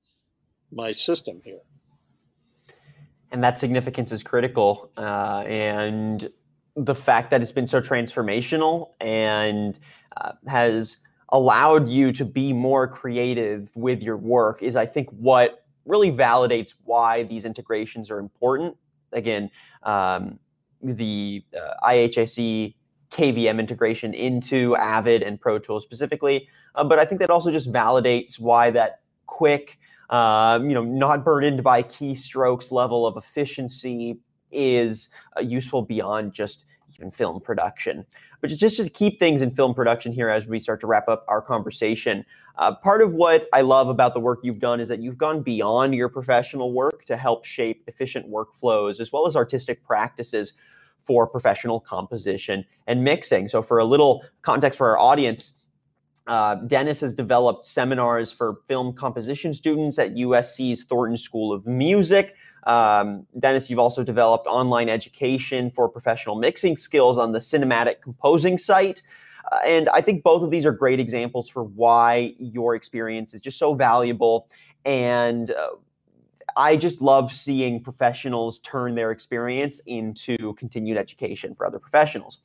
my 0.71 0.91
system 0.91 1.41
here. 1.43 1.59
And 3.31 3.43
that 3.43 3.57
significance 3.57 4.11
is 4.11 4.23
critical. 4.23 4.91
Uh, 4.95 5.43
and 5.47 6.29
the 6.75 6.95
fact 6.95 7.31
that 7.31 7.41
it's 7.41 7.51
been 7.51 7.67
so 7.67 7.81
transformational 7.81 8.91
and 9.01 9.79
uh, 10.17 10.33
has 10.47 10.97
allowed 11.29 11.89
you 11.89 12.13
to 12.13 12.23
be 12.23 12.53
more 12.53 12.87
creative 12.87 13.69
with 13.75 14.01
your 14.01 14.15
work 14.15 14.63
is, 14.63 14.75
I 14.75 14.85
think, 14.85 15.09
what 15.09 15.66
really 15.87 16.11
validates 16.11 16.73
why 16.83 17.23
these 17.23 17.45
integrations 17.45 18.11
are 18.11 18.19
important. 18.19 18.77
Again, 19.13 19.49
um, 19.83 20.39
the 20.81 21.43
uh, 21.55 21.87
IHSE 21.87 22.75
KVM 23.11 23.59
integration 23.59 24.13
into 24.13 24.75
Avid 24.75 25.23
and 25.23 25.39
Pro 25.39 25.59
Tools 25.59 25.83
specifically. 25.83 26.47
Uh, 26.75 26.83
but 26.83 26.99
I 26.99 27.05
think 27.05 27.19
that 27.21 27.29
also 27.29 27.51
just 27.51 27.71
validates 27.71 28.39
why 28.39 28.69
that 28.71 29.01
quick, 29.25 29.79
um, 30.09 30.69
you 30.69 30.75
know, 30.75 30.83
not 30.83 31.23
burdened 31.23 31.63
by 31.63 31.83
keystrokes 31.83 32.71
level 32.71 33.07
of 33.07 33.17
efficiency 33.17 34.19
is 34.51 35.09
uh, 35.37 35.41
useful 35.41 35.81
beyond 35.81 36.33
just 36.33 36.65
even 36.95 37.11
film 37.11 37.39
production. 37.41 38.05
But 38.41 38.51
just 38.51 38.77
to 38.77 38.89
keep 38.89 39.19
things 39.19 39.41
in 39.41 39.51
film 39.51 39.73
production 39.73 40.11
here 40.11 40.29
as 40.29 40.45
we 40.45 40.59
start 40.59 40.79
to 40.81 40.87
wrap 40.87 41.07
up 41.07 41.25
our 41.27 41.41
conversation, 41.41 42.25
uh, 42.57 42.73
part 42.75 43.01
of 43.01 43.13
what 43.13 43.47
I 43.53 43.61
love 43.61 43.87
about 43.87 44.13
the 44.13 44.19
work 44.19 44.39
you've 44.43 44.59
done 44.59 44.79
is 44.79 44.87
that 44.87 45.01
you've 45.01 45.17
gone 45.17 45.41
beyond 45.41 45.93
your 45.93 46.09
professional 46.09 46.73
work 46.73 47.05
to 47.05 47.15
help 47.15 47.45
shape 47.45 47.83
efficient 47.87 48.29
workflows 48.29 48.99
as 48.99 49.11
well 49.11 49.27
as 49.27 49.35
artistic 49.35 49.83
practices 49.83 50.53
for 51.05 51.27
professional 51.27 51.79
composition 51.79 52.65
and 52.87 53.03
mixing. 53.03 53.47
So, 53.47 53.61
for 53.61 53.79
a 53.79 53.85
little 53.85 54.23
context 54.41 54.77
for 54.77 54.89
our 54.89 54.99
audience, 54.99 55.53
uh, 56.27 56.55
Dennis 56.55 56.99
has 57.01 57.13
developed 57.13 57.65
seminars 57.65 58.31
for 58.31 58.59
film 58.67 58.93
composition 58.93 59.53
students 59.53 59.97
at 59.97 60.15
USC's 60.15 60.83
Thornton 60.83 61.17
School 61.17 61.53
of 61.53 61.65
Music. 61.65 62.35
Um, 62.65 63.25
Dennis, 63.39 63.69
you've 63.69 63.79
also 63.79 64.03
developed 64.03 64.45
online 64.47 64.89
education 64.89 65.71
for 65.71 65.87
professional 65.87 66.35
mixing 66.35 66.75
skills 66.75 67.17
on 67.17 67.31
the 67.31 67.39
Cinematic 67.39 68.01
Composing 68.01 68.57
site. 68.57 69.01
And 69.65 69.89
I 69.89 70.01
think 70.01 70.23
both 70.23 70.43
of 70.43 70.51
these 70.51 70.65
are 70.65 70.71
great 70.71 70.99
examples 70.99 71.49
for 71.49 71.63
why 71.63 72.33
your 72.39 72.75
experience 72.75 73.33
is 73.33 73.41
just 73.41 73.57
so 73.57 73.73
valuable. 73.73 74.49
And 74.85 75.51
uh, 75.51 75.69
I 76.55 76.75
just 76.75 77.01
love 77.01 77.31
seeing 77.31 77.83
professionals 77.83 78.59
turn 78.59 78.95
their 78.95 79.11
experience 79.11 79.79
into 79.85 80.53
continued 80.55 80.97
education 80.97 81.55
for 81.55 81.65
other 81.65 81.79
professionals. 81.79 82.39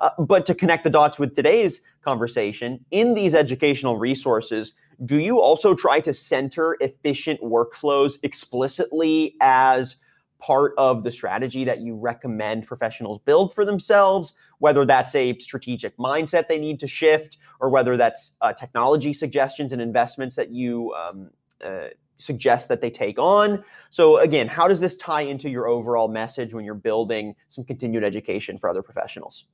Uh, 0.00 0.10
but 0.18 0.46
to 0.46 0.54
connect 0.54 0.84
the 0.84 0.90
dots 0.90 1.18
with 1.18 1.34
today's 1.34 1.82
conversation, 2.02 2.84
in 2.90 3.14
these 3.14 3.34
educational 3.34 3.98
resources, 3.98 4.72
do 5.04 5.18
you 5.18 5.40
also 5.40 5.74
try 5.74 6.00
to 6.00 6.14
center 6.14 6.76
efficient 6.80 7.40
workflows 7.40 8.18
explicitly 8.22 9.34
as 9.40 9.96
part 10.38 10.72
of 10.78 11.04
the 11.04 11.10
strategy 11.10 11.64
that 11.64 11.80
you 11.80 11.96
recommend 11.96 12.66
professionals 12.66 13.20
build 13.24 13.54
for 13.54 13.64
themselves? 13.64 14.34
Whether 14.58 14.84
that's 14.84 15.14
a 15.14 15.38
strategic 15.38 15.96
mindset 15.96 16.48
they 16.48 16.58
need 16.58 16.80
to 16.80 16.86
shift, 16.86 17.38
or 17.60 17.70
whether 17.70 17.96
that's 17.96 18.32
uh, 18.40 18.52
technology 18.52 19.12
suggestions 19.12 19.72
and 19.72 19.80
investments 19.80 20.36
that 20.36 20.50
you 20.50 20.94
um, 20.94 21.30
uh, 21.64 21.88
suggest 22.18 22.68
that 22.68 22.80
they 22.80 22.90
take 22.90 23.18
on. 23.18 23.64
So, 23.90 24.18
again, 24.18 24.48
how 24.48 24.68
does 24.68 24.80
this 24.80 24.96
tie 24.96 25.22
into 25.22 25.48
your 25.48 25.66
overall 25.68 26.08
message 26.08 26.52
when 26.52 26.64
you're 26.64 26.74
building 26.74 27.34
some 27.48 27.64
continued 27.64 28.04
education 28.04 28.58
for 28.58 28.68
other 28.68 28.82
professionals? 28.82 29.44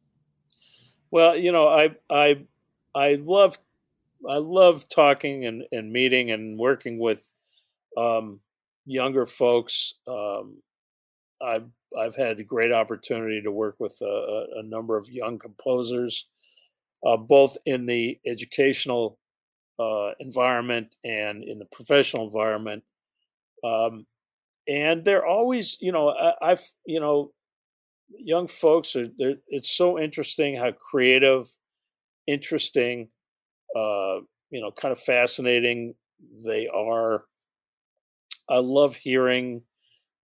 Well, 1.11 1.37
you 1.37 1.53
know, 1.53 1.69
I 1.69 1.91
I 2.11 2.47
I 2.95 3.15
love 3.23 3.59
I 4.29 4.39
love 4.39 4.89
talking 4.89 5.45
and, 5.45 5.65
and 5.71 5.93
meeting 5.93 6.31
and 6.31 6.59
working 6.59 6.99
with 6.99 7.31
um, 7.97 8.41
younger 8.87 9.27
folks. 9.27 9.95
Um, 10.09 10.63
I've 11.43 11.69
I've 11.99 12.17
had 12.17 12.41
a 12.41 12.45
great 12.45 12.73
opportunity 12.73 13.41
to 13.43 13.53
work 13.53 13.77
with 13.79 13.97
a, 14.01 14.47
a 14.57 14.63
number 14.63 14.97
of 14.97 15.11
young 15.11 15.39
composers, 15.39 16.27
uh, 17.07 17.17
both 17.17 17.57
in 17.67 17.87
the 17.87 18.19
educational 18.27 19.19
uh, 19.79 20.11
environment 20.21 20.97
and 21.05 21.45
in 21.45 21.59
the 21.59 21.67
professional 21.67 22.27
environment. 22.27 22.83
Um, 23.63 24.07
and 24.67 25.05
they're 25.05 25.27
always, 25.27 25.77
you 25.81 25.93
know, 25.93 26.11
I, 26.11 26.51
have 26.51 26.63
you 26.87 27.01
know, 27.01 27.33
young 28.09 28.47
folks 28.47 28.97
are. 28.97 29.07
It's 29.19 29.71
so 29.71 29.99
interesting 29.99 30.57
how 30.57 30.73
creative, 30.73 31.47
interesting, 32.27 33.09
uh, 33.77 34.21
you 34.51 34.61
know, 34.61 34.71
kind 34.71 34.93
of 34.93 35.01
fascinating 35.01 35.95
they 36.45 36.69
are. 36.69 37.25
I 38.49 38.59
love 38.59 38.97
hearing 38.97 39.63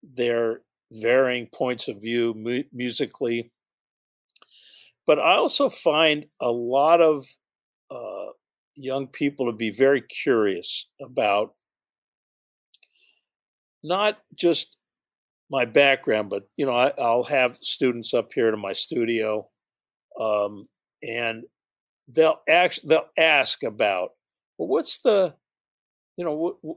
their 0.02 0.62
varying 0.92 1.48
points 1.54 1.88
of 1.88 2.00
view 2.00 2.34
mu- 2.36 2.64
musically. 2.72 3.50
But 5.06 5.18
I 5.18 5.34
also 5.34 5.68
find 5.68 6.26
a 6.40 6.50
lot 6.50 7.00
of 7.00 7.26
uh, 7.90 8.32
young 8.74 9.06
people 9.06 9.46
to 9.46 9.52
be 9.52 9.70
very 9.70 10.02
curious 10.02 10.88
about 11.02 11.54
not 13.82 14.18
just 14.34 14.76
my 15.50 15.64
background, 15.64 16.30
but 16.30 16.44
you 16.56 16.64
know, 16.64 16.74
I, 16.74 16.92
will 16.96 17.24
have 17.24 17.58
students 17.60 18.14
up 18.14 18.30
here 18.32 18.50
to 18.50 18.56
my 18.56 18.72
studio, 18.72 19.48
um, 20.20 20.68
and 21.02 21.44
they'll 22.08 22.40
ask 22.48 22.80
they'll 22.82 23.08
ask 23.18 23.62
about 23.62 24.10
well, 24.58 24.68
what's 24.68 25.00
the 25.00 25.34
you 26.16 26.24
know 26.24 26.34
what, 26.34 26.76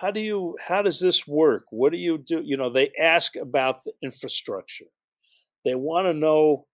how 0.00 0.10
do 0.10 0.20
you 0.20 0.56
how 0.66 0.82
does 0.82 1.00
this 1.00 1.26
work? 1.26 1.64
What 1.70 1.92
do 1.92 1.98
you 1.98 2.18
do? 2.18 2.40
You 2.44 2.56
know 2.56 2.70
they 2.70 2.92
ask 3.00 3.36
about 3.36 3.84
the 3.84 3.92
infrastructure. 4.02 4.86
They 5.64 5.74
want 5.74 6.06
to 6.06 6.12
know 6.12 6.66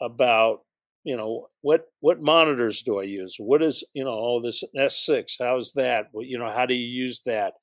about 0.00 0.60
you 1.04 1.16
know 1.16 1.48
what 1.62 1.86
what 2.00 2.20
monitors 2.20 2.82
do 2.82 3.00
i 3.00 3.04
use? 3.04 3.36
What 3.38 3.62
is 3.62 3.84
you 3.94 4.04
know 4.04 4.10
all 4.10 4.40
oh, 4.42 4.46
this 4.46 4.62
s6 4.76 5.36
how's 5.40 5.72
that? 5.72 6.08
Well, 6.12 6.24
you 6.24 6.38
know 6.38 6.50
how 6.50 6.66
do 6.66 6.74
you 6.74 6.86
use 6.86 7.20
that? 7.26 7.54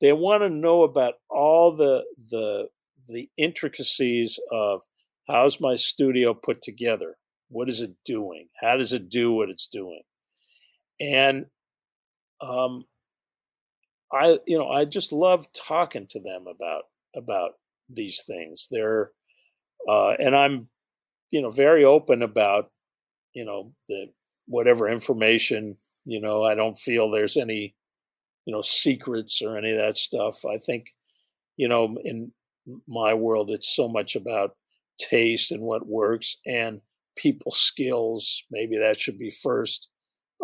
They 0.00 0.12
want 0.12 0.42
to 0.42 0.50
know 0.50 0.82
about 0.82 1.14
all 1.28 1.76
the 1.76 2.04
the 2.30 2.68
the 3.08 3.28
intricacies 3.36 4.38
of 4.50 4.82
how's 5.28 5.60
my 5.60 5.76
studio 5.76 6.32
put 6.34 6.62
together? 6.62 7.16
What 7.48 7.68
is 7.68 7.80
it 7.80 7.92
doing? 8.04 8.48
How 8.60 8.76
does 8.76 8.92
it 8.92 9.08
do 9.08 9.32
what 9.32 9.50
it's 9.50 9.66
doing? 9.66 10.02
And 11.00 11.46
um 12.40 12.84
I 14.12 14.38
you 14.46 14.58
know 14.58 14.68
I 14.68 14.84
just 14.84 15.12
love 15.12 15.46
talking 15.52 16.06
to 16.08 16.20
them 16.20 16.46
about 16.46 16.84
about 17.16 17.52
these 17.88 18.22
things. 18.26 18.68
They're 18.70 19.10
uh, 19.88 20.10
and 20.18 20.36
I'm 20.36 20.68
you 21.30 21.42
know 21.42 21.50
very 21.50 21.84
open 21.84 22.22
about 22.22 22.70
you 23.34 23.44
know 23.44 23.72
the 23.88 24.06
whatever 24.46 24.88
information 24.88 25.76
you 26.04 26.20
know 26.20 26.42
I 26.44 26.54
don't 26.54 26.78
feel 26.78 27.10
there's 27.10 27.36
any 27.36 27.74
you 28.46 28.52
know 28.52 28.62
secrets 28.62 29.42
or 29.42 29.56
any 29.56 29.72
of 29.72 29.78
that 29.78 29.96
stuff. 29.96 30.44
I 30.44 30.58
think 30.58 30.94
you 31.56 31.68
know 31.68 31.96
in 32.04 32.32
my 32.86 33.14
world 33.14 33.50
it's 33.50 33.74
so 33.74 33.88
much 33.88 34.16
about 34.16 34.56
taste 34.98 35.50
and 35.50 35.62
what 35.62 35.86
works 35.86 36.36
and 36.46 36.80
people 37.16 37.52
skills. 37.52 38.44
Maybe 38.50 38.78
that 38.78 39.00
should 39.00 39.18
be 39.18 39.30
first. 39.30 39.88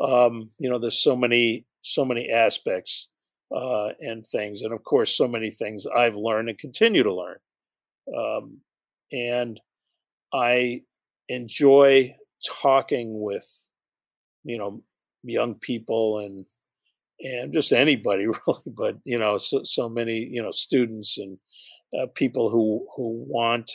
Um, 0.02 0.50
you 0.58 0.68
know, 0.68 0.78
there's 0.78 1.02
so 1.02 1.16
many 1.16 1.66
so 1.80 2.04
many 2.04 2.30
aspects 2.30 3.08
uh, 3.55 3.90
and 4.01 4.26
things. 4.26 4.62
And 4.62 4.72
of 4.72 4.84
course, 4.84 5.16
so 5.16 5.28
many 5.28 5.51
things 5.51 5.86
I've 5.86 6.16
learned 6.16 6.49
and 6.49 6.59
continue 6.59 7.03
to 7.03 7.14
learn. 7.14 7.36
Um, 8.16 8.61
and 9.12 9.61
I 10.32 10.82
enjoy 11.28 12.16
talking 12.62 13.20
with, 13.20 13.47
you 14.44 14.59
know, 14.59 14.82
young 15.22 15.55
people 15.55 16.18
and 16.18 16.47
and 17.18 17.53
just 17.53 17.72
anybody 17.72 18.26
really, 18.47 18.61
but 18.66 18.99
you 19.05 19.18
know, 19.18 19.38
so, 19.38 19.62
so 19.64 19.88
many 19.88 20.18
you 20.18 20.42
know 20.42 20.51
students 20.51 21.18
and 21.18 21.38
uh, 21.99 22.07
people 22.14 22.51
who 22.51 22.86
who 22.94 23.24
want 23.28 23.70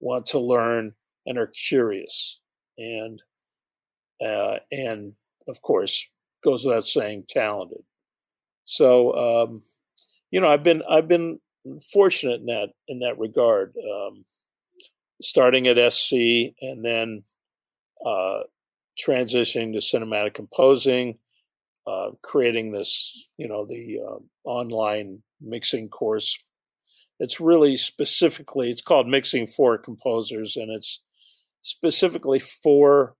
want 0.00 0.26
to 0.26 0.38
learn 0.38 0.92
and 1.26 1.38
are 1.38 1.52
curious 1.68 2.38
and 2.78 3.22
uh, 4.24 4.56
and 4.70 5.12
of 5.48 5.60
course 5.62 6.08
goes 6.42 6.64
without 6.64 6.84
saying 6.84 7.24
talented 7.28 7.82
so 8.66 9.14
um, 9.14 9.62
you 10.30 10.40
know, 10.40 10.48
I've 10.48 10.62
been 10.62 10.82
I've 10.88 11.08
been 11.08 11.38
fortunate 11.92 12.40
in 12.40 12.46
that 12.46 12.68
in 12.88 12.98
that 12.98 13.18
regard. 13.18 13.74
Um, 13.78 14.24
starting 15.22 15.66
at 15.66 15.92
SC 15.92 16.12
and 16.60 16.84
then 16.84 17.22
uh, 18.04 18.40
transitioning 19.00 19.72
to 19.72 19.78
cinematic 19.78 20.34
composing, 20.34 21.18
uh, 21.86 22.10
creating 22.22 22.72
this 22.72 23.28
you 23.38 23.48
know 23.48 23.64
the 23.66 23.98
uh, 24.04 24.18
online 24.48 25.22
mixing 25.40 25.88
course. 25.88 26.38
It's 27.18 27.40
really 27.40 27.76
specifically 27.76 28.68
it's 28.68 28.82
called 28.82 29.06
Mixing 29.06 29.46
for 29.46 29.78
Composers, 29.78 30.56
and 30.56 30.70
it's 30.70 31.02
specifically 31.62 32.40
for 32.40 33.14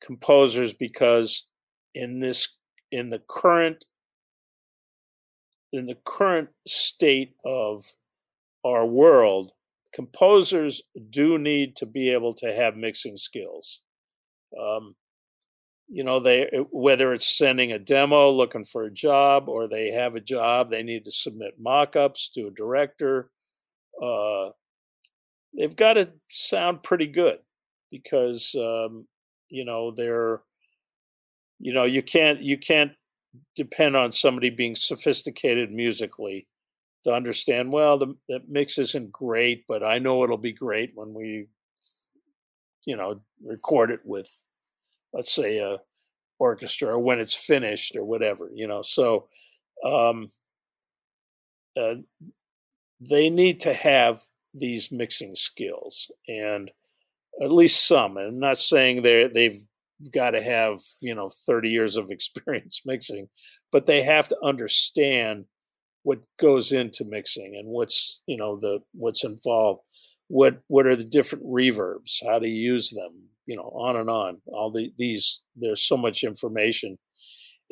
composers 0.00 0.74
because 0.74 1.46
in 1.94 2.20
this 2.20 2.48
in 2.92 3.10
the 3.10 3.22
current 3.28 3.84
in 5.76 5.86
the 5.86 5.98
current 6.04 6.48
state 6.66 7.34
of 7.44 7.84
our 8.64 8.86
world, 8.86 9.52
composers 9.92 10.82
do 11.10 11.38
need 11.38 11.76
to 11.76 11.86
be 11.86 12.10
able 12.10 12.34
to 12.34 12.52
have 12.52 12.76
mixing 12.76 13.16
skills. 13.16 13.80
Um, 14.60 14.94
you 15.88 16.02
know, 16.02 16.18
they 16.18 16.50
whether 16.70 17.12
it's 17.12 17.38
sending 17.38 17.72
a 17.72 17.78
demo, 17.78 18.30
looking 18.30 18.64
for 18.64 18.84
a 18.84 18.92
job, 18.92 19.48
or 19.48 19.68
they 19.68 19.90
have 19.92 20.16
a 20.16 20.20
job, 20.20 20.70
they 20.70 20.82
need 20.82 21.04
to 21.04 21.12
submit 21.12 21.60
mock-ups 21.60 22.28
to 22.30 22.48
a 22.48 22.50
director. 22.50 23.30
Uh, 24.02 24.50
they've 25.56 25.76
got 25.76 25.94
to 25.94 26.10
sound 26.28 26.82
pretty 26.82 27.06
good 27.06 27.38
because 27.90 28.54
um, 28.58 29.06
you 29.48 29.64
know 29.64 29.92
they're 29.92 30.42
you 31.60 31.72
know 31.72 31.84
you 31.84 32.02
can't 32.02 32.42
you 32.42 32.58
can't 32.58 32.92
depend 33.54 33.96
on 33.96 34.12
somebody 34.12 34.50
being 34.50 34.74
sophisticated 34.74 35.72
musically 35.72 36.46
to 37.04 37.12
understand 37.12 37.72
well 37.72 37.98
the, 37.98 38.14
the 38.28 38.40
mix 38.48 38.78
isn't 38.78 39.12
great 39.12 39.64
but 39.68 39.82
i 39.82 39.98
know 39.98 40.24
it'll 40.24 40.36
be 40.36 40.52
great 40.52 40.92
when 40.94 41.14
we 41.14 41.46
you 42.84 42.96
know 42.96 43.20
record 43.44 43.90
it 43.90 44.00
with 44.04 44.28
let's 45.12 45.32
say 45.32 45.58
a 45.58 45.78
orchestra 46.38 46.88
or 46.88 46.98
when 46.98 47.18
it's 47.18 47.34
finished 47.34 47.96
or 47.96 48.04
whatever 48.04 48.50
you 48.54 48.66
know? 48.66 48.82
So 48.82 49.28
um, 49.84 50.28
uh, 51.76 51.94
they 53.00 53.30
need 53.30 53.60
to 53.60 53.72
have 53.72 54.22
these 54.54 54.90
mixing 54.90 55.34
skills 55.34 56.10
and 56.28 56.70
at 57.42 57.52
least 57.52 57.86
some 57.86 58.16
i'm 58.16 58.38
not 58.38 58.56
saying 58.56 59.02
they're 59.02 59.28
they've 59.28 59.62
got 60.12 60.30
to 60.30 60.42
have 60.42 60.78
you 61.00 61.14
know 61.14 61.30
30 61.46 61.70
years 61.70 61.96
of 61.96 62.10
experience 62.10 62.82
mixing 62.84 63.28
but 63.72 63.86
they 63.86 64.02
have 64.02 64.28
to 64.28 64.36
understand 64.42 65.46
what 66.06 66.20
goes 66.38 66.70
into 66.70 67.04
mixing 67.04 67.56
and 67.58 67.66
what's 67.66 68.20
you 68.26 68.36
know 68.36 68.56
the 68.60 68.78
what's 68.92 69.24
involved. 69.24 69.80
What 70.28 70.60
what 70.68 70.86
are 70.86 70.94
the 70.94 71.02
different 71.02 71.44
reverbs? 71.44 72.24
How 72.24 72.38
to 72.38 72.48
use 72.48 72.90
them? 72.90 73.24
You 73.44 73.56
know 73.56 73.72
on 73.74 73.96
and 73.96 74.08
on. 74.08 74.40
All 74.46 74.70
the 74.70 74.92
these 74.96 75.42
there's 75.56 75.82
so 75.82 75.96
much 75.96 76.22
information. 76.22 76.96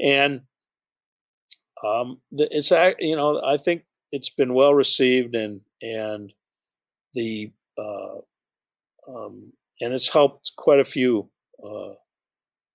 And 0.03 0.41
um 1.87 2.20
it's 2.33 2.70
you 2.99 3.16
know 3.16 3.43
i 3.45 3.57
think 3.57 3.83
it's 4.11 4.31
been 4.31 4.55
well 4.55 4.72
received 4.72 5.35
and 5.35 5.61
and 5.83 6.33
the 7.14 7.53
uh 7.77 8.18
um 9.09 9.53
and 9.81 9.93
it's 9.93 10.12
helped 10.12 10.53
quite 10.57 10.79
a 10.79 10.85
few 10.85 11.29
uh 11.62 11.95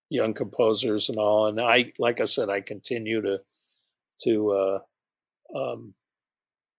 young 0.09 0.33
composers 0.33 1.09
and 1.09 1.17
all 1.17 1.47
and 1.47 1.61
i 1.61 1.91
like 1.99 2.19
i 2.19 2.25
said 2.25 2.49
i 2.49 2.59
continue 2.59 3.21
to 3.21 3.39
to 4.19 4.51
uh 4.51 4.79
um 5.55 5.93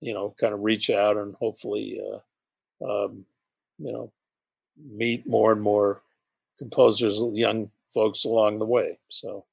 you 0.00 0.12
know 0.12 0.34
kind 0.40 0.52
of 0.52 0.60
reach 0.60 0.90
out 0.90 1.16
and 1.16 1.34
hopefully 1.36 2.00
uh 2.12 2.18
um, 2.82 3.24
you 3.78 3.92
know, 3.92 4.12
meet 4.76 5.26
more 5.26 5.52
and 5.52 5.60
more 5.60 6.02
composers, 6.58 7.20
young 7.32 7.70
folks 7.92 8.24
along 8.24 8.58
the 8.58 8.66
way. 8.66 8.98
So, 9.08 9.44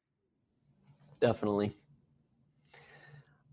definitely. 1.20 1.76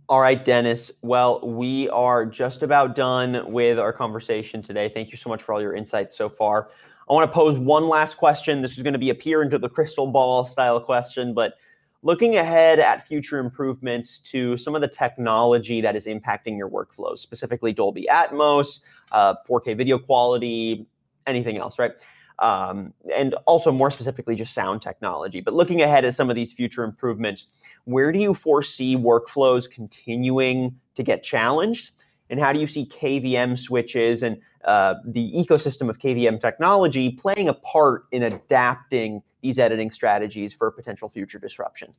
All 0.08 0.20
right, 0.20 0.44
Dennis. 0.44 0.92
Well, 1.00 1.40
we 1.40 1.88
are 1.88 2.26
just 2.26 2.62
about 2.62 2.94
done 2.94 3.50
with 3.50 3.78
our 3.78 3.92
conversation 3.92 4.62
today. 4.62 4.90
Thank 4.90 5.10
you 5.10 5.16
so 5.16 5.30
much 5.30 5.42
for 5.42 5.54
all 5.54 5.62
your 5.62 5.74
insights 5.74 6.16
so 6.16 6.28
far. 6.28 6.68
I 7.08 7.12
want 7.12 7.30
to 7.30 7.34
pose 7.34 7.58
one 7.58 7.88
last 7.88 8.16
question. 8.16 8.62
This 8.62 8.76
is 8.76 8.82
going 8.82 8.94
to 8.94 8.98
be 8.98 9.10
a 9.10 9.14
peer 9.14 9.42
into 9.42 9.58
the 9.58 9.68
crystal 9.68 10.06
ball 10.06 10.46
style 10.46 10.80
question, 10.80 11.34
but 11.34 11.54
looking 12.02 12.36
ahead 12.36 12.78
at 12.78 13.06
future 13.06 13.38
improvements 13.38 14.18
to 14.18 14.56
some 14.56 14.74
of 14.74 14.80
the 14.80 14.88
technology 14.88 15.80
that 15.80 15.96
is 15.96 16.06
impacting 16.06 16.56
your 16.56 16.68
workflows, 16.68 17.18
specifically 17.18 17.72
Dolby 17.72 18.06
Atmos, 18.10 18.80
uh, 19.12 19.34
4K 19.48 19.76
video 19.76 19.98
quality, 19.98 20.86
anything 21.26 21.58
else, 21.58 21.78
right? 21.78 21.92
Um, 22.40 22.92
and 23.14 23.34
also 23.46 23.70
more 23.70 23.90
specifically, 23.90 24.34
just 24.34 24.54
sound 24.54 24.82
technology. 24.82 25.40
But 25.40 25.54
looking 25.54 25.82
ahead 25.82 26.04
at 26.04 26.14
some 26.14 26.30
of 26.30 26.36
these 26.36 26.52
future 26.52 26.84
improvements, 26.84 27.46
where 27.84 28.12
do 28.12 28.18
you 28.18 28.34
foresee 28.34 28.96
workflows 28.96 29.70
continuing 29.70 30.78
to 30.96 31.02
get 31.02 31.22
challenged? 31.22 31.92
And 32.30 32.40
how 32.40 32.52
do 32.52 32.58
you 32.58 32.66
see 32.66 32.86
KVM 32.86 33.58
switches 33.58 34.22
and 34.22 34.40
uh, 34.64 34.94
the 35.06 35.32
ecosystem 35.32 35.88
of 35.90 35.98
KVM 35.98 36.40
technology 36.40 37.12
playing 37.12 37.48
a 37.48 37.54
part 37.54 38.04
in 38.12 38.22
adapting 38.22 39.22
these 39.42 39.58
editing 39.58 39.90
strategies 39.90 40.54
for 40.54 40.70
potential 40.70 41.08
future 41.08 41.38
disruption? 41.38 41.92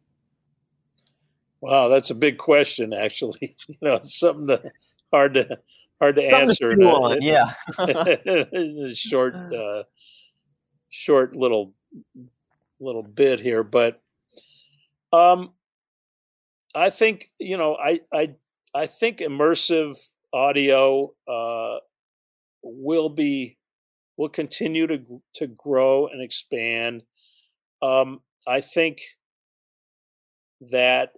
Wow, 1.61 1.87
that's 1.87 2.09
a 2.09 2.15
big 2.15 2.37
question. 2.37 2.93
Actually, 2.93 3.55
you 3.67 3.77
know, 3.81 3.95
it's 3.95 4.19
something 4.19 4.47
that 4.47 4.63
hard 5.11 5.35
to 5.35 5.57
hard 5.99 6.15
to 6.15 6.21
something 6.21 6.49
answer. 6.49 6.75
To 6.75 6.81
on, 6.83 7.21
yeah, 7.21 7.53
short, 8.93 9.35
uh, 9.53 9.83
short 10.89 11.35
little 11.35 11.73
little 12.79 13.03
bit 13.03 13.39
here, 13.39 13.63
but 13.63 14.01
um, 15.13 15.53
I 16.73 16.89
think 16.89 17.31
you 17.39 17.57
know, 17.57 17.75
I 17.75 18.01
I 18.13 18.35
I 18.73 18.87
think 18.87 19.19
immersive 19.19 19.97
audio 20.35 21.13
uh, 21.27 21.77
will 22.61 23.09
be 23.09 23.57
will 24.17 24.29
continue 24.29 24.87
to 24.87 25.21
to 25.33 25.47
grow 25.47 26.07
and 26.07 26.21
expand 26.21 27.03
um, 27.81 28.21
I 28.47 28.61
think 28.61 28.99
that 30.61 31.11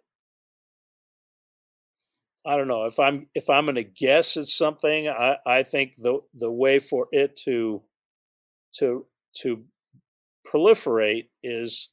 I 2.46 2.56
don't 2.56 2.68
know 2.68 2.86
if 2.86 3.00
I'm 3.00 3.28
if 3.36 3.50
I'm 3.50 3.66
going 3.66 3.76
to 3.76 3.84
guess 3.84 4.38
at 4.38 4.48
something. 4.48 5.10
I, 5.10 5.38
I 5.46 5.64
think 5.64 5.96
the 5.98 6.20
the 6.34 6.52
way 6.52 6.80
for 6.80 7.08
it 7.12 7.36
to 7.44 7.84
to 8.76 9.06
to 9.42 9.64
proliferate 10.48 11.28
is 11.44 11.90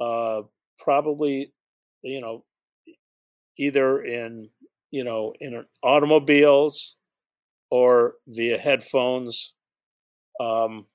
uh, 0.00 0.42
probably 0.78 1.52
you 2.02 2.20
know 2.20 2.44
either 3.58 4.02
in 4.02 4.48
you 4.90 5.04
know 5.04 5.34
in 5.40 5.64
automobiles 5.82 6.96
or 7.70 8.14
via 8.28 8.58
headphones. 8.58 9.52
Um, 10.40 10.86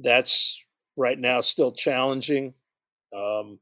that's 0.00 0.60
right 0.96 1.18
now 1.18 1.40
still 1.40 1.72
challenging. 1.72 2.54
Um, 3.16 3.58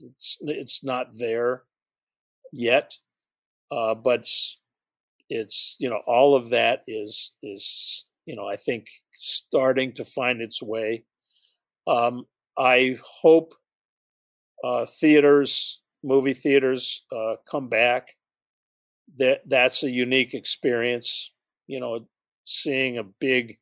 it's 0.00 0.38
it's 0.42 0.84
not 0.84 1.16
there 1.16 1.62
yet, 2.52 2.96
uh, 3.72 3.94
but 3.94 4.26
it's 5.28 5.76
you 5.78 5.88
know 5.88 6.00
all 6.06 6.34
of 6.34 6.50
that 6.50 6.82
is 6.86 7.32
is 7.42 8.06
you 8.26 8.36
know 8.36 8.46
I 8.46 8.56
think 8.56 8.86
starting 9.12 9.92
to 9.94 10.04
find 10.04 10.40
its 10.40 10.62
way. 10.62 11.04
Um, 11.86 12.26
I 12.58 12.96
hope 13.22 13.54
uh, 14.64 14.86
theaters, 15.00 15.81
movie 16.02 16.34
theaters, 16.34 17.02
uh, 17.12 17.36
come 17.50 17.68
back. 17.68 18.16
That 19.18 19.40
that's 19.46 19.82
a 19.82 19.90
unique 19.90 20.34
experience. 20.34 21.32
You 21.66 21.80
know, 21.80 22.06
seeing 22.44 22.98
a 22.98 23.04
big, 23.04 23.58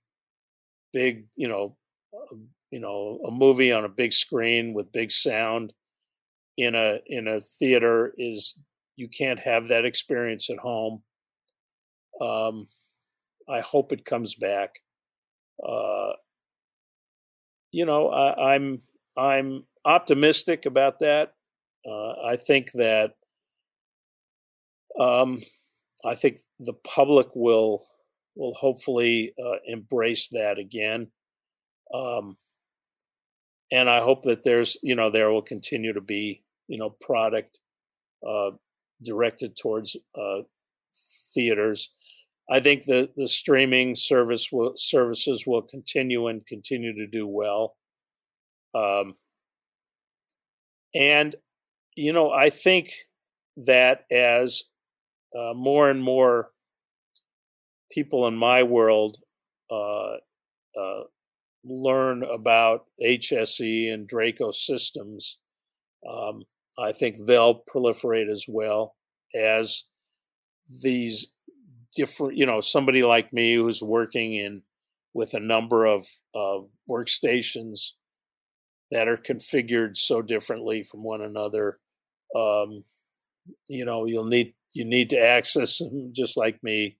big, 0.93 1.27
you 1.37 1.49
know, 1.49 1.77
you 2.71 2.81
know 2.81 3.21
a 3.27 3.31
movie 3.31 3.73
on 3.73 3.85
a 3.85 3.89
big 3.89 4.13
screen 4.13 4.75
with 4.75 4.93
big 4.93 5.11
sound 5.11 5.73
in 6.57 6.75
a 6.75 6.99
in 7.07 7.27
a 7.29 7.41
theater 7.41 8.15
is 8.17 8.57
you 8.97 9.09
can't 9.09 9.41
have 9.41 9.69
that 9.69 9.85
experience 9.85 10.51
at 10.51 10.59
home 10.59 11.03
um, 12.21 12.67
i 13.49 13.61
hope 13.61 13.93
it 13.93 14.05
comes 14.05 14.35
back 14.35 14.77
uh, 15.67 16.13
you 17.73 17.85
know 17.87 18.09
I, 18.09 18.55
i'm 18.55 18.83
i'm 19.17 19.65
optimistic 19.85 20.67
about 20.67 21.01
that 21.01 21.35
uh, 21.87 22.13
i 22.27 22.37
think 22.37 22.71
that 22.73 23.13
um, 24.99 25.41
i 26.05 26.15
think 26.15 26.41
the 26.59 26.75
public 26.85 27.29
will 27.35 27.87
will 28.37 28.55
hopefully 28.55 29.35
uh, 29.45 29.57
embrace 29.67 30.29
that 30.29 30.59
again 30.59 31.09
um, 31.93 32.37
and 33.73 33.89
I 33.89 34.01
hope 34.01 34.23
that 34.25 34.43
there's 34.43 34.77
you 34.83 34.95
know 34.95 35.11
there 35.11 35.31
will 35.31 35.43
continue 35.43 35.93
to 35.93 36.01
be 36.01 36.43
you 36.69 36.79
know 36.79 36.91
product 37.01 37.59
uh, 38.27 38.51
directed 39.03 39.57
towards 39.57 39.97
uh, 40.19 40.43
theaters. 41.35 41.91
I 42.51 42.61
think 42.61 42.85
the 42.85 43.11
the 43.17 43.29
streaming 43.29 43.95
service 43.95 44.51
will 44.51 44.73
services 44.77 45.47
will 45.47 45.63
continue 45.63 46.29
and 46.29 46.45
continue 46.47 46.95
to 46.95 47.07
do 47.07 47.27
well. 47.27 47.77
Um, 48.75 49.15
and 50.95 51.35
you 52.01 52.13
know 52.13 52.31
I 52.31 52.51
think 52.51 52.91
that 53.57 54.05
as 54.11 54.65
uh, 55.39 55.55
more 55.55 55.91
and 55.91 56.03
more 56.03 56.51
people 57.91 58.27
in 58.27 58.37
my 58.37 58.63
world 58.63 59.19
uh, 59.71 60.15
uh, 60.79 61.03
learn 61.65 62.23
about 62.23 62.87
HSE 63.03 63.93
and 63.93 64.07
Draco 64.07 64.51
systems, 64.51 65.39
um, 66.09 66.43
I 66.79 66.93
think 66.93 67.27
they'll 67.27 67.63
proliferate 67.73 68.31
as 68.31 68.45
well 68.49 68.97
as 69.35 69.85
these 70.83 71.29
different, 71.95 72.37
you 72.37 72.47
know, 72.47 72.61
somebody 72.61 73.03
like 73.03 73.33
me 73.33 73.55
who's 73.55 73.83
working 73.83 74.35
in 74.35 74.63
with 75.13 75.35
a 75.35 75.41
number 75.41 75.85
of, 75.85 76.07
of 76.35 76.69
workstations 76.89 77.91
that 78.91 79.09
are 79.09 79.17
configured 79.17 79.97
so 79.97 80.23
differently 80.23 80.83
from 80.83 81.03
one 81.03 81.21
another. 81.21 81.79
Um, 82.37 82.85
you 83.69 83.85
know, 83.85 84.07
you'll 84.07 84.25
need 84.25 84.55
you 84.73 84.85
need 84.85 85.11
to 85.11 85.19
access 85.19 85.79
them 85.79 86.13
just 86.15 86.37
like 86.37 86.63
me. 86.63 86.97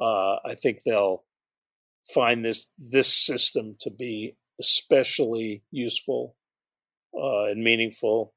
Uh, 0.00 0.36
I 0.44 0.54
think 0.60 0.80
they'll 0.84 1.24
find 2.14 2.44
this 2.44 2.68
this 2.78 3.12
system 3.14 3.76
to 3.80 3.90
be 3.90 4.36
especially 4.60 5.62
useful 5.70 6.36
uh, 7.14 7.46
and 7.46 7.62
meaningful. 7.62 8.34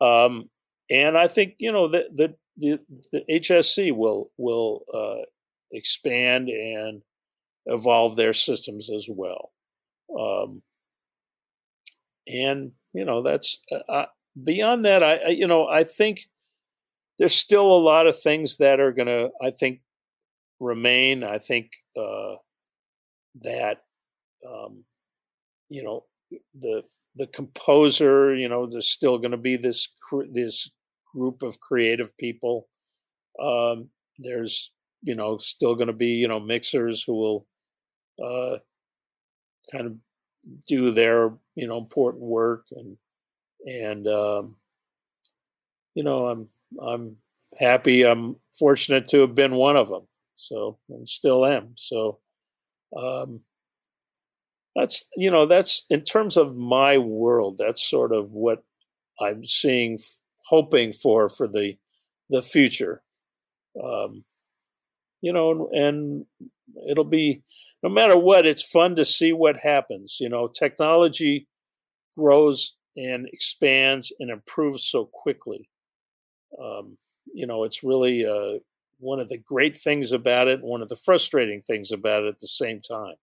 Um, 0.00 0.50
and 0.90 1.18
I 1.18 1.28
think 1.28 1.54
you 1.58 1.72
know 1.72 1.88
the 1.88 2.04
the 2.14 2.34
the, 2.56 2.78
the 3.12 3.22
HSC 3.30 3.94
will 3.94 4.30
will 4.36 4.84
uh, 4.92 5.24
expand 5.72 6.48
and 6.48 7.02
evolve 7.66 8.16
their 8.16 8.32
systems 8.32 8.90
as 8.90 9.06
well. 9.10 9.52
Um, 10.18 10.62
and 12.26 12.72
you 12.92 13.04
know 13.04 13.22
that's 13.22 13.60
uh, 13.70 13.92
uh 13.92 14.06
beyond 14.44 14.84
that. 14.84 15.02
I, 15.02 15.16
I 15.16 15.28
you 15.28 15.46
know 15.46 15.66
I 15.68 15.84
think 15.84 16.20
there's 17.18 17.34
still 17.34 17.66
a 17.66 17.84
lot 17.84 18.06
of 18.06 18.20
things 18.20 18.58
that 18.58 18.80
are 18.80 18.92
going 18.92 19.08
to 19.08 19.30
I 19.42 19.50
think 19.50 19.80
remain. 20.60 21.24
I 21.24 21.38
think 21.38 21.72
uh, 21.96 22.36
that 23.42 23.82
um, 24.48 24.84
you 25.68 25.82
know 25.82 26.04
the 26.58 26.82
the 27.16 27.26
composer. 27.28 28.34
You 28.34 28.48
know, 28.48 28.66
there's 28.66 28.88
still 28.88 29.18
going 29.18 29.32
to 29.32 29.36
be 29.36 29.56
this 29.56 29.88
this 30.32 30.70
group 31.14 31.42
of 31.42 31.60
creative 31.60 32.16
people. 32.16 32.68
Um, 33.42 33.90
there's 34.18 34.72
you 35.02 35.14
know 35.14 35.38
still 35.38 35.74
going 35.74 35.88
to 35.88 35.92
be 35.92 36.08
you 36.08 36.28
know 36.28 36.40
mixers 36.40 37.02
who 37.02 37.14
will 37.14 37.46
uh, 38.22 38.58
kind 39.70 39.86
of 39.86 39.96
do 40.66 40.90
their 40.90 41.32
you 41.54 41.66
know 41.66 41.78
important 41.78 42.24
work 42.24 42.66
and 42.72 42.96
and 43.64 44.06
um, 44.06 44.56
you 45.94 46.02
know 46.02 46.26
I'm 46.28 46.48
I'm 46.80 47.16
happy 47.58 48.04
I'm 48.04 48.36
fortunate 48.58 49.08
to 49.08 49.20
have 49.20 49.34
been 49.34 49.54
one 49.54 49.76
of 49.76 49.88
them 49.88 50.06
so 50.36 50.78
and 50.88 51.08
still 51.08 51.44
am 51.44 51.72
so 51.76 52.18
um, 52.96 53.40
that's 54.76 55.08
you 55.16 55.30
know 55.30 55.46
that's 55.46 55.84
in 55.90 56.02
terms 56.02 56.36
of 56.36 56.56
my 56.56 56.98
world 56.98 57.58
that's 57.58 57.88
sort 57.88 58.12
of 58.12 58.32
what 58.32 58.62
I'm 59.20 59.44
seeing 59.44 59.98
hoping 60.46 60.92
for 60.92 61.28
for 61.28 61.48
the 61.48 61.76
the 62.30 62.42
future 62.42 63.02
um, 63.82 64.24
you 65.20 65.32
know 65.32 65.70
and 65.72 66.26
it'll 66.88 67.04
be 67.04 67.42
no 67.82 67.88
matter 67.88 68.16
what, 68.16 68.46
it's 68.46 68.62
fun 68.62 68.96
to 68.96 69.04
see 69.04 69.32
what 69.32 69.58
happens. 69.58 70.18
You 70.20 70.28
know, 70.28 70.48
technology 70.48 71.46
grows 72.16 72.74
and 72.98 73.28
expands 73.32 74.12
and 74.18 74.30
improves 74.30 74.84
so 74.84 75.04
quickly. 75.04 75.68
Um, 76.60 76.98
you 77.32 77.46
know, 77.46 77.64
it's 77.64 77.84
really 77.84 78.26
uh, 78.26 78.58
one 78.98 79.20
of 79.20 79.28
the 79.28 79.38
great 79.38 79.78
things 79.78 80.12
about 80.12 80.48
it, 80.48 80.62
one 80.62 80.82
of 80.82 80.88
the 80.88 80.96
frustrating 80.96 81.62
things 81.62 81.92
about 81.92 82.24
it 82.24 82.28
at 82.28 82.40
the 82.40 82.48
same 82.48 82.80
time. 82.80 83.14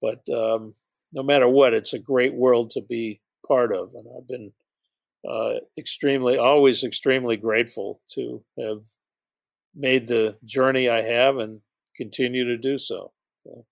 But 0.00 0.20
um, 0.28 0.74
no 1.12 1.22
matter 1.22 1.48
what, 1.48 1.74
it's 1.74 1.94
a 1.94 1.98
great 1.98 2.34
world 2.34 2.70
to 2.70 2.82
be 2.82 3.20
part 3.46 3.74
of, 3.74 3.94
and 3.94 4.06
I've 4.16 4.28
been 4.28 4.52
uh, 5.28 5.60
extremely, 5.78 6.36
always 6.36 6.84
extremely 6.84 7.36
grateful 7.36 8.00
to 8.10 8.42
have 8.58 8.82
made 9.74 10.06
the 10.06 10.36
journey 10.44 10.88
I 10.88 11.02
have 11.02 11.38
and 11.38 11.60
continue 11.96 12.44
to 12.44 12.58
do 12.58 12.76
so. 12.76 13.12
so 13.44 13.64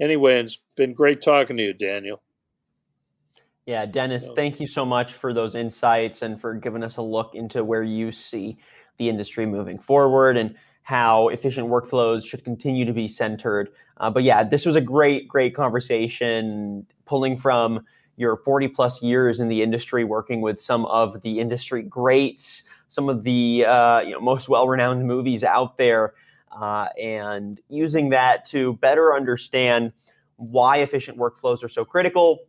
anyway, 0.00 0.40
it's 0.40 0.60
been 0.76 0.94
great 0.94 1.20
talking 1.20 1.56
to 1.56 1.62
you, 1.62 1.74
Daniel. 1.74 2.22
Yeah, 3.66 3.86
Dennis, 3.86 4.28
thank 4.36 4.60
you 4.60 4.66
so 4.66 4.84
much 4.84 5.14
for 5.14 5.32
those 5.32 5.54
insights 5.54 6.20
and 6.20 6.38
for 6.38 6.54
giving 6.54 6.82
us 6.82 6.98
a 6.98 7.02
look 7.02 7.34
into 7.34 7.64
where 7.64 7.82
you 7.82 8.12
see 8.12 8.58
the 8.98 9.08
industry 9.08 9.46
moving 9.46 9.78
forward 9.78 10.36
and 10.36 10.54
how 10.82 11.28
efficient 11.28 11.68
workflows 11.68 12.26
should 12.26 12.44
continue 12.44 12.84
to 12.84 12.92
be 12.92 13.08
centered. 13.08 13.70
Uh, 13.96 14.10
but 14.10 14.22
yeah, 14.22 14.44
this 14.44 14.66
was 14.66 14.76
a 14.76 14.82
great, 14.82 15.26
great 15.28 15.54
conversation 15.54 16.86
pulling 17.06 17.38
from 17.38 17.82
your 18.16 18.36
40 18.36 18.68
plus 18.68 19.02
years 19.02 19.40
in 19.40 19.48
the 19.48 19.62
industry, 19.62 20.04
working 20.04 20.42
with 20.42 20.60
some 20.60 20.84
of 20.86 21.22
the 21.22 21.40
industry 21.40 21.82
greats, 21.82 22.64
some 22.90 23.08
of 23.08 23.24
the 23.24 23.64
uh, 23.66 24.00
you 24.00 24.12
know, 24.12 24.20
most 24.20 24.46
well 24.48 24.68
renowned 24.68 25.06
movies 25.06 25.42
out 25.42 25.78
there 25.78 26.12
uh, 26.52 26.88
and 27.00 27.60
using 27.70 28.10
that 28.10 28.44
to 28.44 28.74
better 28.74 29.14
understand 29.14 29.90
why 30.36 30.78
efficient 30.78 31.16
workflows 31.16 31.64
are 31.64 31.68
so 31.68 31.82
critical, 31.82 32.40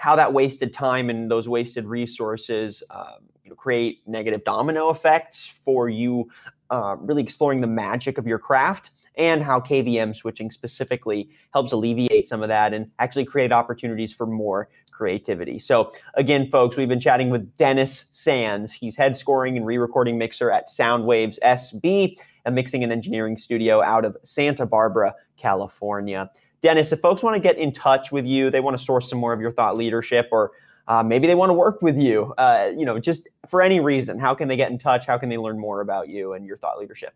how 0.00 0.16
that 0.16 0.32
wasted 0.32 0.72
time 0.72 1.10
and 1.10 1.30
those 1.30 1.46
wasted 1.46 1.84
resources 1.84 2.82
um, 2.88 3.28
you 3.44 3.50
know, 3.50 3.54
create 3.54 4.00
negative 4.06 4.42
domino 4.44 4.88
effects 4.88 5.52
for 5.62 5.90
you 5.90 6.26
uh, 6.70 6.96
really 7.00 7.22
exploring 7.22 7.60
the 7.60 7.66
magic 7.66 8.16
of 8.16 8.26
your 8.26 8.38
craft 8.38 8.92
and 9.16 9.42
how 9.42 9.60
KVM 9.60 10.16
switching 10.16 10.50
specifically 10.50 11.28
helps 11.52 11.72
alleviate 11.72 12.26
some 12.26 12.42
of 12.42 12.48
that 12.48 12.72
and 12.72 12.90
actually 12.98 13.26
create 13.26 13.52
opportunities 13.52 14.10
for 14.10 14.26
more 14.26 14.70
creativity. 14.90 15.58
So, 15.58 15.92
again, 16.14 16.46
folks, 16.46 16.78
we've 16.78 16.88
been 16.88 17.00
chatting 17.00 17.28
with 17.28 17.54
Dennis 17.58 18.06
Sands. 18.12 18.72
He's 18.72 18.96
head 18.96 19.16
scoring 19.16 19.58
and 19.58 19.66
re 19.66 19.76
recording 19.76 20.16
mixer 20.16 20.50
at 20.50 20.68
Soundwaves 20.68 21.38
SB 21.44 22.16
a 22.46 22.50
mixing 22.50 22.82
and 22.82 22.92
engineering 22.92 23.36
studio 23.36 23.82
out 23.82 24.04
of 24.04 24.16
Santa 24.24 24.66
Barbara, 24.66 25.14
California. 25.36 26.30
Dennis, 26.62 26.92
if 26.92 27.00
folks 27.00 27.22
want 27.22 27.34
to 27.34 27.40
get 27.40 27.58
in 27.58 27.72
touch 27.72 28.12
with 28.12 28.26
you, 28.26 28.50
they 28.50 28.60
want 28.60 28.76
to 28.76 28.84
source 28.84 29.08
some 29.08 29.18
more 29.18 29.32
of 29.32 29.40
your 29.40 29.52
thought 29.52 29.76
leadership, 29.76 30.28
or 30.30 30.52
uh, 30.88 31.02
maybe 31.02 31.26
they 31.26 31.34
want 31.34 31.50
to 31.50 31.54
work 31.54 31.80
with 31.82 31.96
you, 31.96 32.34
uh, 32.38 32.70
you 32.76 32.84
know, 32.84 32.98
just 32.98 33.28
for 33.48 33.62
any 33.62 33.80
reason, 33.80 34.18
how 34.18 34.34
can 34.34 34.48
they 34.48 34.56
get 34.56 34.70
in 34.70 34.78
touch? 34.78 35.06
How 35.06 35.18
can 35.18 35.28
they 35.28 35.38
learn 35.38 35.58
more 35.58 35.80
about 35.80 36.08
you 36.08 36.32
and 36.34 36.44
your 36.44 36.56
thought 36.56 36.78
leadership? 36.78 37.14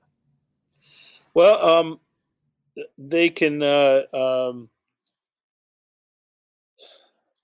Well, 1.35 1.65
um, 1.65 2.01
they 2.97 3.29
can. 3.29 3.63
Uh, 3.63 4.03
um, 4.13 4.69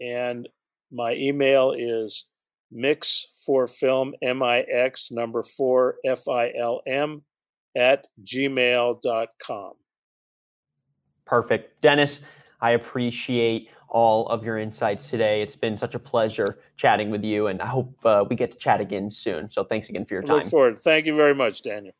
and 0.00 0.48
my 0.92 1.14
email 1.14 1.72
is 1.72 2.26
mix 2.70 3.26
for 3.46 3.66
film, 3.66 4.12
M 4.22 4.42
I 4.42 4.60
X 4.60 5.10
number 5.10 5.42
four, 5.42 5.96
F 6.04 6.28
I 6.28 6.52
L 6.58 6.82
M, 6.86 7.22
at 7.76 8.06
gmail.com. 8.22 9.72
Perfect. 11.24 11.80
Dennis, 11.80 12.20
I 12.60 12.72
appreciate 12.72 13.70
all 13.88 14.26
of 14.28 14.44
your 14.44 14.58
insights 14.58 15.08
today. 15.08 15.42
It's 15.42 15.56
been 15.56 15.76
such 15.76 15.94
a 15.94 15.98
pleasure 15.98 16.58
chatting 16.76 17.10
with 17.10 17.24
you, 17.24 17.46
and 17.46 17.62
I 17.62 17.66
hope 17.66 17.94
uh, 18.04 18.24
we 18.28 18.36
get 18.36 18.52
to 18.52 18.58
chat 18.58 18.80
again 18.80 19.10
soon. 19.10 19.50
So 19.50 19.64
thanks 19.64 19.88
again 19.88 20.04
for 20.04 20.14
your 20.14 20.22
time. 20.22 20.38
Look 20.38 20.46
forward. 20.46 20.82
Thank 20.82 21.06
you 21.06 21.14
very 21.14 21.34
much, 21.34 21.62
Daniel. 21.62 21.94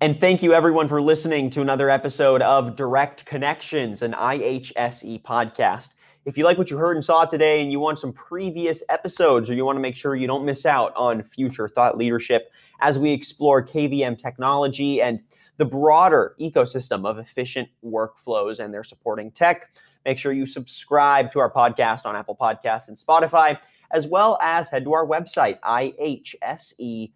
And 0.00 0.20
thank 0.20 0.44
you, 0.44 0.54
everyone, 0.54 0.86
for 0.86 1.02
listening 1.02 1.50
to 1.50 1.60
another 1.60 1.90
episode 1.90 2.40
of 2.42 2.76
Direct 2.76 3.26
Connections, 3.26 4.02
an 4.02 4.12
IHSE 4.12 5.22
podcast. 5.22 5.88
If 6.24 6.38
you 6.38 6.44
like 6.44 6.56
what 6.56 6.70
you 6.70 6.76
heard 6.76 6.96
and 6.96 7.04
saw 7.04 7.24
today 7.24 7.62
and 7.62 7.72
you 7.72 7.80
want 7.80 7.98
some 7.98 8.12
previous 8.12 8.82
episodes 8.90 9.50
or 9.50 9.54
you 9.54 9.64
want 9.64 9.76
to 9.76 9.80
make 9.80 9.96
sure 9.96 10.14
you 10.14 10.26
don't 10.28 10.44
miss 10.44 10.66
out 10.66 10.92
on 10.94 11.22
future 11.22 11.68
thought 11.68 11.98
leadership 11.98 12.52
as 12.80 12.96
we 12.98 13.12
explore 13.12 13.64
KVM 13.64 14.16
technology 14.16 15.02
and 15.02 15.20
the 15.56 15.64
broader 15.64 16.36
ecosystem 16.40 17.04
of 17.04 17.18
efficient 17.18 17.68
workflows 17.84 18.60
and 18.60 18.72
their 18.72 18.84
supporting 18.84 19.30
tech. 19.32 19.74
Make 20.04 20.18
sure 20.18 20.32
you 20.32 20.46
subscribe 20.46 21.32
to 21.32 21.40
our 21.40 21.52
podcast 21.52 22.06
on 22.06 22.16
Apple 22.16 22.36
Podcasts 22.36 22.88
and 22.88 22.96
Spotify, 22.96 23.58
as 23.90 24.06
well 24.06 24.38
as 24.40 24.70
head 24.70 24.84
to 24.84 24.94
our 24.94 25.06
website, 25.06 25.58
ihse.com. 25.60 27.10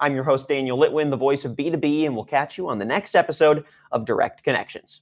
I'm 0.00 0.14
your 0.14 0.24
host, 0.24 0.48
Daniel 0.48 0.78
Litwin, 0.78 1.10
the 1.10 1.16
voice 1.16 1.44
of 1.44 1.52
B2B, 1.52 2.06
and 2.06 2.14
we'll 2.14 2.24
catch 2.24 2.58
you 2.58 2.68
on 2.68 2.78
the 2.78 2.84
next 2.84 3.14
episode 3.14 3.64
of 3.92 4.04
Direct 4.04 4.42
Connections. 4.42 5.00